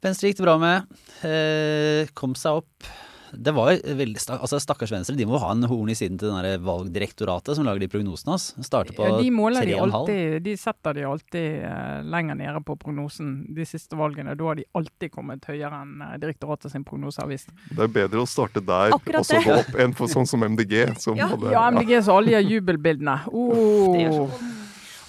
Venstre 0.03 0.29
gikk 0.31 0.41
det 0.41 0.47
bra 0.47 0.57
med. 0.59 0.93
Eh, 1.23 2.09
kom 2.17 2.35
seg 2.39 2.59
opp. 2.63 2.93
Det 3.33 3.51
var 3.55 3.73
veldig 3.97 4.19
stak 4.21 4.41
altså 4.45 4.59
Stakkars 4.61 4.91
Venstre, 4.93 5.15
de 5.17 5.25
må 5.25 5.39
ha 5.41 5.51
en 5.55 5.63
horn 5.69 5.89
i 5.89 5.95
siden 5.97 6.19
til 6.21 6.29
den 6.29 6.43
der 6.45 6.59
valgdirektoratet 6.61 7.55
som 7.57 7.65
lager 7.65 7.79
de 7.81 7.87
prognosene 7.89 8.33
hans. 8.35 8.45
Starter 8.61 8.93
på 8.93 9.07
Ja, 9.07 9.17
de 9.21 9.31
måler 9.33 9.65
de 9.65 9.73
alltid, 9.81 10.41
de 10.45 10.53
setter 10.59 10.93
de 10.99 11.03
alltid 11.09 11.63
eh, 11.65 12.03
lenger 12.13 12.35
nede 12.39 12.61
på 12.67 12.75
prognosen 12.77 13.31
de 13.55 13.65
siste 13.65 13.97
valgene. 13.97 14.35
Da 14.37 14.43
har 14.51 14.55
de 14.61 14.65
alltid 14.77 15.11
kommet 15.15 15.45
høyere 15.49 15.81
enn 15.81 16.01
eh, 16.05 16.17
direktoratet 16.21 16.71
sin 16.75 16.85
prognose 16.85 17.21
har 17.23 17.31
vist. 17.31 17.49
Det 17.71 17.87
er 17.87 17.93
bedre 17.99 18.21
å 18.23 18.29
starte 18.29 18.61
der 18.63 18.93
Akkurat 18.93 19.23
og 19.23 19.29
så 19.31 19.41
gå 19.43 19.57
opp 19.63 19.79
enn 19.81 19.93
for 19.97 20.11
sånn 20.11 20.29
som 20.29 20.43
MDG. 20.45 20.93
Som 21.01 21.17
Ja. 21.17 21.27
hadde, 21.33 21.51
Ja, 21.51 21.69
MDG 21.71 22.01
så 22.05 22.17
alle 22.19 22.37
de 22.37 22.53
jubelbildene. 22.53 23.17
Det 23.25 24.05
er 24.07 24.13
Oh. 24.13 24.29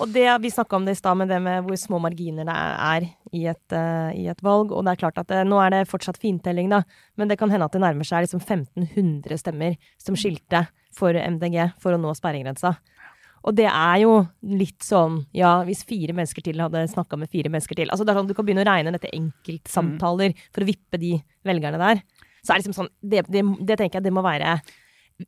Og 0.03 0.11
det, 0.11 0.27
vi 0.43 0.51
snakka 0.51 0.77
om 0.77 0.87
det 0.87 0.97
i 0.97 0.99
stad, 0.99 1.17
med 1.19 1.31
det 1.31 1.39
med 1.43 1.67
hvor 1.67 1.79
små 1.79 2.01
marginer 2.03 2.47
det 2.49 2.55
er 2.55 3.05
i 3.35 3.45
et, 3.51 3.75
uh, 3.75 4.11
i 4.11 4.27
et 4.31 4.41
valg. 4.43 4.73
Og 4.75 4.83
det 4.83 4.95
er 4.95 5.03
klart 5.05 5.21
at 5.23 5.31
det, 5.31 5.45
nå 5.47 5.61
er 5.63 5.71
det 5.71 5.85
fortsatt 5.91 6.19
fintelling, 6.23 6.73
da. 6.73 6.83
Men 7.21 7.31
det 7.31 7.39
kan 7.39 7.53
hende 7.53 7.69
at 7.69 7.77
det 7.77 7.83
nærmer 7.85 8.09
seg 8.09 8.27
liksom 8.27 8.43
1500 8.43 9.39
stemmer 9.39 9.79
som 10.03 10.19
skilte 10.19 10.67
for 10.95 11.15
MDG 11.15 11.61
for 11.83 11.95
å 11.95 12.01
nå 12.01 12.11
sperregrensa. 12.19 12.75
Og 13.45 13.55
det 13.59 13.69
er 13.69 13.99
jo 14.01 14.13
litt 14.57 14.83
sånn, 14.83 15.21
ja, 15.37 15.59
hvis 15.69 15.85
fire 15.87 16.15
mennesker 16.17 16.47
til 16.47 16.63
hadde 16.65 16.87
snakka 16.91 17.19
med 17.21 17.31
fire 17.33 17.51
mennesker 17.53 17.77
til 17.77 17.91
Altså 17.93 18.07
det 18.07 18.15
er 18.15 18.19
sånn, 18.23 18.31
Du 18.31 18.37
kan 18.37 18.47
begynne 18.47 18.65
å 18.65 18.71
regne 18.71 18.95
dette 18.95 19.13
enkeltsamtaler 19.13 20.33
for 20.49 20.65
å 20.65 20.69
vippe 20.71 21.01
de 21.01 21.19
velgerne 21.45 21.81
der. 21.83 22.01
Så 22.41 22.53
er 22.53 22.57
det 22.57 22.65
liksom 22.65 22.79
sånn, 22.79 22.91
det, 23.05 23.27
det, 23.29 23.45
det 23.61 23.77
tenker 23.81 24.01
jeg 24.01 24.09
det 24.09 24.15
må 24.17 24.25
være 24.25 24.57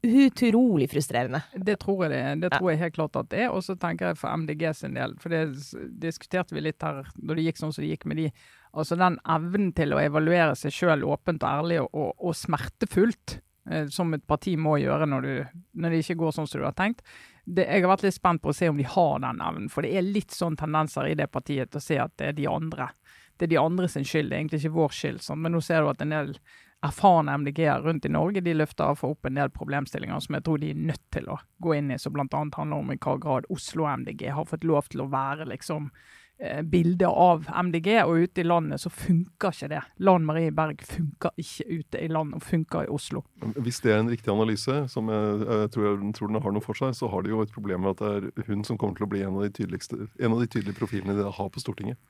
utrolig 0.03 0.91
frustrerende. 0.91 1.43
Det 1.55 1.77
tror 1.77 2.05
jeg 2.05 2.13
det, 2.13 2.23
det 2.43 2.51
tror 2.57 2.71
jeg 2.73 2.81
helt 2.81 2.97
klart 2.97 3.19
at 3.21 3.31
det 3.31 3.45
er. 3.45 3.53
Og 3.55 3.63
så 3.65 3.77
tenker 3.79 4.11
jeg 4.11 4.19
for 4.21 4.43
MDG 4.43 4.65
sin 4.75 4.97
del, 4.99 5.15
for 5.23 5.33
det 5.33 5.45
diskuterte 6.03 6.57
vi 6.57 6.65
litt 6.65 6.83
her 6.83 7.05
da 7.15 7.37
det 7.37 7.47
gikk 7.47 7.61
sånn 7.61 7.75
som 7.75 7.85
det 7.85 7.93
gikk 7.95 8.09
med 8.11 8.21
de. 8.21 8.29
Altså 8.77 8.99
den 8.99 9.21
evnen 9.23 9.71
til 9.77 9.95
å 9.95 10.03
evaluere 10.03 10.57
seg 10.59 10.75
sjøl 10.75 11.07
åpent 11.07 11.45
og 11.47 11.63
ærlig 11.63 11.81
og, 11.85 11.89
og, 11.95 12.11
og 12.19 12.37
smertefullt, 12.37 13.39
eh, 13.71 13.87
som 13.93 14.13
et 14.17 14.27
parti 14.27 14.57
må 14.59 14.77
gjøre 14.83 15.09
når, 15.09 15.31
du, 15.31 15.63
når, 15.79 15.95
det 15.95 16.03
ikke 16.05 16.21
går 16.25 16.37
sånn 16.37 16.51
som 16.51 16.61
du 16.61 16.69
har 16.69 16.77
tenkt. 16.77 17.07
Det, 17.47 17.63
jeg 17.63 17.87
har 17.87 17.93
vært 17.93 18.09
litt 18.09 18.19
spent 18.19 18.43
på 18.43 18.51
å 18.51 18.59
se 18.59 18.69
om 18.73 18.81
de 18.81 18.89
har 18.91 19.23
den 19.23 19.39
evnen, 19.39 19.71
for 19.71 19.87
det 19.87 19.95
er 19.95 20.07
litt 20.07 20.35
sånn 20.35 20.59
tendenser 20.59 21.13
i 21.13 21.17
det 21.19 21.31
partiet 21.31 21.71
til 21.71 21.79
å 21.79 21.87
se 21.87 22.01
at 22.03 22.17
det 22.19 22.33
er 22.33 22.39
de 22.41 22.51
andre. 22.51 22.91
Det 23.39 23.47
er 23.47 23.55
de 23.55 23.61
andre 23.61 23.89
sin 23.89 24.05
skyld, 24.05 24.33
det 24.33 24.35
er 24.35 24.43
egentlig 24.43 24.65
ikke 24.65 24.77
vår 24.77 24.95
skyld. 24.97 25.23
Sånn. 25.23 25.43
Men 25.45 25.55
nå 25.55 25.61
ser 25.63 25.85
du 25.85 25.93
at 25.93 26.03
en 26.03 26.15
del 26.15 26.35
erfarne 26.87 27.37
MDG-er 27.43 27.85
rundt 27.85 28.07
i 28.09 28.13
Norge 28.13 28.43
de 28.45 28.55
løfter 28.57 28.97
for 28.99 29.17
opp 29.17 29.29
en 29.29 29.39
del 29.39 29.53
problemstillinger 29.55 30.21
som 30.25 30.37
jeg 30.39 30.47
tror 30.47 30.61
de 30.63 30.73
er 30.73 30.85
nødt 30.93 31.03
til 31.15 31.31
å 31.33 31.41
gå 31.63 31.75
inn 31.79 31.91
i, 31.95 31.99
som 32.01 32.15
bl.a. 32.15 32.27
handler 32.31 32.77
om 32.77 32.93
i 32.93 33.01
hva 33.01 33.17
grad 33.23 33.49
Oslo 33.53 33.89
MDG 33.89 34.29
har 34.37 34.49
fått 34.49 34.67
lov 34.67 34.89
til 34.93 35.05
å 35.05 35.09
være 35.13 35.49
liksom 35.51 35.89
eh, 36.39 36.63
bildet 36.63 37.09
av 37.09 37.47
MDG, 37.69 37.91
og 38.05 38.27
ute 38.27 38.43
i 38.43 38.47
landet 38.47 38.83
så 38.83 38.93
funker 38.93 39.55
ikke 39.55 39.71
det. 39.73 39.83
Lan 40.09 40.27
Marie 40.29 40.53
Berg 40.55 40.85
funker 40.87 41.35
ikke 41.41 41.69
ute 41.71 42.03
i 42.03 42.11
landet, 42.13 42.41
og 42.41 42.49
funker 42.49 42.87
i 42.87 42.93
Oslo. 42.93 43.25
Hvis 43.57 43.81
det 43.85 43.95
er 43.95 44.03
en 44.03 44.13
riktig 44.13 44.33
analyse, 44.33 44.83
som 44.93 45.11
jeg, 45.13 45.41
jeg, 45.43 45.73
tror, 45.75 45.89
jeg, 45.91 46.13
tror, 46.19 46.33
den 46.33 46.43
har 46.43 46.57
noe 46.57 46.67
for 46.67 46.79
seg, 46.79 46.95
så 46.99 47.11
har 47.13 47.25
de 47.25 47.35
jo 47.35 47.43
et 47.45 47.55
problem 47.55 47.87
med 47.87 47.97
at 47.97 48.05
det 48.05 48.33
er 48.45 48.51
hun 48.51 48.67
som 48.69 48.79
kommer 48.81 48.99
til 48.99 49.09
å 49.09 49.13
bli 49.15 49.25
en 49.27 49.41
av 49.41 49.49
de, 49.49 49.71
en 49.73 50.37
av 50.37 50.45
de 50.45 50.51
tydelige 50.51 50.79
profilene 50.79 51.19
de 51.19 51.27
har 51.39 51.53
på 51.53 51.63
Stortinget. 51.63 52.01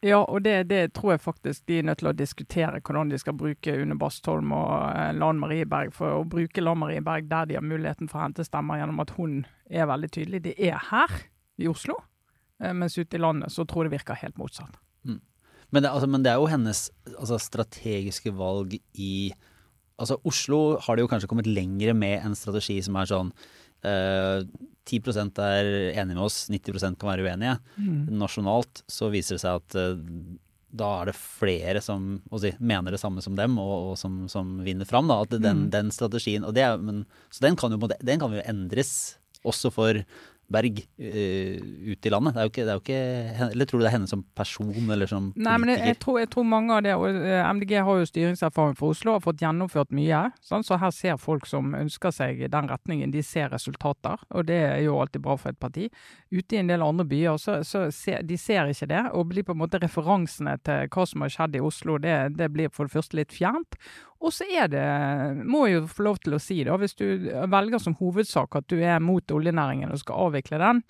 Ja, 0.00 0.22
og 0.22 0.44
det, 0.44 0.70
det, 0.70 0.94
tror 0.96 1.12
jeg 1.12 1.20
faktisk 1.20 1.66
de 1.68 1.78
er 1.78 1.84
nødt 1.84 2.00
til 2.00 2.08
å 2.08 2.16
diskutere, 2.16 2.80
hvordan 2.80 3.10
de 3.12 3.18
skal 3.20 3.36
bruke 3.36 3.74
Une 3.76 3.98
Bastholm 4.00 4.54
og 4.56 4.70
eh, 4.96 5.10
Lan 5.12 5.40
Marie 5.42 5.66
Berg. 5.68 5.92
For 5.96 6.22
å 6.22 6.28
bruke 6.28 6.64
Lan 6.64 6.80
Marie 6.80 7.02
Berg 7.04 7.28
der 7.28 7.50
de 7.50 7.58
har 7.58 7.66
muligheten 7.66 8.08
for 8.08 8.22
å 8.22 8.24
hente 8.24 8.46
stemmer 8.48 8.80
gjennom 8.80 9.02
at 9.04 9.12
hun 9.18 9.42
er 9.68 9.90
veldig 9.90 10.10
tydelig. 10.16 10.40
De 10.46 10.54
er 10.70 10.80
her 10.88 11.18
i 11.60 11.68
Oslo, 11.68 11.98
eh, 12.62 12.72
mens 12.72 12.96
ute 12.96 13.18
i 13.18 13.20
landet 13.20 13.52
så 13.52 13.68
tror 13.68 13.84
jeg 13.84 13.90
det 13.90 13.98
virker 13.98 14.22
helt 14.22 14.40
motsatt. 14.40 14.80
Mm. 15.04 15.20
Men, 15.68 15.82
det, 15.84 15.92
altså, 15.92 16.08
men, 16.08 16.24
det, 16.24 16.32
er 16.32 16.40
jo 16.40 16.48
hennes 16.54 16.82
altså, 17.18 17.40
strategiske 17.50 18.36
valg 18.36 18.78
i 18.96 19.14
Altså 20.00 20.16
Oslo 20.24 20.78
har 20.80 20.96
det 20.96 21.02
jo 21.02 21.08
kanskje 21.10 21.28
kommet 21.28 21.44
lengre 21.44 21.92
med 21.92 22.22
en 22.24 22.32
strategi 22.32 22.78
som 22.80 22.94
er 22.96 23.08
sånn 23.10 23.34
Uh, 23.84 24.44
10% 24.90 25.38
er 25.44 25.66
enige 25.94 26.16
med 26.16 26.24
oss, 26.24 26.44
90 26.50 26.98
kan 26.98 27.10
være 27.12 27.26
uenige. 27.26 27.56
Mm. 27.78 28.06
Nasjonalt 28.20 28.82
så 28.90 29.10
viser 29.12 29.36
det 29.36 29.44
seg 29.44 29.60
at 29.60 29.76
uh, 29.78 30.38
da 30.70 30.88
er 31.00 31.10
det 31.10 31.16
flere 31.18 31.80
som 31.82 32.20
si, 32.38 32.52
mener 32.62 32.94
det 32.94 33.00
samme 33.02 33.22
som 33.24 33.34
dem, 33.38 33.56
og, 33.58 33.90
og 33.90 33.94
som, 33.98 34.22
som, 34.30 34.58
vinner 34.66 34.86
fram. 34.88 35.10
Da, 35.10 35.20
at 35.24 35.34
den, 35.34 35.66
mm. 35.66 35.70
den 35.74 35.90
strategien 35.94 36.46
og 36.46 36.54
det, 36.54 36.66
men, 36.82 37.04
Så 37.30 37.42
den 37.46 37.58
kan, 37.58 37.74
jo, 37.74 37.90
den 37.90 38.22
kan 38.22 38.36
jo 38.36 38.44
endres 38.46 38.92
også 39.46 39.72
for 39.74 40.02
Berg 40.50 40.80
uh, 40.82 41.56
ut 41.90 42.06
i 42.06 42.12
landet. 42.12 42.34
Det 42.34 42.40
er, 42.40 42.46
jo 42.46 42.52
ikke, 42.52 42.64
det 42.66 42.72
er 42.72 42.78
jo 42.78 42.82
ikke, 42.84 43.50
Eller 43.50 43.68
tror 43.68 43.80
du 43.80 43.84
det 43.84 43.90
er 43.90 43.94
henne 43.94 44.10
som 44.10 44.24
person 44.36 44.90
eller 44.90 45.10
som 45.10 45.28
politiker? 45.30 45.46
Nei, 45.46 45.56
men 45.62 45.72
jeg, 45.72 45.82
jeg, 45.92 45.98
tror, 46.02 46.18
jeg 46.22 46.30
tror, 46.34 46.46
mange 46.50 46.76
av 46.76 46.82
det, 46.86 46.96
og 46.98 47.20
eh, 47.20 47.50
MDG 47.54 47.76
har 47.86 48.00
jo 48.00 48.08
styringserfaring 48.08 48.74
for 48.78 48.94
Oslo, 48.94 49.14
har 49.14 49.24
fått 49.24 49.44
gjennomført 49.44 49.94
mye. 49.94 50.24
Sånn, 50.44 50.66
så 50.66 50.80
her 50.82 50.92
ser 50.94 51.20
folk 51.22 51.46
som 51.46 51.74
ønsker 51.78 52.14
seg 52.14 52.42
den 52.50 52.70
retningen, 52.72 53.14
de 53.14 53.22
ser 53.26 53.52
resultater. 53.54 54.20
Og 54.34 54.48
det 54.50 54.58
er 54.72 54.82
jo 54.84 54.98
alltid 55.00 55.24
bra 55.24 55.38
for 55.38 55.54
et 55.54 55.60
parti. 55.62 55.86
Ute 56.34 56.58
i 56.58 56.62
en 56.62 56.70
del 56.70 56.84
andre 56.84 57.06
byer, 57.08 57.38
så, 57.40 57.60
så 57.66 57.86
ser, 57.94 58.24
de 58.26 58.38
ser 58.40 58.70
ikke 58.74 58.90
det. 58.90 59.04
Og 59.14 59.30
blir 59.30 59.46
på 59.46 59.54
en 59.54 59.62
måte 59.62 59.80
referansene 59.82 60.58
til 60.66 60.90
hva 60.90 61.06
som 61.06 61.26
har 61.26 61.34
skjedd 61.36 61.58
i 61.60 61.64
Oslo, 61.64 61.98
det, 62.02 62.18
det 62.38 62.50
blir 62.54 62.74
for 62.74 62.90
det 62.90 62.98
første 62.98 63.20
litt 63.22 63.34
fjernt. 63.34 63.78
Og 64.20 64.34
så 64.36 64.44
er 64.44 64.68
det, 64.68 64.86
må 65.48 65.64
jeg 65.66 65.78
jo 65.78 65.86
få 65.88 66.04
lov 66.04 66.18
til 66.20 66.36
å 66.36 66.40
si, 66.42 66.58
da, 66.66 66.76
hvis 66.76 66.96
du 66.98 67.06
velger 67.50 67.80
som 67.80 67.96
hovedsak 67.96 68.58
at 68.58 68.66
du 68.68 68.76
er 68.76 69.00
mot 69.00 69.32
oljenæringen 69.32 69.92
og 69.92 70.02
skal 70.02 70.26
avvikle 70.26 70.60
den, 70.60 70.82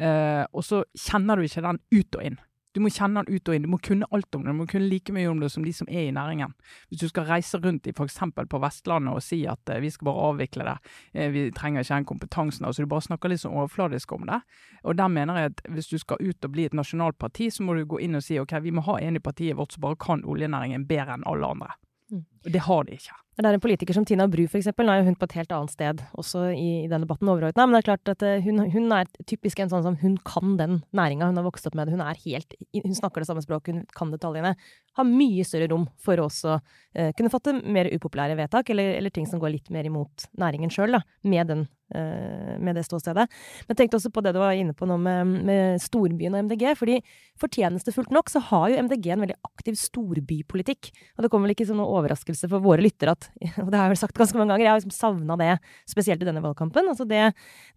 eh, 0.00 0.44
og 0.48 0.64
så 0.64 0.80
kjenner 0.96 1.36
du 1.36 1.44
ikke 1.44 1.66
den 1.66 1.82
ut 1.92 2.16
og 2.16 2.24
inn. 2.24 2.40
Du 2.70 2.78
må 2.78 2.90
kjenne 2.94 3.24
den 3.24 3.34
ut 3.34 3.48
og 3.50 3.56
inn, 3.56 3.64
du 3.66 3.70
må 3.72 3.80
kunne 3.82 4.06
alt 4.14 4.36
om 4.36 4.44
det, 4.44 4.52
du 4.54 4.58
må 4.60 4.66
kunne 4.70 4.86
like 4.86 5.12
mye 5.12 5.26
om 5.26 5.40
det 5.42 5.48
som 5.50 5.64
de 5.66 5.72
som 5.74 5.88
er 5.90 6.06
i 6.06 6.14
næringen. 6.14 6.52
Hvis 6.88 7.02
du 7.02 7.10
skal 7.10 7.26
reise 7.26 7.58
rundt 7.58 7.88
i 7.90 7.92
f.eks. 7.92 8.20
på 8.38 8.60
Vestlandet 8.62 9.18
og 9.18 9.24
si 9.26 9.42
at 9.50 9.74
eh, 9.74 9.82
vi 9.82 9.90
skal 9.90 10.08
bare 10.12 10.30
avvikle 10.30 10.68
det, 10.70 10.76
eh, 11.12 11.28
vi 11.34 11.44
trenger 11.56 11.82
ikke 11.84 11.98
den 11.98 12.08
kompetansen, 12.12 12.64
altså 12.64 12.86
du 12.86 12.92
bare 12.92 13.08
snakker 13.10 13.34
litt 13.34 13.42
sånn 13.42 13.58
overfladisk 13.58 14.14
om 14.16 14.24
det. 14.30 14.40
Og 14.86 14.96
der 14.96 15.12
mener 15.12 15.42
jeg 15.42 15.52
at 15.52 15.62
hvis 15.74 15.90
du 15.90 15.98
skal 16.00 16.22
ut 16.22 16.48
og 16.48 16.54
bli 16.54 16.70
et 16.70 16.78
nasjonalt 16.78 17.18
parti, 17.20 17.50
så 17.52 17.66
må 17.66 17.74
du 17.74 17.84
gå 17.90 18.00
inn 18.06 18.16
og 18.16 18.24
si 18.24 18.38
ok, 18.40 18.56
vi 18.64 18.72
må 18.72 18.86
ha 18.86 19.00
en 19.02 19.18
i 19.18 19.24
partiet 19.24 19.58
vårt 19.58 19.74
som 19.74 19.84
bare 19.84 20.00
kan 20.00 20.24
oljenæringen 20.24 20.88
bedre 20.88 21.18
enn 21.18 21.28
alle 21.28 21.52
andre. 21.58 21.74
Mm. 22.10 22.24
Det 22.52 22.62
har 22.66 22.84
de 22.84 22.96
ikke. 22.96 23.16
Det 23.40 23.48
er 23.48 23.56
en 23.56 23.62
politiker 23.62 23.96
som 23.96 24.04
Tina 24.04 24.26
Bru, 24.28 24.42
for 24.50 24.58
eksempel. 24.58 24.84
Nå 24.84 24.94
er 24.98 25.06
hun 25.06 25.16
på 25.16 25.24
et 25.28 25.36
helt 25.38 25.52
annet 25.54 25.72
sted 25.72 26.02
også 26.18 26.42
i, 26.52 26.84
i 26.84 26.90
den 26.90 27.06
debatten 27.06 27.30
overordna. 27.30 27.64
Men 27.64 27.76
det 27.76 27.80
er 27.80 27.86
klart 27.88 28.12
at 28.12 28.24
eh, 28.26 28.42
hun, 28.44 28.60
hun, 28.72 28.90
er 28.92 29.08
typisk 29.30 29.62
en 29.62 29.70
sånn 29.72 29.86
som 29.86 29.96
hun 30.02 30.18
kan 30.28 30.58
den 30.60 30.80
næringa. 30.96 31.30
Hun 31.30 31.40
har 31.40 31.46
vokst 31.46 31.68
opp 31.70 31.78
med 31.78 31.88
det. 31.88 31.96
Hun 31.96 32.04
er 32.04 32.20
helt 32.26 32.56
Hun 32.76 32.96
snakker 32.98 33.22
det 33.22 33.30
samme 33.30 33.44
språket, 33.44 33.78
hun 33.78 33.86
kan 33.96 34.12
detaljene. 34.12 34.52
Har 34.98 35.08
mye 35.08 35.46
større 35.48 35.70
rom 35.72 35.88
for 36.00 36.20
å 36.20 36.28
også 36.28 36.58
eh, 36.58 37.14
kunne 37.16 37.32
fatte 37.32 37.56
mer 37.62 37.88
upopulære 37.94 38.36
vedtak, 38.40 38.74
eller, 38.74 38.96
eller, 38.98 39.14
ting 39.14 39.28
som 39.30 39.40
går 39.40 39.56
litt 39.56 39.72
mer 39.72 39.88
imot 39.88 40.28
næringen 40.40 40.72
sjøl, 40.72 41.00
med 41.24 41.48
den 41.48 41.64
med 41.90 42.76
det 42.78 42.84
ståstedet. 42.86 43.26
Men 43.68 43.78
tenkte 43.78 43.98
også 43.98 44.12
på 44.14 44.22
det 44.24 44.32
du 44.36 44.40
var 44.42 44.54
inne 44.54 44.74
på 44.76 44.86
nå 44.86 44.96
med, 45.00 45.32
med 45.46 45.82
storbyen 45.82 46.36
og 46.36 46.46
MDG. 46.46 46.64
fordi 46.78 47.00
fortjenestefullt 47.40 48.12
nok 48.14 48.30
så 48.30 48.42
har 48.50 48.68
jo 48.70 48.82
MDG 48.86 49.10
en 49.14 49.24
veldig 49.24 49.38
aktiv 49.48 49.78
storbypolitikk. 49.80 50.90
Og 51.16 51.24
det 51.24 51.30
kommer 51.32 51.48
vel 51.48 51.56
ikke 51.56 51.66
som 51.68 51.80
noen 51.80 51.94
overraskelse 52.00 52.50
for 52.50 52.64
våre 52.64 52.84
lyttere 52.84 53.16
at 53.16 53.30
Og 53.64 53.70
det 53.70 53.78
har 53.78 53.88
jeg 53.88 53.94
vel 53.94 54.02
sagt 54.02 54.18
ganske 54.18 54.38
mange 54.38 54.54
ganger, 54.54 54.66
jeg 54.66 54.72
har 54.72 54.82
liksom 54.82 54.94
savna 54.94 55.36
det, 55.40 55.56
spesielt 55.88 56.22
i 56.22 56.28
denne 56.28 56.42
valgkampen. 56.44 56.92
Altså 56.92 57.06
det, 57.08 57.30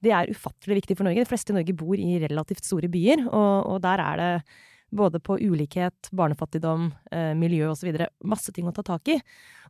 det, 0.04 0.14
er 0.14 0.32
ufattelig 0.32 0.82
viktig 0.82 0.98
for 1.00 1.08
Norge. 1.08 1.24
De 1.24 1.30
fleste 1.30 1.54
i 1.54 1.58
Norge 1.58 1.76
bor 1.78 1.98
i 1.98 2.20
relativt 2.22 2.68
store 2.68 2.92
byer, 2.92 3.26
og, 3.30 3.74
og 3.74 3.82
der 3.84 4.04
er 4.04 4.22
det 4.22 4.32
både 4.94 5.18
på 5.24 5.40
ulikhet, 5.42 6.10
barnefattigdom, 6.14 6.92
eh, 7.12 7.32
miljø 7.38 7.72
osv. 7.72 7.96
Masse 8.30 8.54
ting 8.54 8.68
å 8.70 8.74
ta 8.76 8.84
tak 8.86 9.10
i. 9.10 9.18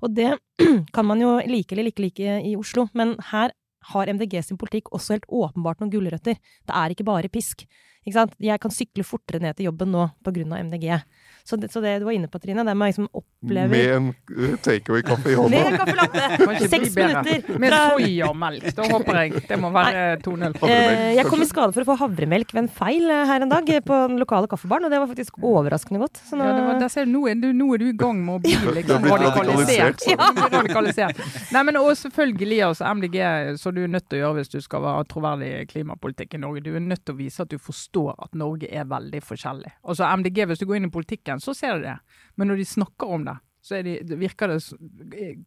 Og 0.03 0.11
det 0.11 0.33
kan 0.95 1.07
man 1.07 1.21
jo 1.23 1.37
like 1.47 1.75
eller 1.75 1.93
ikke 1.93 2.07
like 2.07 2.39
i 2.43 2.55
Oslo, 2.59 2.89
men 2.97 3.15
her 3.31 3.55
har 3.91 4.11
MDG 4.13 4.39
sin 4.43 4.59
politikk 4.59 4.91
også 4.95 5.17
helt 5.17 5.27
åpenbart 5.27 5.81
noen 5.81 5.91
gulrøtter. 5.93 6.39
Det 6.39 6.75
er 6.75 6.93
ikke 6.93 7.07
bare 7.07 7.31
pisk. 7.31 7.65
Ikke 8.03 8.17
sant? 8.17 8.35
Jeg 8.43 8.59
kan 8.59 8.73
sykle 8.73 9.05
fortere 9.07 9.39
ned 9.43 9.57
til 9.57 9.71
jobben 9.71 9.93
nå 9.93 10.09
pga. 10.23 10.43
MDG. 10.63 10.99
Så 11.43 11.55
det, 11.55 11.71
så 11.71 11.81
det, 11.81 11.99
du 11.99 12.05
var 12.05 12.15
inne 12.15 12.29
på, 12.31 12.39
Trine, 12.39 12.63
det 12.63 12.71
med 12.71 12.85
å 12.85 12.89
liksom 12.89 13.07
oppleve 13.19 13.67
Med 13.67 13.89
en 13.91 14.05
uh, 14.31 14.53
takeaway-kaffe 14.63 15.33
i 15.33 15.35
hånda. 15.35 15.51
Med 15.51 15.73
en 15.73 15.75
caffè 15.81 15.95
latte! 15.97 16.67
Seks 16.71 16.93
minutter. 16.95 17.57
Med 17.59 17.73
soya 17.75 18.29
og 18.29 18.37
melk, 18.39 18.69
da 18.77 18.85
håper 18.87 19.19
jeg. 19.19 19.41
Det 19.49 19.57
må 19.59 19.71
være 19.75 20.05
2-0. 20.23 20.55
Eh, 20.69 21.01
jeg 21.17 21.25
kom 21.27 21.43
i 21.43 21.47
skade 21.49 21.75
for 21.75 21.83
å 21.83 21.89
få 21.89 21.97
havremelk 21.99 22.53
ved 22.55 22.61
en 22.61 22.69
feil 22.71 23.11
eh, 23.11 23.25
her 23.27 23.43
en 23.43 23.51
dag 23.51 23.67
på 23.83 23.97
den 24.13 24.21
lokale 24.21 24.47
kaffebaren, 24.53 24.87
og 24.87 24.95
det 24.95 25.01
var 25.03 25.11
faktisk 25.11 25.41
overraskende 25.43 25.99
godt. 26.05 26.21
Nå... 26.31 26.47
Ja, 26.47 26.63
var, 26.69 26.87
ser, 26.93 27.11
nå, 27.11 27.25
er 27.27 27.35
du, 27.43 27.49
nå, 27.51 27.67
er 27.75 27.83
du, 27.83 27.85
i 27.91 27.97
gang 28.05 28.23
med 28.23 28.37
å 28.37 28.43
bli 28.45 28.55
liksom, 28.79 29.09
radikalisert. 29.11 30.07
Ja. 30.13 30.31
radikalisert. 30.45 31.19
Nei, 31.51 31.65
men 31.67 31.81
og 31.81 31.91
selvfølgelig, 31.99 32.61
altså, 32.69 32.87
MDG, 32.87 33.19
så 33.59 33.75
du 33.75 33.83
er 33.83 33.91
nødt 33.91 34.07
til 34.07 34.21
å 34.21 34.23
gjøre 34.23 34.39
hvis 34.39 34.55
du 34.55 34.61
skal 34.63 34.87
være 34.87 35.03
troverdig 35.11 35.51
klimapolitikk 35.75 36.39
i 36.39 36.43
Norge. 36.45 36.63
Du 36.63 36.71
er 36.71 36.87
nødt 36.87 37.03
til 37.03 37.17
å 37.17 37.19
vise 37.19 37.43
at 37.43 37.51
du 37.51 37.59
forstår 37.93 38.15
at 38.23 38.35
Norge 38.35 38.67
er 38.69 38.85
veldig 38.85 39.21
forskjellig. 39.23 39.79
Altså 39.83 40.05
MDG, 40.17 40.45
hvis 40.47 40.59
du 40.59 40.65
går 40.67 40.77
inn 40.77 40.89
i 40.89 40.93
politikken 40.93 41.39
så 41.39 41.53
ser 41.53 41.77
du 41.77 41.89
det. 41.89 41.97
Men 42.35 42.47
når 42.47 42.57
de 42.57 42.65
snakker 42.65 43.07
om 43.07 43.25
det, 43.25 43.37
så 43.63 43.77
de, 43.79 43.93
det 44.03 44.17
virker 44.19 44.49
det 44.51 44.57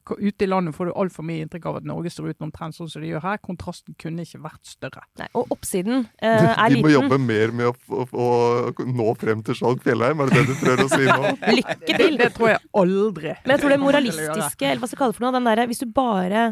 Ute 0.09 0.44
i 0.44 0.46
landet 0.48 0.72
får 0.72 0.88
du 0.88 0.92
altfor 0.96 1.24
mye 1.28 1.42
inntrykk 1.44 1.66
av 1.68 1.74
at 1.82 1.85
Norge 1.85 2.09
står 2.09 2.30
ut 2.30 2.44
omtrent 2.46 2.72
sånn 2.72 2.88
som 2.88 3.02
de 3.04 3.11
gjør 3.11 3.20
her. 3.26 3.40
Kontrasten 3.44 3.92
kunne 4.00 4.24
ikke 4.24 4.40
vært 4.40 4.62
større. 4.64 5.02
Nei, 5.20 5.26
og 5.37 5.52
oppsiden 5.52 6.06
eh, 6.16 6.46
er 6.46 6.72
liten. 6.72 6.80
De 6.80 6.87
må 6.87 6.94
jobbe 6.94 7.18
mer 7.20 7.52
med 7.52 7.68
å, 7.68 7.74
å, 7.92 8.28
å 8.72 8.87
nå 8.88 9.12
frem 9.20 9.42
til 9.44 9.59
Skjalg 9.59 9.85
Fjellheim, 9.85 10.22
er 10.24 10.32
det 10.32 10.38
det 10.38 10.46
du 10.48 10.62
prøver 10.62 10.87
å 10.87 10.88
si 10.94 11.04
nå? 11.04 11.35
Lykke 11.59 11.76
til! 11.82 12.16
Det, 12.16 12.22
det, 12.22 12.30
tror 12.38 12.54
jeg 12.54 12.62
aldri. 12.80 13.35
Men 13.42 13.52
jeg 13.52 13.64
tror 13.66 13.74
det 13.74 13.80
moralistiske, 13.85 14.70
eller 14.70 14.80
hva 14.80 14.88
skal 14.88 14.96
jeg 14.96 15.02
kalle 15.02 15.12
det 15.12 15.18
for 15.18 15.26
noe, 15.26 15.37
den 15.37 15.50
derre 15.50 15.68
hvis 15.68 15.85
du 15.85 15.88
bare 16.00 16.46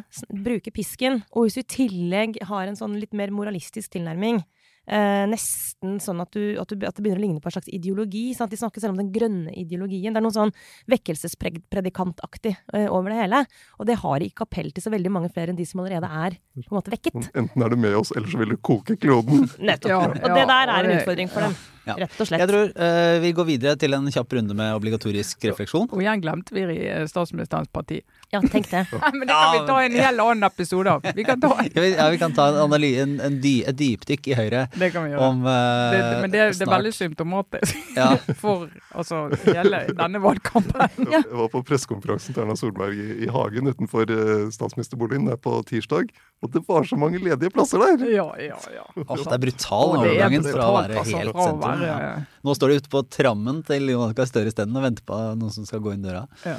bruker 0.51 0.77
pisken, 0.83 1.23
og 1.33 1.47
hvis 1.47 1.57
du 1.57 1.65
i 1.65 1.71
tillegg 1.79 2.43
har 2.51 2.69
en 2.69 2.77
sånn 2.77 3.01
litt 3.01 3.17
mer 3.17 3.33
moralistisk 3.33 3.97
tilnærming, 3.97 4.45
eh, 4.87 5.25
nesten 5.31 5.99
sånn 6.03 6.23
at, 6.25 6.33
du, 6.35 6.55
at, 6.61 6.71
du, 6.71 6.87
at, 6.87 6.97
det 6.97 7.05
begynner 7.05 7.21
å 7.21 7.25
ligne 7.25 7.43
på 7.43 7.51
en 7.51 7.57
slags 7.57 7.71
ideologi. 7.73 8.27
Sant? 8.37 8.53
De 8.53 8.61
snakker 8.61 8.83
selv 8.83 8.97
om 8.97 9.03
den 9.03 9.13
grønne 9.15 9.53
ideologien. 9.61 10.15
Det 10.15 10.21
er 10.21 10.27
noe 10.27 10.37
sånn 10.37 10.55
vekkelsespredikantaktig 10.93 12.55
eh, 12.75 12.89
over 12.89 13.13
det 13.13 13.21
hele. 13.23 13.45
Og 13.81 13.91
det 13.91 14.01
har 14.03 14.25
ikke 14.25 14.49
appell 14.49 14.73
til 14.75 14.87
så 14.87 14.95
veldig 14.95 15.13
mange 15.15 15.33
flere 15.35 15.55
enn 15.55 15.61
de 15.61 15.69
som 15.69 15.85
allerede 15.85 16.09
er 16.09 16.39
på 16.55 16.67
en 16.69 16.81
måte 16.81 16.95
vekket. 16.95 17.31
Enten 17.35 17.67
er 17.67 17.73
du 17.73 17.81
med 17.81 17.99
oss, 17.99 18.15
eller 18.17 18.31
så 18.31 18.41
vil 18.41 18.57
du 18.57 18.59
koke 18.61 18.99
kloden. 19.01 19.49
Nettopp. 19.71 19.93
Ja, 19.93 20.03
og 20.09 20.37
det 20.39 20.49
der 20.51 20.75
er 20.77 20.81
en 20.81 20.99
utfordring 20.99 21.33
for 21.33 21.49
dem. 21.49 21.57
Ja. 21.85 21.97
Rett 22.05 22.21
og 22.21 22.29
slett. 22.29 22.43
Jeg 22.43 22.51
tror 22.51 22.71
uh, 22.75 23.17
vi 23.25 23.33
går 23.37 23.49
videre 23.49 23.79
til 23.81 23.97
en 23.97 24.11
kjapp 24.13 24.37
runde 24.39 24.57
med 24.57 24.75
obligatorisk 24.77 25.45
refleksjon. 25.51 25.89
Og 25.93 26.03
igjen 26.03 26.23
glemte 26.25 26.57
vi 26.57 26.65
i 26.75 26.91
statsministerens 27.11 27.71
parti. 27.73 28.01
Ja, 28.33 28.41
tenk 28.41 28.71
det. 28.71 28.87
Men 29.19 29.27
det 29.29 29.35
kan 29.35 29.53
vi 29.55 29.61
ta 29.69 29.79
en 29.85 29.99
hel 29.99 30.23
annen 30.25 30.49
episode 30.49 30.91
av. 30.97 31.05
Vi 31.15 31.27
kan 31.27 31.41
ta 31.41 31.53
Ja, 31.65 31.81
vi, 31.81 31.91
ja, 31.95 32.09
vi 32.11 32.19
kan 32.19 32.35
ta 32.35 32.49
en 32.51 32.75
en, 32.75 33.15
en 33.21 33.37
dy, 33.41 33.55
et 33.69 33.77
dypdykk 33.79 34.29
i 34.33 34.37
Høyre 34.39 34.65
Det 34.75 34.91
kan 34.93 35.05
vi 35.07 35.13
gjøre. 35.13 35.29
om 35.29 35.45
uh, 35.47 35.93
det, 35.95 36.01
men 36.25 36.33
det, 36.33 36.43
det 36.59 36.67
er 36.67 36.73
veldig 36.73 36.95
symptomatisk 36.95 37.77
Ja. 38.01 38.09
for 38.43 38.69
altså, 38.95 39.29
hele 39.45 39.85
denne 39.93 40.21
valgkampen. 40.23 41.09
Jeg 41.11 41.25
var 41.31 41.51
på 41.53 41.63
pressekonferansen 41.67 42.35
til 42.35 42.45
Erna 42.45 42.57
Solberg 42.59 42.99
i, 42.99 43.09
i 43.27 43.31
hagen 43.31 43.71
utenfor 43.71 44.11
eh, 44.11 44.49
statsministerboligen 44.55 45.29
der 45.29 45.39
på 45.41 45.57
tirsdag, 45.69 46.11
og 46.43 46.53
det 46.55 46.65
var 46.69 46.87
så 46.89 46.99
mange 47.01 47.21
ledige 47.23 47.53
plasser 47.55 47.83
der! 47.83 48.05
Ja, 48.11 48.27
ja, 48.41 48.59
ja. 48.75 48.85
Altså, 49.05 49.29
det 49.29 49.37
er 49.37 49.43
brutal 49.47 49.95
er 49.95 50.01
overgangen 50.01 50.49
fra 50.49 50.67
å 50.67 50.75
være 50.79 50.99
altså, 51.03 51.21
helt 51.21 51.39
sentrum. 51.39 51.74
Være- 51.81 52.01
Ja. 52.01 52.25
Nå 52.45 52.55
står 52.57 52.69
de 52.69 52.77
ute 52.83 52.89
på 52.93 53.03
trammen 53.09 53.63
til 53.67 53.89
Jonas 53.89 54.15
Gahr 54.15 54.27
Støre 54.27 54.47
isteden 54.53 54.77
og 54.77 54.83
venter 54.83 55.03
på 55.05 55.19
noen 55.37 55.51
som 55.53 55.65
skal 55.67 55.81
gå 55.81 55.93
inn 55.95 56.03
døra. 56.03 56.27
Ja. 56.45 56.59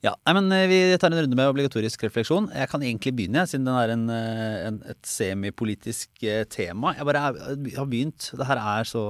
Ja, 0.00 0.12
men 0.30 0.46
eh, 0.52 0.68
Vi 0.70 0.96
tar 0.96 1.10
en 1.10 1.18
runde 1.24 1.34
med 1.34 1.48
obligatorisk 1.50 2.04
refleksjon. 2.06 2.52
Jeg 2.54 2.68
kan 2.70 2.80
egentlig 2.86 3.10
begynne, 3.18 3.42
siden 3.50 3.64
den 3.66 3.74
er 3.74 3.90
en, 3.90 4.04
eh, 4.14 4.66
en, 4.68 4.76
et 4.86 5.02
semipolitisk 5.02 6.22
eh, 6.22 6.44
tema. 6.44 6.92
Jeg 6.94 7.04
bare 7.08 7.18
er, 7.32 7.56
har 7.76 7.86
begynt. 7.90 8.30
Det 8.38 8.46
her 8.46 8.60
er 8.62 8.84
så 8.86 9.02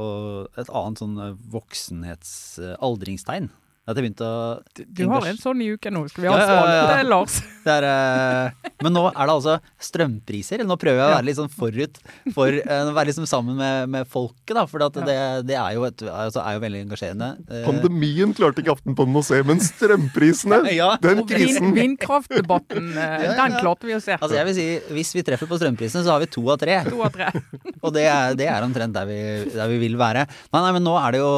et 0.56 0.70
annet 0.72 0.98
sånn 1.02 1.18
voksenhets... 1.52 2.58
aldringstegn. 2.80 3.50
At 3.88 3.96
jeg 3.96 4.04
begynte 4.04 4.26
å 4.28 4.40
Du, 4.76 4.82
du 4.84 5.04
har 5.08 5.24
en 5.30 5.38
sånn 5.40 5.62
i 5.64 5.70
uken 5.72 5.94
nå. 5.96 6.02
Skal 6.12 6.26
vi 6.26 6.28
ha 6.28 6.36
ja, 6.36 6.44
ja, 6.44 6.56
ja. 6.60 6.82
spalte, 6.84 7.06
Lars? 7.08 7.36
det 7.64 7.76
er, 7.78 7.86
eh, 7.88 8.72
Men 8.84 8.94
nå 8.94 9.04
er 9.08 9.16
det 9.22 9.34
altså 9.38 9.54
strømpriser. 9.88 10.64
Nå 10.68 10.76
prøver 10.80 11.00
jeg 11.00 11.06
å 11.06 11.14
være 11.14 11.28
litt 11.30 11.38
sånn 11.38 11.52
forut 11.52 12.00
for 12.36 12.52
å 12.52 12.78
Være 12.98 13.10
liksom 13.10 13.28
sammen 13.30 13.56
med, 13.56 13.88
med 13.94 14.08
folket, 14.10 14.52
da. 14.58 14.66
For 14.68 14.82
det, 14.82 15.16
det 15.48 15.56
er, 15.56 15.70
jo 15.76 15.86
et, 15.88 16.04
altså, 16.04 16.42
er 16.42 16.58
jo 16.58 16.62
veldig 16.66 16.82
engasjerende. 16.84 17.30
Eh, 17.48 17.64
Pandemien 17.68 18.34
klarte 18.36 18.62
ikke 18.64 18.74
Aftenposten 18.76 19.18
å 19.20 19.24
se, 19.24 19.40
men 19.48 19.62
strømprisene, 19.64 20.60
Ja. 20.78 20.90
den 21.02 21.24
krisen 21.28 21.70
vind, 21.72 21.80
vindkraftdebatten, 21.80 22.92
eh, 22.92 23.26
den 23.40 23.56
klarte 23.56 23.88
vi 23.88 23.96
å 23.96 24.02
se. 24.04 24.18
Altså 24.18 24.36
jeg 24.36 24.50
vil 24.50 24.58
si, 24.58 24.68
Hvis 24.98 25.14
vi 25.16 25.24
treffer 25.26 25.48
på 25.50 25.58
strømprisene, 25.60 26.04
så 26.04 26.16
har 26.16 26.22
vi 26.24 26.30
to 26.36 26.44
av 26.52 26.60
tre. 26.60 26.80
To 26.90 27.00
av 27.06 27.14
tre. 27.14 27.32
Og 27.80 27.92
det 27.96 28.04
er, 28.10 28.36
det 28.38 28.48
er 28.52 28.66
omtrent 28.66 28.96
der 28.96 29.08
vi, 29.08 29.20
der 29.54 29.72
vi 29.72 29.80
vil 29.86 29.96
være. 30.00 30.28
Nei, 30.52 30.64
nei, 30.66 30.72
men 30.76 30.84
nå 30.84 30.96
er 31.00 31.16
det 31.16 31.24
jo 31.24 31.32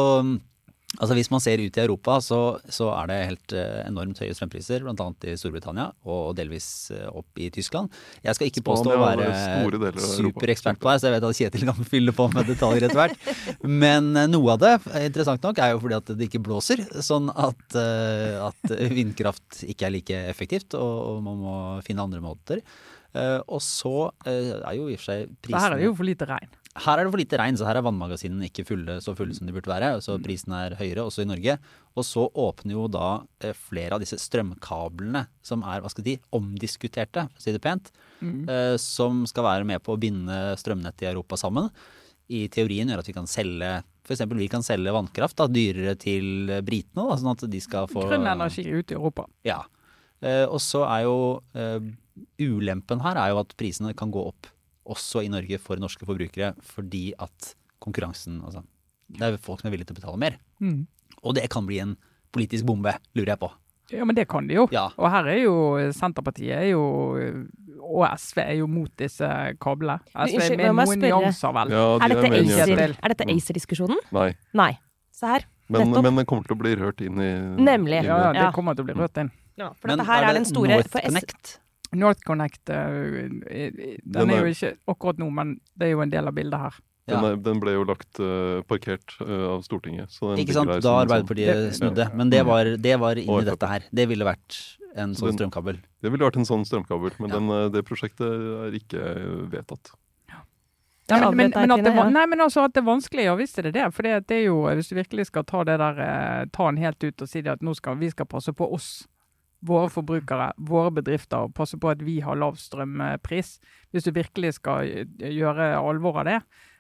Altså 0.98 1.14
Hvis 1.14 1.30
man 1.30 1.42
ser 1.42 1.60
ut 1.62 1.76
i 1.78 1.82
Europa, 1.84 2.16
så, 2.24 2.58
så 2.66 2.88
er 2.96 3.06
det 3.06 3.18
helt 3.28 3.52
eh, 3.54 3.76
enormt 3.86 4.18
høye 4.18 4.34
strømpriser, 4.34 4.82
bl.a. 4.82 5.06
i 5.30 5.36
Storbritannia 5.38 5.86
og 6.02 6.34
delvis 6.38 6.90
eh, 6.96 7.06
opp 7.06 7.38
i 7.38 7.46
Tyskland. 7.54 7.94
Jeg 8.26 8.34
skal 8.36 8.50
ikke 8.50 8.64
påstå 8.66 8.96
å 8.96 8.98
være 9.04 9.30
superekspert 10.18 10.82
på 10.82 10.90
det, 10.90 10.98
så 10.98 11.08
jeg 11.08 11.16
vet 11.16 11.28
at 11.30 11.38
Kjetil 11.38 11.66
kan 11.70 11.88
fylle 11.94 12.14
på 12.16 12.26
med 12.34 12.50
detaljer 12.50 12.88
etter 12.88 12.98
hvert. 13.04 13.32
Men 13.62 14.10
eh, 14.18 14.28
noe 14.32 14.56
av 14.56 14.64
det, 14.64 14.74
interessant 15.06 15.46
nok, 15.46 15.62
er 15.62 15.76
jo 15.76 15.82
fordi 15.86 16.00
at 16.00 16.10
det 16.10 16.26
ikke 16.26 16.42
blåser. 16.50 16.82
Sånn 17.06 17.30
at, 17.38 17.78
at 18.50 18.78
vindkraft 18.90 19.62
ikke 19.70 19.86
er 19.86 19.94
like 19.94 20.22
effektivt, 20.34 20.74
og, 20.74 20.96
og 21.14 21.26
man 21.30 21.44
må 21.46 21.58
finne 21.86 22.02
andre 22.02 22.24
måter. 22.24 22.66
Eh, 23.10 23.38
og 23.50 23.58
så 23.64 24.10
er 24.22 24.74
jo 24.76 24.86
i 24.86 24.94
og 24.94 25.00
for 25.00 25.08
seg 25.08 25.30
Så 25.48 25.56
her 25.56 25.74
er 25.74 25.80
det 25.80 25.88
jo 25.88 25.94
for 25.98 26.06
lite 26.06 26.28
regn. 26.30 26.50
Her 26.84 26.98
er 27.00 27.04
det 27.06 27.12
for 27.12 27.20
lite 27.20 27.38
regn, 27.40 27.56
så 27.60 27.66
her 27.68 27.78
er 27.80 27.84
vannmagasinene 27.86 28.48
ikke 28.48 28.64
fulle, 28.68 28.98
så 29.04 29.12
fulle 29.18 29.34
som 29.36 29.46
de 29.48 29.54
burde 29.56 29.70
være. 29.70 29.90
Så 30.04 30.16
prisen 30.22 30.52
er 30.56 30.76
høyere, 30.78 31.04
også 31.06 31.24
i 31.24 31.28
Norge. 31.30 31.56
Og 31.98 32.06
så 32.06 32.24
åpner 32.28 32.76
jo 32.76 32.86
da 32.92 33.08
eh, 33.44 33.52
flere 33.56 33.96
av 33.96 34.02
disse 34.04 34.18
strømkablene, 34.20 35.24
som 35.44 35.64
er 35.66 35.82
hva 35.84 35.90
skal 35.92 36.06
si, 36.06 36.16
omdiskuterte, 36.36 37.26
for 37.30 37.40
å 37.42 37.46
si 37.46 37.56
det 37.56 37.62
pent, 37.64 37.92
Mm. 38.20 38.42
eh, 38.52 38.74
som 38.76 39.22
skal 39.24 39.46
være 39.46 39.64
med 39.64 39.80
på 39.80 39.94
å 39.94 40.00
binde 40.00 40.34
strømnettet 40.60 41.06
i 41.06 41.08
Europa 41.08 41.38
sammen. 41.40 41.70
I 42.28 42.42
teorien 42.52 42.90
gjør 42.92 43.00
at 43.00 43.08
vi 43.08 43.14
kan 43.16 43.26
selge 43.26 43.70
F.eks. 44.04 44.20
vi 44.36 44.48
kan 44.52 44.62
selge 44.62 44.92
vannkraft 44.92 45.36
da, 45.40 45.46
dyrere 45.48 45.94
til 45.96 46.46
britene, 46.66 47.06
da, 47.08 47.16
sånn 47.16 47.32
at 47.32 47.44
de 47.48 47.60
skal 47.64 47.88
få 47.88 48.04
Grønn 48.08 48.26
energi 48.28 48.64
ut 48.68 48.92
i 48.92 48.96
Europa. 48.98 49.24
Ja. 49.46 49.62
Eh, 50.20 50.44
og 50.44 50.60
så 50.60 50.84
er 50.84 51.04
jo 51.08 51.16
eh, 51.56 51.80
ulempen 52.44 53.00
her 53.04 53.16
er 53.16 53.32
jo 53.32 53.40
at 53.40 53.54
prisene 53.56 53.94
kan 53.96 54.12
gå 54.12 54.20
opp 54.32 54.48
også 54.90 55.24
i 55.24 55.30
Norge 55.32 55.58
for 55.62 55.80
norske 55.80 56.06
forbrukere 56.08 56.52
fordi 56.74 57.10
at 57.18 57.54
konkurransen 57.80 58.40
altså, 58.44 58.62
Det 59.10 59.22
er 59.26 59.38
folk 59.42 59.60
som 59.62 59.70
er 59.70 59.74
villige 59.74 59.88
til 59.90 59.96
å 59.96 60.00
betale 60.02 60.20
mer. 60.20 60.36
Mm. 60.62 60.84
Og 61.24 61.34
det 61.34 61.48
kan 61.50 61.66
bli 61.66 61.80
en 61.82 61.96
politisk 62.30 62.66
bombe, 62.68 62.92
lurer 63.18 63.32
jeg 63.34 63.40
på. 63.42 63.48
Ja, 63.90 64.04
men 64.06 64.14
det 64.14 64.28
kan 64.30 64.46
de 64.46 64.54
jo. 64.54 64.66
Ja. 64.70 64.84
Og 64.94 65.10
her 65.10 65.26
er 65.32 65.40
jo 65.40 65.54
Senterpartiet 65.96 66.54
er 66.54 66.68
jo, 66.70 66.82
og 67.80 68.04
SV 68.14 68.38
er 68.44 68.52
jo 68.60 68.68
mot 68.70 68.92
disse 69.00 69.26
kablene. 69.62 69.98
SV 70.14 70.44
er 70.46 70.56
med 70.60 70.78
noen 70.78 71.02
nyanser, 71.02 71.56
vel. 71.56 71.74
Ja, 71.74 71.86
de 71.98 72.06
Er 72.06 72.14
dette 72.14 72.86
er 72.92 73.14
dette 73.14 73.26
ACER-diskusjonen? 73.34 73.98
Nei, 74.14 74.28
Nei. 74.54 74.72
Se 75.10 75.26
her. 75.26 75.44
men, 75.68 75.90
men 75.90 76.22
den 76.22 76.26
kommer 76.26 76.46
til 76.46 76.54
å 76.56 76.60
bli 76.60 76.76
rørt 76.78 77.02
inn 77.04 77.18
i 77.20 77.32
Nemlig. 77.60 77.98
inn 77.98 78.06
i- 78.06 78.08
Ja, 78.08 78.32
ja, 78.32 78.46
det 78.46 78.54
kommer 78.54 78.74
til 78.78 78.86
å 78.86 78.92
bli 78.92 78.94
rørt 78.94 79.18
inn. 79.18 79.30
Ja, 79.58 79.72
for 79.74 79.88
Men 79.88 79.98
dette 79.98 80.06
her 80.06 80.24
er, 80.24 80.32
den 80.38 80.44
store 80.48 80.82
for 80.88 81.00
S 81.04 81.58
NorthConnect? 81.96 82.70
Eh, 82.70 83.28
Den 83.28 83.98
Den 84.04 84.30
er 84.30 84.44
jo 84.44 84.52
ikke 84.54 84.76
akkurat 84.88 85.18
nå, 85.18 85.30
men 85.34 85.60
det 85.76 85.88
er 85.88 85.92
jo 85.96 86.00
en 86.04 86.10
del 86.10 86.28
av 86.30 86.34
bildet 86.36 86.60
her. 86.60 86.78
Den, 87.10 87.24
er, 87.26 87.38
den 87.42 87.58
ble 87.58 87.72
jo 87.74 87.82
lagt 87.88 88.20
uh, 88.22 88.60
parkert 88.70 89.16
uh, 89.24 89.56
av 89.56 89.64
Stortinget. 89.66 90.12
Så 90.14 90.30
den 90.30 90.44
Ikke 90.44 90.54
sant? 90.54 90.70
Da 90.70 90.78
sånn- 90.78 91.00
Arbeiderpartiet 91.08 91.56
Det- 91.56 91.72
snudde. 91.80 92.06
Men 92.14 92.30
det 92.30 92.44
var, 92.46 92.64
det 92.76 92.98
var 93.00 93.18
inni 93.18 93.44
dette 93.48 93.66
her. 93.66 93.82
Det 93.90 94.06
ville 94.08 94.24
vært 94.24 94.58
en 94.94 95.14
sånn 95.14 95.32
Den- 95.32 95.38
strømkabel. 95.50 95.80
Det 96.02 96.12
ville 96.12 96.24
vært 96.28 96.36
en 96.38 96.46
sånn 96.46 96.62
strømkabel, 96.64 97.10
men 97.18 97.30
Ja. 97.30 97.38
den, 97.40 97.72
det 97.72 97.84
prosjektet 97.84 98.30
er 98.30 98.70
ikke 98.78 99.50
vedtatt. 99.50 99.90
Ja, 101.10 101.30
men, 101.30 101.36
men, 101.36 101.50
men, 101.50 101.70
at 101.74 101.82
det, 101.82 101.92
ja. 101.96 102.08
nei, 102.08 102.26
men 102.30 102.38
altså 102.38 102.62
at 102.64 102.72
det 102.76 102.84
er 102.84 102.86
vanskelig, 102.86 103.24
ja 103.26 103.34
visst 103.34 103.58
er 103.58 103.66
det 103.66 103.72
det. 103.74 103.88
For 103.96 104.06
det, 104.06 104.28
det 104.30 104.36
er 104.36 104.44
jo, 104.44 104.60
hvis 104.78 104.90
du 104.92 104.94
virkelig 104.94 105.26
skal 105.26 105.42
ta 105.48 105.64
det 105.66 105.78
der, 105.82 105.98
eh, 105.98 106.44
ta 106.54 106.68
den 106.70 106.78
helt 106.78 107.02
ut 107.02 107.22
og 107.22 107.28
si 107.28 107.42
det 107.42 107.50
at 107.50 107.64
nå 107.66 107.74
skal 107.74 107.96
vi 107.98 108.10
skal 108.12 108.26
passe 108.30 108.52
på 108.54 108.68
oss, 108.72 109.08
våre 109.66 109.90
forbrukere, 109.92 110.52
våre 110.58 110.90
bedrifter, 110.90 111.36
og 111.48 111.54
passe 111.54 111.76
på 111.80 111.90
at 111.92 112.02
vi 112.06 112.20
har 112.24 112.34
lav 112.40 112.56
strømpris. 112.56 113.58
Hvis 113.92 114.04
du 114.04 114.10
virkelig 114.16 114.54
skal 114.54 115.06
gjøre 115.20 115.74
alvor 115.80 116.20
av 116.22 116.24
det, 116.24 116.38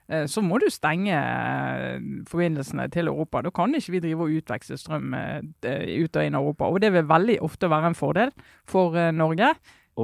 eh, 0.08 0.24
så 0.26 0.40
må 0.42 0.58
du 0.62 0.68
stenge 0.72 1.12
eh, 1.16 2.00
forbindelsene 2.30 2.88
til 2.90 3.08
Europa. 3.12 3.42
Da 3.42 3.50
kan 3.50 3.74
ikke 3.74 3.92
vi 3.96 4.00
drive 4.06 4.24
og 4.26 4.30
utveksle 4.40 4.78
strøm 4.80 5.12
eh, 5.14 5.40
ut 6.04 6.16
og 6.16 6.24
inn 6.24 6.34
av 6.38 6.42
Europa. 6.44 6.64
Og 6.72 6.80
det 6.80 6.92
vil 6.96 7.08
veldig 7.10 7.38
ofte 7.42 7.68
være 7.70 7.92
en 7.92 7.98
fordel 7.98 8.32
for 8.64 8.96
Norge, 9.12 9.54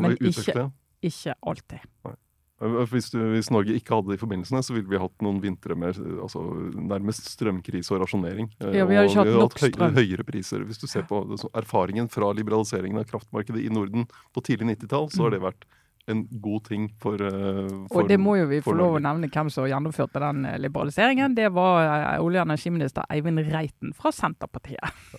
Men 0.03 0.17
ikke- 0.21 0.71
ikke 1.03 1.35
alltid. 1.47 1.81
Eh, 2.07 2.15
Hvis, 2.57 3.11
du, 3.13 3.19
hvis 3.35 3.51
Norge 3.53 3.75
ikke 3.77 3.93
hadde 3.99 4.15
de 4.15 4.17
forbindelsene, 4.17 4.63
så 4.65 4.73
ville 4.73 4.89
vi 4.89 4.97
hatt 4.97 5.13
noen 5.21 5.43
vintre 5.43 5.77
med 5.77 5.99
eh, 6.01 6.23
altså, 6.25 6.41
nærmest 6.73 7.29
strømkrise 7.29 7.93
og 7.93 8.01
rasjonering. 8.07 8.49
Eh, 8.65 8.79
Ja, 8.79 8.87
vi 8.89 8.97
har 8.97 9.05
ikke 9.05 9.25
hatt 9.27 9.35
nok 9.37 9.59
høy- 9.61 9.73
strøm. 9.75 9.93
høyere 9.99 10.25
priser. 10.25 10.65
Hvis 10.65 10.81
du 10.81 10.87
ser 10.89 11.03
på 11.05 11.21
så 11.37 11.51
erfaringen 11.53 12.09
fra 12.09 12.31
liberaliseringen 12.33 12.97
av 13.03 13.05
kraftmarkedet 13.11 13.61
i 13.61 13.69
Norden 13.69 14.07
på 14.33 14.41
tidlig 14.41 14.71
90-tall, 14.79 15.11
så 15.13 15.27
har 15.27 15.37
det 15.37 15.43
vært 15.45 15.69
en 16.09 16.25
god 16.41 16.65
ting 16.71 16.89
for, 17.03 17.15
eh, 17.21 17.69
for 17.91 18.03
Og 18.05 18.09
det 18.09 18.17
må 18.23 18.39
jo 18.39 18.47
vi 18.47 18.61
få 18.63 18.73
lov 18.79 18.97
å 18.97 19.03
nevne 19.03 19.29
hvem 19.29 19.51
som 19.51 19.67
gjennomførte 19.69 20.21
den 20.23 20.45
eh, 20.47 20.57
liberaliseringen. 20.63 21.35
Det 21.37 21.53
var 21.53 21.83
eh, 21.85 22.21
olje- 22.25 22.41
og 22.41 22.49
energiminister 22.49 23.05
Eivind 23.11 23.43
Reiten 23.53 23.93
fra 23.93 24.13
Senterpartiet. 24.15 24.81
Ja. 25.13 25.19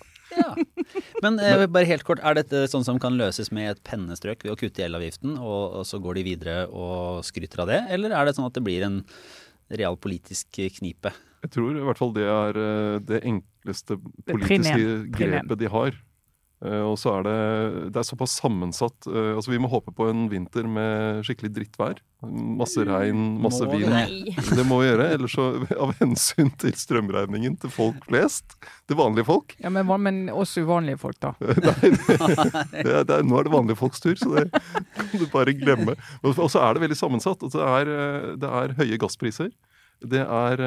Men 1.24 1.38
eh, 1.42 1.64
bare 1.70 1.88
helt 1.88 2.06
kort, 2.06 2.22
er 2.24 2.38
dette 2.38 2.64
sånn 2.70 2.86
som 2.86 3.00
kan 3.02 3.18
løses 3.18 3.52
med 3.54 3.72
et 3.72 3.82
pennestrøk 3.86 4.46
ved 4.46 4.54
å 4.54 4.58
kutte 4.58 4.82
i 4.82 4.86
elavgiften, 4.86 5.36
og, 5.38 5.80
og 5.80 5.88
så 5.88 6.00
går 6.02 6.20
de 6.20 6.26
videre 6.32 6.58
og 6.68 7.24
skryter 7.26 7.64
av 7.64 7.72
det? 7.72 7.82
Eller 7.94 8.14
er 8.16 8.28
det 8.28 8.36
sånn 8.38 8.48
at 8.48 8.56
det 8.56 8.64
blir 8.66 8.86
en 8.86 9.02
realpolitisk 9.68 10.60
knipe? 10.78 11.12
Jeg 11.44 11.54
tror 11.54 11.76
i 11.78 11.84
hvert 11.86 12.00
fall 12.00 12.12
det 12.16 12.26
er 12.26 12.58
eh, 12.58 12.98
det 13.06 13.22
enkleste 13.22 13.98
politiske. 13.98 14.74
Primære. 14.74 14.94
én. 14.98 15.10
grepet 15.14 15.60
de 15.60 15.72
har. 15.74 15.98
Eh, 16.64 16.80
Og 16.82 16.96
så 16.98 17.12
er 17.20 17.22
det, 17.22 17.34
det 17.94 18.00
er 18.00 18.06
såpass 18.08 18.32
sammensatt. 18.40 19.06
eh, 19.06 19.34
altså 19.36 19.52
Vi 19.52 19.60
må 19.62 19.68
håpe 19.70 19.92
på 19.94 20.08
en 20.10 20.24
vinter 20.32 20.66
med 20.66 21.22
skikkelig 21.26 21.52
drittvær. 21.54 22.00
Masse 22.58 22.82
regn, 22.82 23.20
masse 23.38 23.62
Må 23.62 23.76
vin. 23.78 23.92
det? 23.94 24.34
Det 24.58 24.64
må 24.66 24.80
vi 24.80 24.88
gjøre. 24.88 25.04
Ellers 25.14 25.36
så, 25.38 25.44
av 25.78 25.92
hensyn 26.00 26.50
til 26.58 26.72
strømregningen 26.74 27.54
til 27.62 27.70
folk 27.70 28.00
flest, 28.08 28.56
til 28.90 28.98
vanlige 28.98 29.28
folk 29.28 29.54
Ja, 29.62 29.70
men, 29.70 29.86
men 30.02 30.18
også 30.34 30.64
uvanlige 30.66 30.98
folk, 30.98 31.14
da. 31.22 31.30
Nei, 31.40 31.92
det, 31.94 32.96
det 33.06 33.20
er, 33.20 33.22
Nå 33.22 33.38
er 33.38 33.46
det 33.46 33.54
vanlige 33.54 33.78
folks 33.78 34.02
tur, 34.02 34.18
så 34.18 34.32
det 34.34 34.48
kan 34.50 35.14
du 35.14 35.28
bare 35.30 35.54
glemme. 35.54 35.94
Og 36.26 36.34
så 36.50 36.58
er 36.66 36.74
det 36.74 36.82
veldig 36.88 36.98
sammensatt. 36.98 37.42
Altså, 37.46 37.62
det, 37.62 37.70
er, 37.70 37.94
eh, 37.94 38.28
det 38.42 38.50
er 38.64 38.76
høye 38.82 38.98
gasspriser. 39.06 39.54
Det 39.98 40.20
er 40.22 40.60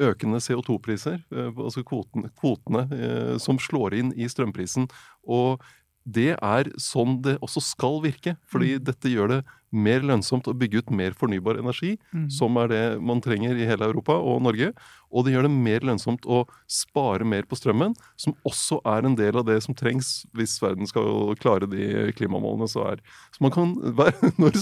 økende 0.00 0.40
CO2-priser, 0.42 1.20
eh, 1.30 1.50
altså 1.54 1.84
kvotene, 1.86 2.30
kvotene 2.40 2.84
eh, 2.94 3.34
som 3.42 3.60
slår 3.62 3.98
inn 4.00 4.12
i 4.18 4.28
strømprisen. 4.30 4.88
Og 5.24 5.62
det 6.04 6.34
er 6.36 6.70
sånn 6.80 7.20
det 7.24 7.38
også 7.44 7.62
skal 7.64 8.00
virke. 8.04 8.36
Fordi 8.50 8.76
dette 8.82 9.12
gjør 9.12 9.36
det 9.36 9.40
mer 9.74 10.00
lønnsomt 10.06 10.46
å 10.50 10.54
bygge 10.56 10.84
ut 10.84 10.90
mer 10.94 11.12
fornybar 11.18 11.58
energi, 11.60 11.96
Mm. 12.14 12.28
som 12.30 12.56
er 12.62 12.68
det 12.70 12.82
man 13.02 13.20
trenger 13.20 13.56
i 13.58 13.66
hele 13.66 13.84
Europa 13.90 14.14
og 14.14 14.40
Norge. 14.42 14.72
Og 15.14 15.24
det 15.26 15.34
gjør 15.34 15.42
det 15.46 15.50
mer 15.54 15.80
lønnsomt 15.86 16.24
å 16.26 16.40
spare 16.66 17.22
mer 17.26 17.42
på 17.46 17.54
strømmen, 17.54 17.92
som 18.18 18.34
også 18.46 18.80
er 18.84 19.06
en 19.06 19.14
del 19.14 19.36
av 19.38 19.44
det 19.46 19.60
som 19.62 19.74
trengs 19.74 20.24
hvis 20.34 20.56
verden 20.62 20.88
skal 20.90 21.34
klare 21.38 21.68
de 21.70 22.10
klimamålene 22.18 22.66
som 22.70 22.82
er. 22.88 22.98
Så 23.30 23.42
man 23.44 23.52
kan, 23.54 23.74
når, 24.42 24.56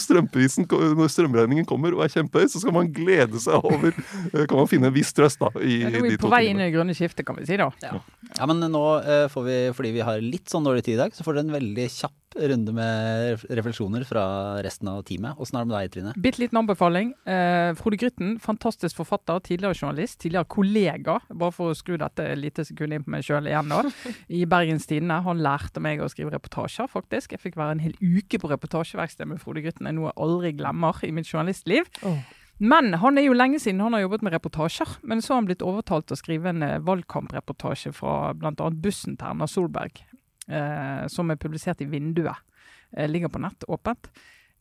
når 0.98 1.08
strømregningen 1.12 1.64
kommer 1.68 1.94
og 1.96 2.04
er 2.04 2.12
kjempehøy, 2.12 2.48
så 2.52 2.60
skal 2.62 2.74
man 2.76 2.90
glede 2.92 3.40
seg 3.42 3.64
over 3.64 3.92
eh, 3.96 4.44
Kan 4.48 4.58
man 4.60 4.68
finne 4.70 4.90
en 4.90 4.96
viss 4.96 5.12
trøst 5.16 5.40
da, 5.40 5.48
i 5.60 5.80
Ja, 5.82 5.90
de 5.90 5.98
to 5.98 6.04
tingene. 6.04 6.22
på 6.26 6.32
vei 6.32 6.42
inn 6.50 6.60
i 6.60 6.66
det 6.66 6.72
grønne 6.76 6.96
skiftet, 6.96 7.24
kan 7.28 7.38
vi 7.38 7.46
si 7.48 7.56
da. 7.60 7.70
Ja, 7.82 8.46
men 8.48 8.60
nå 8.72 8.84
eh, 9.02 9.26
får 9.32 9.46
vi, 9.48 9.58
fordi 9.76 9.94
vi 9.96 10.04
har 10.04 10.20
litt 10.24 10.52
sånn 10.52 10.66
dårlig 10.68 10.84
tid 10.86 10.98
i 10.98 11.02
dag, 11.04 11.16
så 11.16 11.24
får 11.26 11.38
dere 11.38 11.48
en 11.48 11.56
veldig 11.56 11.88
kjapp 11.96 12.18
runde 12.36 12.72
med 12.76 13.42
refleksjoner 13.48 14.04
fra 14.08 14.24
resten 14.64 14.90
av 14.90 15.02
teamet. 15.08 15.38
Åssen 15.40 15.58
er 15.58 15.64
det 15.64 15.70
med 15.70 15.76
deg, 15.76 15.92
Trine? 15.94 16.14
Bitte 16.24 16.42
liten 16.42 16.60
anbefaling. 16.62 17.12
Eh, 17.28 17.72
Frode 17.78 17.98
Grytten, 18.00 18.34
fantastisk 18.42 18.98
forfatter, 19.00 19.40
tidligere 19.44 19.78
journalist, 19.78 20.20
tidligere 20.22 20.50
kollega, 20.52 21.18
bare 21.28 21.54
for 21.54 21.72
å 21.72 21.78
skru 21.78 21.96
dette 22.00 22.26
et 22.32 22.40
lite 22.40 22.66
sekund 22.68 22.96
inn 22.96 23.06
på 23.06 23.14
meg 23.14 23.26
sjøl 23.26 23.48
igjen, 23.50 23.72
da, 23.72 23.82
i 24.32 24.44
Bergens 24.48 24.88
Tidende. 24.90 25.22
Han 25.26 25.42
lærte 25.44 25.82
meg 25.84 26.02
å 26.02 26.10
skrive 26.12 26.34
reportasjer, 26.34 26.90
faktisk. 26.90 27.36
Jeg 27.36 27.42
fikk 27.42 27.58
være 27.60 27.78
en 27.78 27.86
hel 27.86 27.96
uke 28.00 28.40
på 28.42 28.52
reportasjeverkstedet 28.52 29.32
med 29.34 29.42
Frode 29.42 29.64
Grytten, 29.64 29.88
er 29.88 29.96
noe 29.96 30.10
jeg 30.10 30.20
aldri 30.26 30.54
glemmer 30.60 31.02
i 31.06 31.12
mitt 31.14 31.30
journalistliv. 31.30 31.90
Oh. 32.06 32.22
Men 32.62 32.94
han 33.02 33.18
er 33.18 33.26
jo 33.26 33.34
lenge 33.34 33.58
siden 33.58 33.80
han 33.82 33.96
har 33.96 34.04
jobbet 34.04 34.22
med 34.22 34.36
reportasjer. 34.36 34.98
Men 35.02 35.22
så 35.22 35.34
har 35.34 35.40
han 35.40 35.48
blitt 35.48 35.64
overtalt 35.66 36.06
til 36.08 36.14
å 36.14 36.20
skrive 36.20 36.52
en 36.52 36.62
eh, 36.62 36.80
valgkampreportasje 36.84 37.90
fra 37.96 38.32
bl.a. 38.38 38.68
bussen 38.84 39.16
til 39.18 39.32
Erna 39.32 39.48
Solberg, 39.50 39.98
som 41.12 41.30
er 41.30 41.38
publisert 41.38 41.80
i 41.84 41.86
Vinduet. 41.86 42.40
Eh, 42.96 43.08
ligger 43.08 43.28
på 43.28 43.38
nett, 43.38 43.64
åpent. 43.68 44.10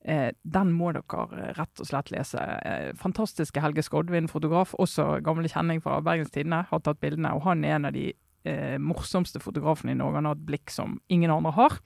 Eh, 0.06 0.32
den 0.42 0.72
må 0.74 0.92
dere 0.96 1.26
eh, 1.38 1.54
rett 1.60 1.82
og 1.82 1.88
slett 1.88 2.12
lese. 2.14 2.42
Eh, 2.42 2.90
fantastiske 2.98 3.62
Helge 3.62 3.84
Skodvin, 3.86 4.30
fotograf, 4.32 4.74
også 4.80 5.20
gamle 5.26 5.52
kjenning 5.52 5.82
fra 5.84 6.00
Bergens 6.02 6.34
Tidende, 6.34 6.64
har 6.70 6.84
tatt 6.84 7.02
bildene. 7.04 7.36
Og 7.38 7.46
han 7.46 7.66
er 7.66 7.78
en 7.78 7.90
av 7.92 7.96
de 7.96 8.10
eh, 8.48 8.78
morsomste 8.82 9.44
fotografene 9.44 9.94
i 9.94 10.00
Norge. 10.00 10.22
Han 10.22 10.32
har 10.32 10.40
et 10.40 10.48
blikk 10.48 10.74
som 10.74 11.00
ingen 11.12 11.34
andre 11.34 11.54
har. 11.58 11.80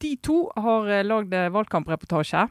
De 0.00 0.14
to 0.22 0.44
har 0.56 0.90
eh, 0.90 1.06
lagd 1.06 1.34
eh, 1.34 1.50
valgkampreportasje. 1.52 2.48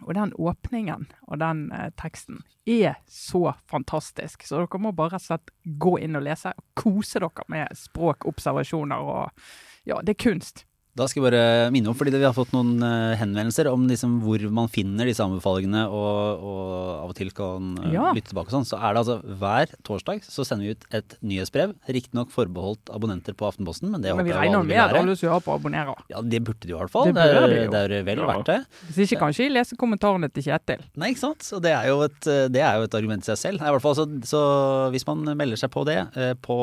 Og 0.00 0.14
den 0.16 0.30
åpningen 0.40 1.10
og 1.28 1.40
den 1.42 1.66
eh, 1.76 1.90
teksten 2.00 2.40
er 2.64 2.96
så 3.04 3.50
fantastisk. 3.68 4.46
Så 4.48 4.62
dere 4.62 4.80
må 4.80 4.94
bare 4.96 5.18
rett 5.18 5.26
og 5.26 5.28
slett 5.28 5.52
gå 5.80 5.98
inn 6.00 6.16
og 6.16 6.24
lese. 6.24 6.54
og 6.56 6.80
Kose 6.80 7.20
dere 7.20 7.46
med 7.52 7.76
språk, 7.76 8.24
observasjoner 8.30 9.12
og 9.12 9.44
Ja, 9.90 10.00
det 10.02 10.16
er 10.16 10.22
kunst. 10.30 10.64
Da 10.98 11.04
skal 11.06 11.22
jeg 11.22 11.30
bare 11.30 11.68
minne 11.70 11.86
om, 11.88 11.94
fordi 11.94 12.10
vi 12.18 12.24
har 12.26 12.34
fått 12.34 12.50
noen 12.52 12.82
eh, 12.82 13.12
henvendelser 13.16 13.68
om 13.70 13.84
liksom 13.88 14.16
hvor 14.24 14.42
man 14.52 14.66
finner 14.68 15.06
disse 15.06 15.22
anbefalingene 15.22 15.84
og, 15.86 16.42
og 16.42 16.72
av 17.04 17.12
og 17.12 17.14
til 17.16 17.30
kan 17.32 17.68
eh, 17.78 17.92
Ja. 17.94 18.08
lytte 18.12 18.32
tilbake 18.32 18.50
og 18.50 18.56
sånn. 18.56 18.66
Så 18.68 18.76
er 18.76 18.96
det 18.96 19.00
altså 19.04 19.16
hver 19.38 19.70
torsdag 19.86 20.26
så 20.26 20.44
sender 20.44 20.66
vi 20.66 20.74
ut 20.74 20.88
et 20.98 21.14
nyhetsbrev. 21.22 21.76
Riktignok 21.94 22.34
forbeholdt 22.34 22.90
abonnenter 22.92 23.38
på 23.38 23.46
Aftenposten, 23.48 23.88
men 23.94 24.02
det 24.02 24.16
Men 24.18 24.26
vi 24.26 24.34
håper 24.34 24.42
jeg 24.42 24.50
regner 24.50 24.58
alle 24.58 24.66
vil 24.66 24.74
med 24.74 24.82
at 24.82 24.98
alle 25.04 25.16
som 25.22 25.30
hører 25.30 25.46
på, 25.46 25.54
abonnerer. 25.62 26.02
Ja, 26.10 26.24
det 26.34 26.42
burde 26.50 26.66
de 26.66 26.74
i 26.74 26.78
hvert 26.82 26.94
fall. 26.98 27.06
Det 27.06 27.14
Det, 27.14 27.38
er, 27.38 27.70
det 27.70 28.02
er 28.02 28.04
vel 28.10 28.24
Ja. 28.24 28.28
verdt 28.34 28.50
det. 28.50 28.58
Hvis 28.90 29.00
ikke 29.06 29.22
kanskje 29.22 29.46
jeg 29.46 29.54
leser 29.60 29.80
kommentarene 29.86 30.28
til 30.34 30.48
Kjetil. 30.50 30.84
Nei, 30.98 31.14
ikke 31.14 31.22
sant. 31.22 31.46
Så 31.46 31.62
det 31.62 31.70
er 31.78 31.86
jo 31.94 32.02
et, 32.10 32.20
det 32.50 32.66
er 32.66 32.82
jo 32.82 32.90
et 32.90 32.98
argument 32.98 33.22
i 33.22 33.30
seg 33.30 33.38
selv. 33.46 33.62
I 33.62 33.70
hvert 33.78 33.86
fall, 33.86 33.94
så, 33.94 34.08
så 34.26 34.42
hvis 34.90 35.06
man 35.06 35.22
melder 35.38 35.56
seg 35.56 35.70
på 35.70 35.86
det, 35.86 36.00
eh, 36.18 36.34
på 36.34 36.58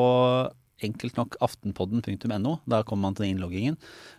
enkelt 0.84 1.16
nok 1.18 1.36
aftenpodden.no, 1.44 2.56
da 2.68 2.82
kommer 2.86 3.08
man 3.08 3.16
til 3.18 3.28
innloggingen, 3.30 3.78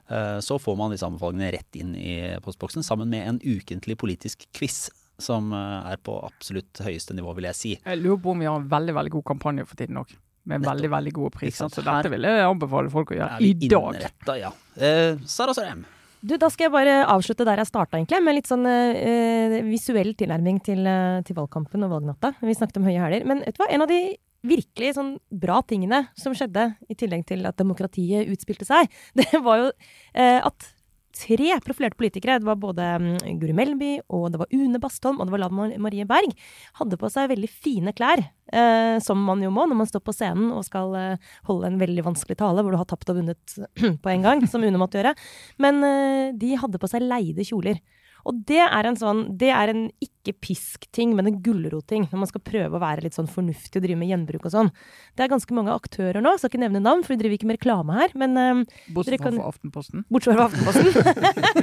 eh, 0.10 0.40
så 0.44 0.60
får 0.62 0.78
man 0.80 0.94
disse 0.94 1.08
anbefalingene 1.08 1.52
rett 1.58 1.80
inn 1.80 1.94
i 1.96 2.16
postboksen, 2.46 2.84
sammen 2.86 3.10
med 3.12 3.28
en 3.28 3.40
ukentlig 3.44 3.98
politisk 4.02 4.48
quiz. 4.56 4.88
Som 5.20 5.52
eh, 5.52 5.92
er 5.92 6.00
på 6.00 6.16
absolutt 6.24 6.80
høyeste 6.80 7.12
nivå, 7.18 7.34
vil 7.36 7.50
jeg 7.50 7.58
si. 7.60 7.76
Jeg 7.84 8.00
lurer 8.00 8.22
på 8.24 8.32
om 8.32 8.40
vi 8.40 8.48
har 8.48 8.56
en 8.62 8.70
veldig 8.72 8.94
veldig 8.96 9.12
god 9.18 9.26
kampanje 9.34 9.66
for 9.68 9.76
tiden 9.80 10.00
òg. 10.00 10.14
Med 10.48 10.62
Nettopp. 10.62 10.72
veldig 10.72 10.90
veldig 10.94 11.12
gode 11.14 11.32
priser. 11.36 11.68
Så 11.70 11.84
dette 11.84 12.10
vil 12.10 12.24
jeg 12.26 12.46
anbefale 12.48 12.90
folk 12.90 13.12
å 13.12 13.18
gjøre 13.18 13.40
i 13.44 13.54
dag. 13.60 13.90
innretta, 14.00 14.36
ja. 14.40 14.52
Eh, 14.80 15.20
Sara 15.28 15.54
Sørheim. 15.54 15.84
Du, 16.22 16.38
Da 16.40 16.50
skal 16.52 16.68
jeg 16.68 16.74
bare 16.74 16.96
avslutte 17.08 17.46
der 17.48 17.62
jeg 17.62 17.68
starta, 17.70 17.96
egentlig, 18.00 18.24
med 18.24 18.36
litt 18.36 18.48
sånn 18.50 18.66
eh, 18.68 19.60
visuell 19.68 20.14
tilnærming 20.20 20.58
til, 20.64 20.82
eh, 20.88 21.20
til 21.28 21.38
valgkampen 21.38 21.84
og 21.86 21.94
valgnatta. 21.94 22.34
Vi 22.42 22.56
snakket 22.56 22.80
om 22.82 22.88
høye 22.88 23.00
hæler. 23.00 23.28
Men 23.28 23.44
vet 23.46 23.56
du 23.56 23.62
hva? 23.64 23.70
en 23.72 23.84
av 23.86 23.92
de 23.92 24.00
virkelig 24.46 24.96
sånn 24.96 25.14
bra 25.30 25.60
tingene 25.68 26.06
som 26.20 26.36
skjedde, 26.38 26.72
i 26.90 26.98
tillegg 26.98 27.26
til 27.30 27.46
at 27.50 27.60
demokratiet 27.60 28.30
utspilte 28.32 28.68
seg, 28.68 28.92
det 29.20 29.30
var 29.44 29.66
jo 29.66 29.72
eh, 30.14 30.40
at 30.40 30.74
tre 31.20 31.56
profilerte 31.66 31.98
politikere, 31.98 32.38
det 32.40 32.48
var 32.48 32.60
både 32.60 32.86
mm, 33.02 33.38
Guri 33.42 33.54
Melby, 33.58 33.92
og 34.14 34.30
det 34.32 34.42
var 34.42 34.52
Une 34.56 34.80
Bastholm, 34.82 35.20
og 35.20 35.28
det 35.28 35.36
var 35.36 35.44
Lan 35.44 35.74
Marie 35.82 36.08
Berg, 36.08 36.34
hadde 36.80 37.00
på 37.00 37.10
seg 37.12 37.32
veldig 37.32 37.50
fine 37.50 37.94
klær, 37.98 38.22
eh, 38.54 38.98
som 39.04 39.22
man 39.26 39.44
jo 39.44 39.52
må 39.54 39.66
når 39.68 39.82
man 39.82 39.90
står 39.90 40.04
på 40.06 40.16
scenen 40.16 40.52
og 40.56 40.66
skal 40.68 40.96
eh, 41.00 41.32
holde 41.50 41.70
en 41.70 41.80
veldig 41.82 42.06
vanskelig 42.12 42.40
tale 42.40 42.64
hvor 42.64 42.76
du 42.76 42.80
har 42.80 42.90
tapt 42.90 43.10
og 43.12 43.22
vunnet 43.22 43.58
på 44.04 44.14
en 44.14 44.28
gang, 44.28 44.46
som 44.50 44.64
Une 44.66 44.82
måtte 44.82 45.02
gjøre. 45.02 45.16
Men 45.62 45.82
eh, 45.86 46.36
de 46.40 46.54
hadde 46.62 46.82
på 46.82 46.92
seg 46.92 47.06
leide 47.06 47.48
kjoler. 47.48 47.82
Og 48.28 48.42
det 48.50 48.62
er 48.66 48.88
en 48.88 48.98
sånn, 49.00 49.24
det 49.40 49.52
er 49.56 49.72
en 49.72 49.86
ikke 50.04 50.34
pisk-ting, 50.44 51.14
men 51.18 51.30
en 51.30 51.40
gulrotting, 51.44 52.08
når 52.12 52.24
man 52.24 52.30
skal 52.30 52.44
prøve 52.46 52.78
å 52.78 52.82
være 52.84 53.06
litt 53.06 53.18
sånn 53.18 53.30
fornuftig 53.32 53.80
og 53.80 53.86
drive 53.86 54.00
med 54.02 54.12
gjenbruk 54.12 54.46
og 54.50 54.54
sånn. 54.54 54.72
Det 55.16 55.26
er 55.26 55.32
ganske 55.32 55.56
mange 55.56 55.74
aktører 55.74 56.24
nå, 56.24 56.36
skal 56.38 56.52
ikke 56.52 56.64
nevne 56.66 56.84
navn, 56.84 57.06
for 57.06 57.16
vi 57.16 57.22
driver 57.24 57.38
ikke 57.40 57.50
med 57.50 57.60
reklame 57.60 57.98
her, 58.02 58.14
men 58.20 58.38
um, 58.38 58.64
Bortsett 58.96 59.24
fra 59.24 59.34
for 59.34 59.50
Aftenposten. 59.54 60.06
Bortsett 60.12 60.38
fra 60.38 60.50
Aftenposten. 60.50 60.94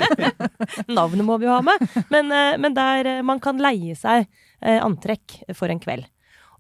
Navnet 0.98 1.28
må 1.28 1.38
vi 1.42 1.48
jo 1.48 1.54
ha 1.54 1.62
med. 1.66 1.86
Men, 2.12 2.32
uh, 2.32 2.56
men 2.62 2.76
der 2.76 3.12
uh, 3.18 3.22
man 3.26 3.42
kan 3.42 3.60
leie 3.62 3.96
seg 3.98 4.26
uh, 4.26 4.80
antrekk 4.80 5.40
for 5.56 5.72
en 5.72 5.82
kveld. 5.82 6.08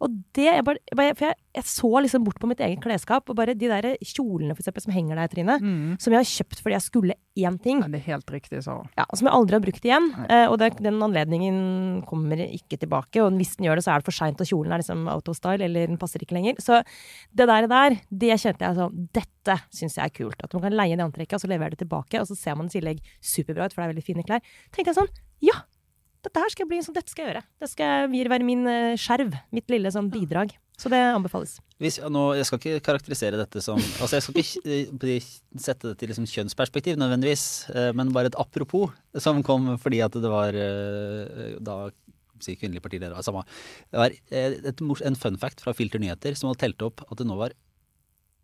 Og 0.00 0.10
det, 0.36 0.44
jeg, 0.44 0.64
bare, 0.64 0.78
jeg 0.92 1.16
for 1.16 1.26
jeg, 1.26 1.36
jeg 1.56 1.64
så 1.64 1.90
liksom 2.04 2.24
bort 2.26 2.38
på 2.42 2.48
mitt 2.50 2.60
eget 2.60 2.80
klesskap, 2.84 3.28
og 3.30 3.36
bare 3.38 3.54
de 3.56 3.68
der 3.70 3.96
kjolene 4.04 4.52
for 4.56 4.60
eksempel, 4.64 4.82
som 4.84 4.92
henger 4.92 5.16
der, 5.16 5.28
Trine, 5.32 5.56
Mm. 5.62 5.96
som 6.00 6.12
jeg 6.12 6.20
har 6.20 6.28
kjøpt 6.28 6.60
fordi 6.62 6.74
jeg 6.76 6.82
skulle 6.84 7.14
én 7.36 7.56
ting, 7.62 7.80
Ja, 7.80 7.88
det 7.88 8.00
er 8.02 8.12
helt 8.12 8.26
riktig, 8.32 8.62
Sara. 8.64 8.84
ja, 8.96 9.04
som 9.14 9.26
jeg 9.28 9.34
aldri 9.34 9.52
har 9.56 9.60
brukt 9.64 9.84
igjen. 9.84 10.06
Eh, 10.28 10.46
og 10.50 10.58
det, 10.58 10.76
den 10.82 11.00
anledningen 11.02 12.02
kommer 12.06 12.36
ikke 12.44 12.78
tilbake. 12.78 13.20
Og 13.24 13.32
hvis 13.36 13.56
den 13.56 13.66
gjør 13.66 13.76
det, 13.76 13.84
så 13.84 13.92
er 13.94 13.98
det 14.00 14.04
for 14.08 14.12
seint, 14.16 14.40
og 14.40 14.46
kjolen 14.46 14.72
er 14.72 14.78
liksom 14.82 15.06
out 15.08 15.28
of 15.28 15.36
style, 15.36 15.62
eller 15.64 15.86
den 15.86 15.98
passer 15.98 16.20
ikke 16.20 16.36
lenger. 16.36 16.56
Så 16.60 16.82
det 17.34 17.46
der, 17.48 17.66
der 17.66 17.96
det 18.10 18.36
kjente 18.40 18.60
jeg 18.64 18.76
sånn 18.76 19.08
Dette 19.12 19.60
syns 19.70 19.94
jeg 19.96 20.04
er 20.04 20.10
kult. 20.16 20.40
At 20.42 20.52
man 20.54 20.62
kan 20.62 20.72
leie 20.76 20.96
det 20.96 21.04
antrekket, 21.04 21.34
og 21.34 21.40
så 21.40 21.48
leverer 21.48 21.70
det 21.76 21.78
tilbake, 21.84 22.18
og 22.20 22.26
så 22.26 22.36
ser 22.36 22.56
man 22.56 22.66
i 22.66 22.74
tillegg 22.76 22.98
superbra 23.22 23.66
ut, 23.66 23.72
for 23.72 23.82
det 23.82 23.88
er 23.88 23.94
veldig 23.94 24.04
fine 24.04 24.24
klær. 24.26 24.40
tenkte 24.72 24.92
jeg 24.92 24.96
sånn 25.00 25.12
Ja! 25.40 25.62
Dette 26.26 26.42
her 26.42 26.50
skal 26.50 26.64
jeg 26.64 26.70
bli 26.72 26.78
sånn, 26.82 26.96
dette 26.96 27.12
skal 27.12 27.22
jeg 27.22 27.30
gjøre. 27.30 27.44
Det 27.62 27.68
skal 27.70 28.08
være 28.10 28.46
min 28.46 28.66
eh, 28.66 28.96
skjerv. 28.98 29.34
Mitt 29.54 29.70
lille 29.70 29.92
sånn 29.94 30.08
bidrag. 30.10 30.56
Så 30.76 30.90
det 30.92 30.98
anbefales. 30.98 31.54
Hvis, 31.80 31.96
nå, 32.12 32.22
jeg 32.36 32.44
skal 32.48 32.60
ikke 32.60 32.80
karakterisere 32.84 33.38
dette 33.40 33.62
som 33.64 33.78
Altså, 33.78 34.18
jeg 34.18 34.24
skal 34.26 34.40
ikke 34.42 35.12
eh, 35.14 35.28
sette 35.62 35.92
det 35.92 35.96
til 36.00 36.10
liksom 36.10 36.26
kjønnsperspektiv 36.28 36.98
nødvendigvis, 37.00 37.44
eh, 37.72 37.92
men 37.96 38.10
bare 38.16 38.32
et 38.32 38.40
apropos 38.42 38.90
som 39.22 39.38
kom 39.46 39.70
fordi 39.80 40.02
at 40.04 40.18
det 40.18 40.32
var 40.32 40.50
da 41.62 41.76
si 42.42 42.52
kvinnelige 42.58 42.84
partileder, 42.84 43.16
samme. 43.24 43.46
Det 43.88 43.98
var 44.02 44.10
et, 44.28 44.82
en 44.82 45.16
fun 45.16 45.38
fact 45.40 45.62
fra 45.64 45.72
Filter 45.78 46.02
Nyheter 46.02 46.36
som 46.36 46.50
hadde 46.50 46.64
telt 46.66 46.82
opp 46.84 47.06
at 47.06 47.16
det 47.22 47.28
nå 47.30 47.38
var 47.38 47.54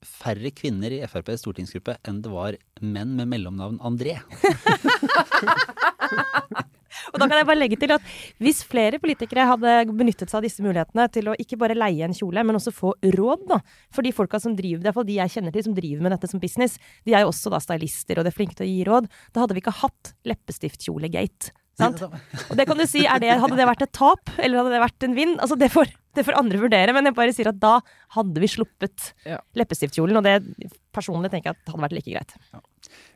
færre 0.03 0.51
kvinner 0.55 0.91
i 0.95 1.03
FrPs 1.05 1.43
stortingsgruppe 1.45 1.99
enn 2.09 2.23
det 2.25 2.33
var 2.33 2.57
menn 2.81 3.13
med 3.19 3.29
mellomnavn 3.35 3.83
André. 3.85 4.17
Og 7.13 7.21
da 7.21 7.29
kan 7.29 7.39
jeg 7.39 7.49
bare 7.49 7.61
legge 7.61 7.79
til 7.81 7.93
at 7.95 8.13
hvis 8.43 8.63
flere 8.69 9.01
politikere 9.03 9.47
hadde 9.51 9.75
benyttet 9.93 10.33
seg 10.33 10.41
av 10.41 10.47
disse 10.47 10.65
mulighetene 10.65 11.07
til 11.13 11.31
å 11.33 11.37
ikke 11.41 11.59
bare 11.61 11.77
leie 11.77 12.07
en 12.07 12.17
kjole, 12.17 12.45
men 12.49 12.59
også 12.59 12.73
få 12.75 12.95
råd, 13.17 13.47
da. 13.51 13.61
For 13.93 14.07
de 14.07 14.15
folka 14.17 14.41
som 14.43 14.57
driver, 14.59 14.83
det 14.83 14.91
hvert 14.91 15.01
fall 15.01 15.09
de 15.09 15.19
jeg 15.21 15.35
kjenner 15.37 15.55
til 15.55 15.67
som 15.69 15.77
driver 15.77 16.07
med 16.07 16.17
dette 16.17 16.31
som 16.31 16.43
business, 16.43 16.79
de 17.07 17.17
er 17.17 17.27
jo 17.27 17.33
også 17.33 17.53
da 17.53 17.61
stylister 17.63 18.21
og 18.21 18.27
de 18.27 18.33
er 18.33 18.39
flinke 18.39 18.57
til 18.59 18.67
å 18.67 18.71
gi 18.71 18.87
råd. 18.89 19.11
Da 19.33 19.45
hadde 19.45 19.57
vi 19.57 19.65
ikke 19.65 19.77
hatt 19.83 20.15
leppestiftkjolegate. 20.29 21.53
Sant? 21.81 22.03
Og 22.51 22.57
det 22.59 22.67
kan 22.69 22.77
du 22.77 22.85
si, 22.85 23.01
det, 23.01 23.31
hadde 23.41 23.57
det 23.57 23.65
vært 23.69 23.85
et 23.87 23.93
tap, 23.97 24.33
eller 24.37 24.61
hadde 24.61 24.75
det 24.75 24.83
vært 24.83 25.07
en 25.07 25.15
vinn? 25.17 25.33
Altså 25.41 25.57
det 25.57 25.71
får, 25.73 25.89
det 26.19 26.25
får 26.27 26.37
andre 26.37 26.61
vurdere, 26.61 26.93
men 26.93 27.09
jeg 27.09 27.17
bare 27.17 27.33
sier 27.33 27.49
at 27.49 27.61
da 27.63 27.79
hadde 28.17 28.43
vi 28.43 28.51
sluppet 28.51 29.13
Ja. 29.29 29.39
leppestiftkjolen, 29.57 30.21
og 30.21 30.27
det 30.27 30.69
personlig 30.93 31.33
tenker 31.33 31.53
jeg 31.53 31.57
at 31.57 31.73
hadde 31.73 31.87
vært 31.87 31.97
like 31.97 32.13
greit. 32.13 32.37
Eh, 32.53 32.61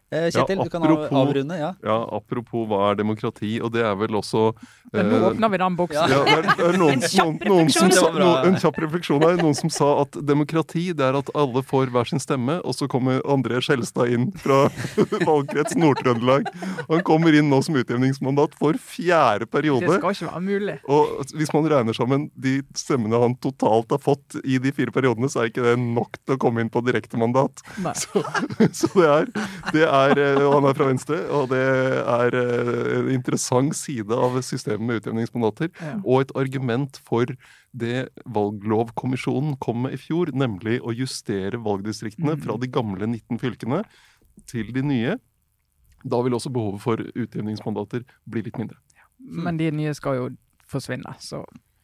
Kjetil, 0.06 0.60
Ja, 0.60 0.64
du 0.64 0.70
kan 0.70 0.84
avrunde. 1.18 1.56
Ja. 1.58 1.72
Ja, 1.82 1.96
apropos 2.14 2.68
hva 2.70 2.92
er 2.92 2.98
demokrati, 3.00 3.56
og 3.58 3.72
det 3.74 3.82
er 3.82 3.96
vel 3.98 4.14
også 4.14 4.52
Men 4.92 5.08
nå 5.10 5.16
eh, 5.18 5.24
åpner 5.32 5.50
vi 5.50 5.58
den 5.58 5.76
boksen. 5.80 6.12
Ja, 6.12 6.20
det 6.22 6.34
er, 6.36 6.46
det 6.46 6.66
er 6.68 6.78
noen, 6.78 6.92
En 6.94 7.02
kjapp 7.02 7.26
noen, 7.26 7.50
noen 7.50 7.72
som 7.74 7.88
refleksjon. 7.90 8.46
en 8.46 8.58
kjapp 8.62 8.78
refleksjon 8.84 9.24
her. 9.26 9.40
Noen 9.40 9.58
som 9.58 9.72
sa 9.74 9.88
at 10.04 10.18
demokrati 10.28 10.84
det 10.94 11.08
er 11.08 11.18
at 11.18 11.32
alle 11.34 11.62
får 11.66 11.90
hver 11.90 12.06
sin 12.06 12.22
stemme, 12.22 12.60
og 12.62 12.76
så 12.78 12.86
kommer 12.90 13.18
André 13.26 13.58
Skjelstad 13.64 14.14
inn 14.14 14.28
fra 14.38 14.68
valgkrets 15.28 15.74
Nord-Trøndelag. 15.74 16.52
Han 16.86 17.02
kommer 17.06 17.34
inn 17.34 17.50
nå 17.50 17.58
som 17.66 17.74
utjevningsmandat 17.82 18.54
for 18.60 18.78
fjerde 18.78 19.50
periode. 19.50 19.90
Det 19.90 19.98
skal 19.98 20.14
ikke 20.14 20.30
være 20.30 20.44
mulig. 20.46 20.78
Og 20.86 21.34
hvis 21.34 21.50
man 21.56 21.66
regner 21.74 21.98
sammen 21.98 22.28
de 22.38 22.60
stemmene 22.78 23.18
han 23.26 23.34
totalt 23.42 23.90
har 23.90 24.02
fått 24.06 24.38
i 24.44 24.60
de 24.62 24.70
fire 24.76 24.94
periodene, 24.94 25.26
så 25.32 25.42
er 25.42 25.50
ikke 25.50 25.66
det 25.66 25.76
nok 25.82 26.22
til 26.22 26.38
å 26.38 26.40
komme 26.46 26.62
inn 26.62 26.70
på 26.70 26.84
direktemandat. 26.86 27.66
Så, 27.98 28.22
så 28.78 28.92
det, 28.94 29.10
er, 29.10 29.30
det 29.74 29.82
er, 29.82 29.95
eh, 30.18 30.38
og 30.42 30.52
han 30.56 30.66
er 30.70 30.76
fra 30.78 30.86
Venstre, 30.88 31.18
og 31.32 31.48
det 31.52 31.60
er 31.62 32.36
eh, 32.38 32.90
en 33.00 33.10
interessant 33.14 33.74
side 33.76 34.14
av 34.14 34.36
systemet 34.46 34.84
med 34.88 35.00
utjevningsmandater. 35.02 35.70
Ja. 35.80 35.94
Og 36.04 36.24
et 36.26 36.34
argument 36.38 36.98
for 37.06 37.30
det 37.76 38.06
valglovkommisjonen 38.36 39.56
kom 39.62 39.84
med 39.86 39.96
i 39.96 40.00
fjor, 40.00 40.32
nemlig 40.36 40.78
å 40.82 40.94
justere 40.96 41.60
valgdistriktene 41.62 42.36
fra 42.42 42.56
de 42.62 42.70
gamle 42.72 43.08
19 43.08 43.40
fylkene 43.42 43.82
til 44.50 44.72
de 44.76 44.82
nye. 44.86 45.16
Da 46.06 46.20
vil 46.22 46.36
også 46.38 46.52
behovet 46.54 46.82
for 46.84 47.02
utjevningsmandater 47.02 48.04
bli 48.30 48.44
litt 48.46 48.58
mindre. 48.60 48.78
Men 49.18 49.56
de 49.58 49.70
nye 49.74 49.94
skal 49.96 50.20
jo 50.20 50.26
forsvinne, 50.70 51.14
så 51.22 51.42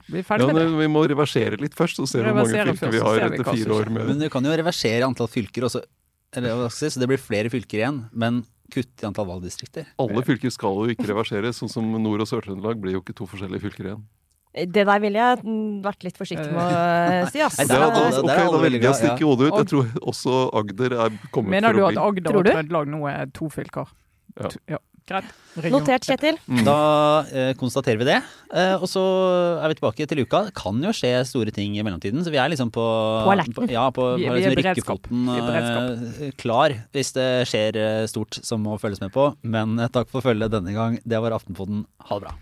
vi 0.08 0.18
er 0.18 0.24
Ja, 0.24 0.28
ferdig 0.32 0.46
med 0.50 0.56
det. 0.58 0.68
men 0.70 0.80
vi 0.80 0.90
må 0.90 1.02
reversere 1.06 1.58
litt 1.62 1.74
først, 1.78 2.00
og 2.02 2.08
se 2.10 2.18
hvor 2.18 2.34
mange 2.34 2.50
fylker 2.50 2.78
først, 2.80 2.92
vi 2.92 3.02
har 3.06 3.26
etter 3.28 3.46
fire 3.46 3.74
år 3.76 3.90
med 3.94 4.08
Men 4.10 4.18
du 4.18 4.28
kan 4.28 4.42
jo 4.44 4.50
reversere 4.58 5.06
antall 5.06 5.30
fylker 5.30 5.68
også. 5.68 5.82
Eller, 5.82 6.01
hva 6.40 6.70
skal 6.72 6.86
jeg 6.88 6.92
si, 6.92 6.94
så 6.96 7.00
det 7.02 7.08
blir 7.12 7.20
flere 7.20 7.50
fylker 7.52 7.82
igjen, 7.82 7.98
men 8.12 8.42
kutt 8.72 9.02
i 9.02 9.06
antall 9.06 9.26
valgdistrikter. 9.28 9.84
Alle 10.00 10.22
fylker 10.24 10.50
skal 10.54 10.78
jo 10.80 10.94
ikke 10.94 11.04
reverseres, 11.10 11.58
sånn 11.60 11.68
som 11.70 11.84
Nord- 12.00 12.24
og 12.24 12.28
Sør-Trøndelag 12.30 12.80
blir 12.80 12.96
jo 12.96 13.02
ikke 13.04 13.14
to 13.18 13.26
forskjellige 13.28 13.60
fylker 13.66 13.90
igjen. 13.90 14.02
Det 14.52 14.84
der 14.84 14.98
ville 15.00 15.16
jeg 15.16 15.38
vært 15.84 16.02
litt 16.04 16.16
forsiktig 16.20 16.50
med 16.52 16.60
å 16.60 16.80
eh, 17.24 17.28
si, 17.32 17.40
ass. 17.40 17.56
Da, 17.56 17.78
alle- 17.88 18.20
ok, 18.20 18.52
da 18.52 18.58
velger 18.60 18.82
jeg 18.84 18.90
å 18.90 18.98
stikke 19.00 19.24
hodet 19.28 19.48
ut. 19.48 19.58
Jeg 19.62 19.68
tror 19.70 19.86
også 20.12 20.34
Agder 20.60 20.92
er 21.06 21.14
kommet 21.32 21.50
Mener 21.56 21.72
for 21.72 21.80
du 21.80 21.86
at. 21.88 22.00
Agder 22.04 22.36
og? 22.36 22.44
Trøndelag 22.48 22.90
nå 22.92 23.00
er 23.08 23.30
to 23.32 23.48
fylker? 23.48 23.88
Ja. 24.40 24.50
Ja. 24.76 24.78
Greit. 25.08 25.24
Notert, 25.68 26.04
Kjetil. 26.06 26.36
Mm. 26.48 26.60
Da 26.64 26.74
eh, 27.34 27.50
konstaterer 27.58 27.98
vi 28.00 28.06
det. 28.06 28.18
Eh, 28.54 28.76
og 28.78 28.86
så 28.88 29.02
er 29.60 29.68
vi 29.72 29.74
tilbake 29.80 30.06
til 30.08 30.22
uka. 30.22 30.44
Det 30.46 30.54
kan 30.56 30.78
jo 30.80 30.92
skje 30.94 31.10
store 31.28 31.50
ting 31.52 31.74
i 31.76 31.82
mellomtiden, 31.84 32.22
så 32.24 32.30
vi 32.32 32.38
er 32.40 32.48
liksom 32.52 32.70
på 32.72 32.84
På 33.26 33.32
alerten. 33.34 33.68
ja, 33.68 33.88
på, 33.90 34.06
Vi- 34.16 34.22
vi 34.22 34.30
er 34.30 34.38
liksom 34.38 34.54
beredskap. 34.62 35.02
rykkefoten 35.10 35.26
Vi 35.26 35.40
er 35.40 35.48
beredskap. 35.50 36.22
eh, 36.22 36.30
klar 36.38 36.76
hvis 36.94 37.12
det 37.18 37.28
skjer 37.50 37.76
eh, 37.82 38.06
stort 38.06 38.38
som 38.44 38.62
må 38.62 38.78
følges 38.80 39.00
med 39.02 39.12
på. 39.12 39.34
Men 39.42 39.78
eh, 39.78 39.88
takk 39.88 40.08
for 40.08 40.22
følget 40.22 40.50
denne 40.54 40.72
gang. 40.72 40.98
Det 41.04 41.20
var 41.20 41.32
Aftenpoden. 41.36 41.84
Ha 42.08 42.18
det 42.18 42.28
bra. 42.28 42.34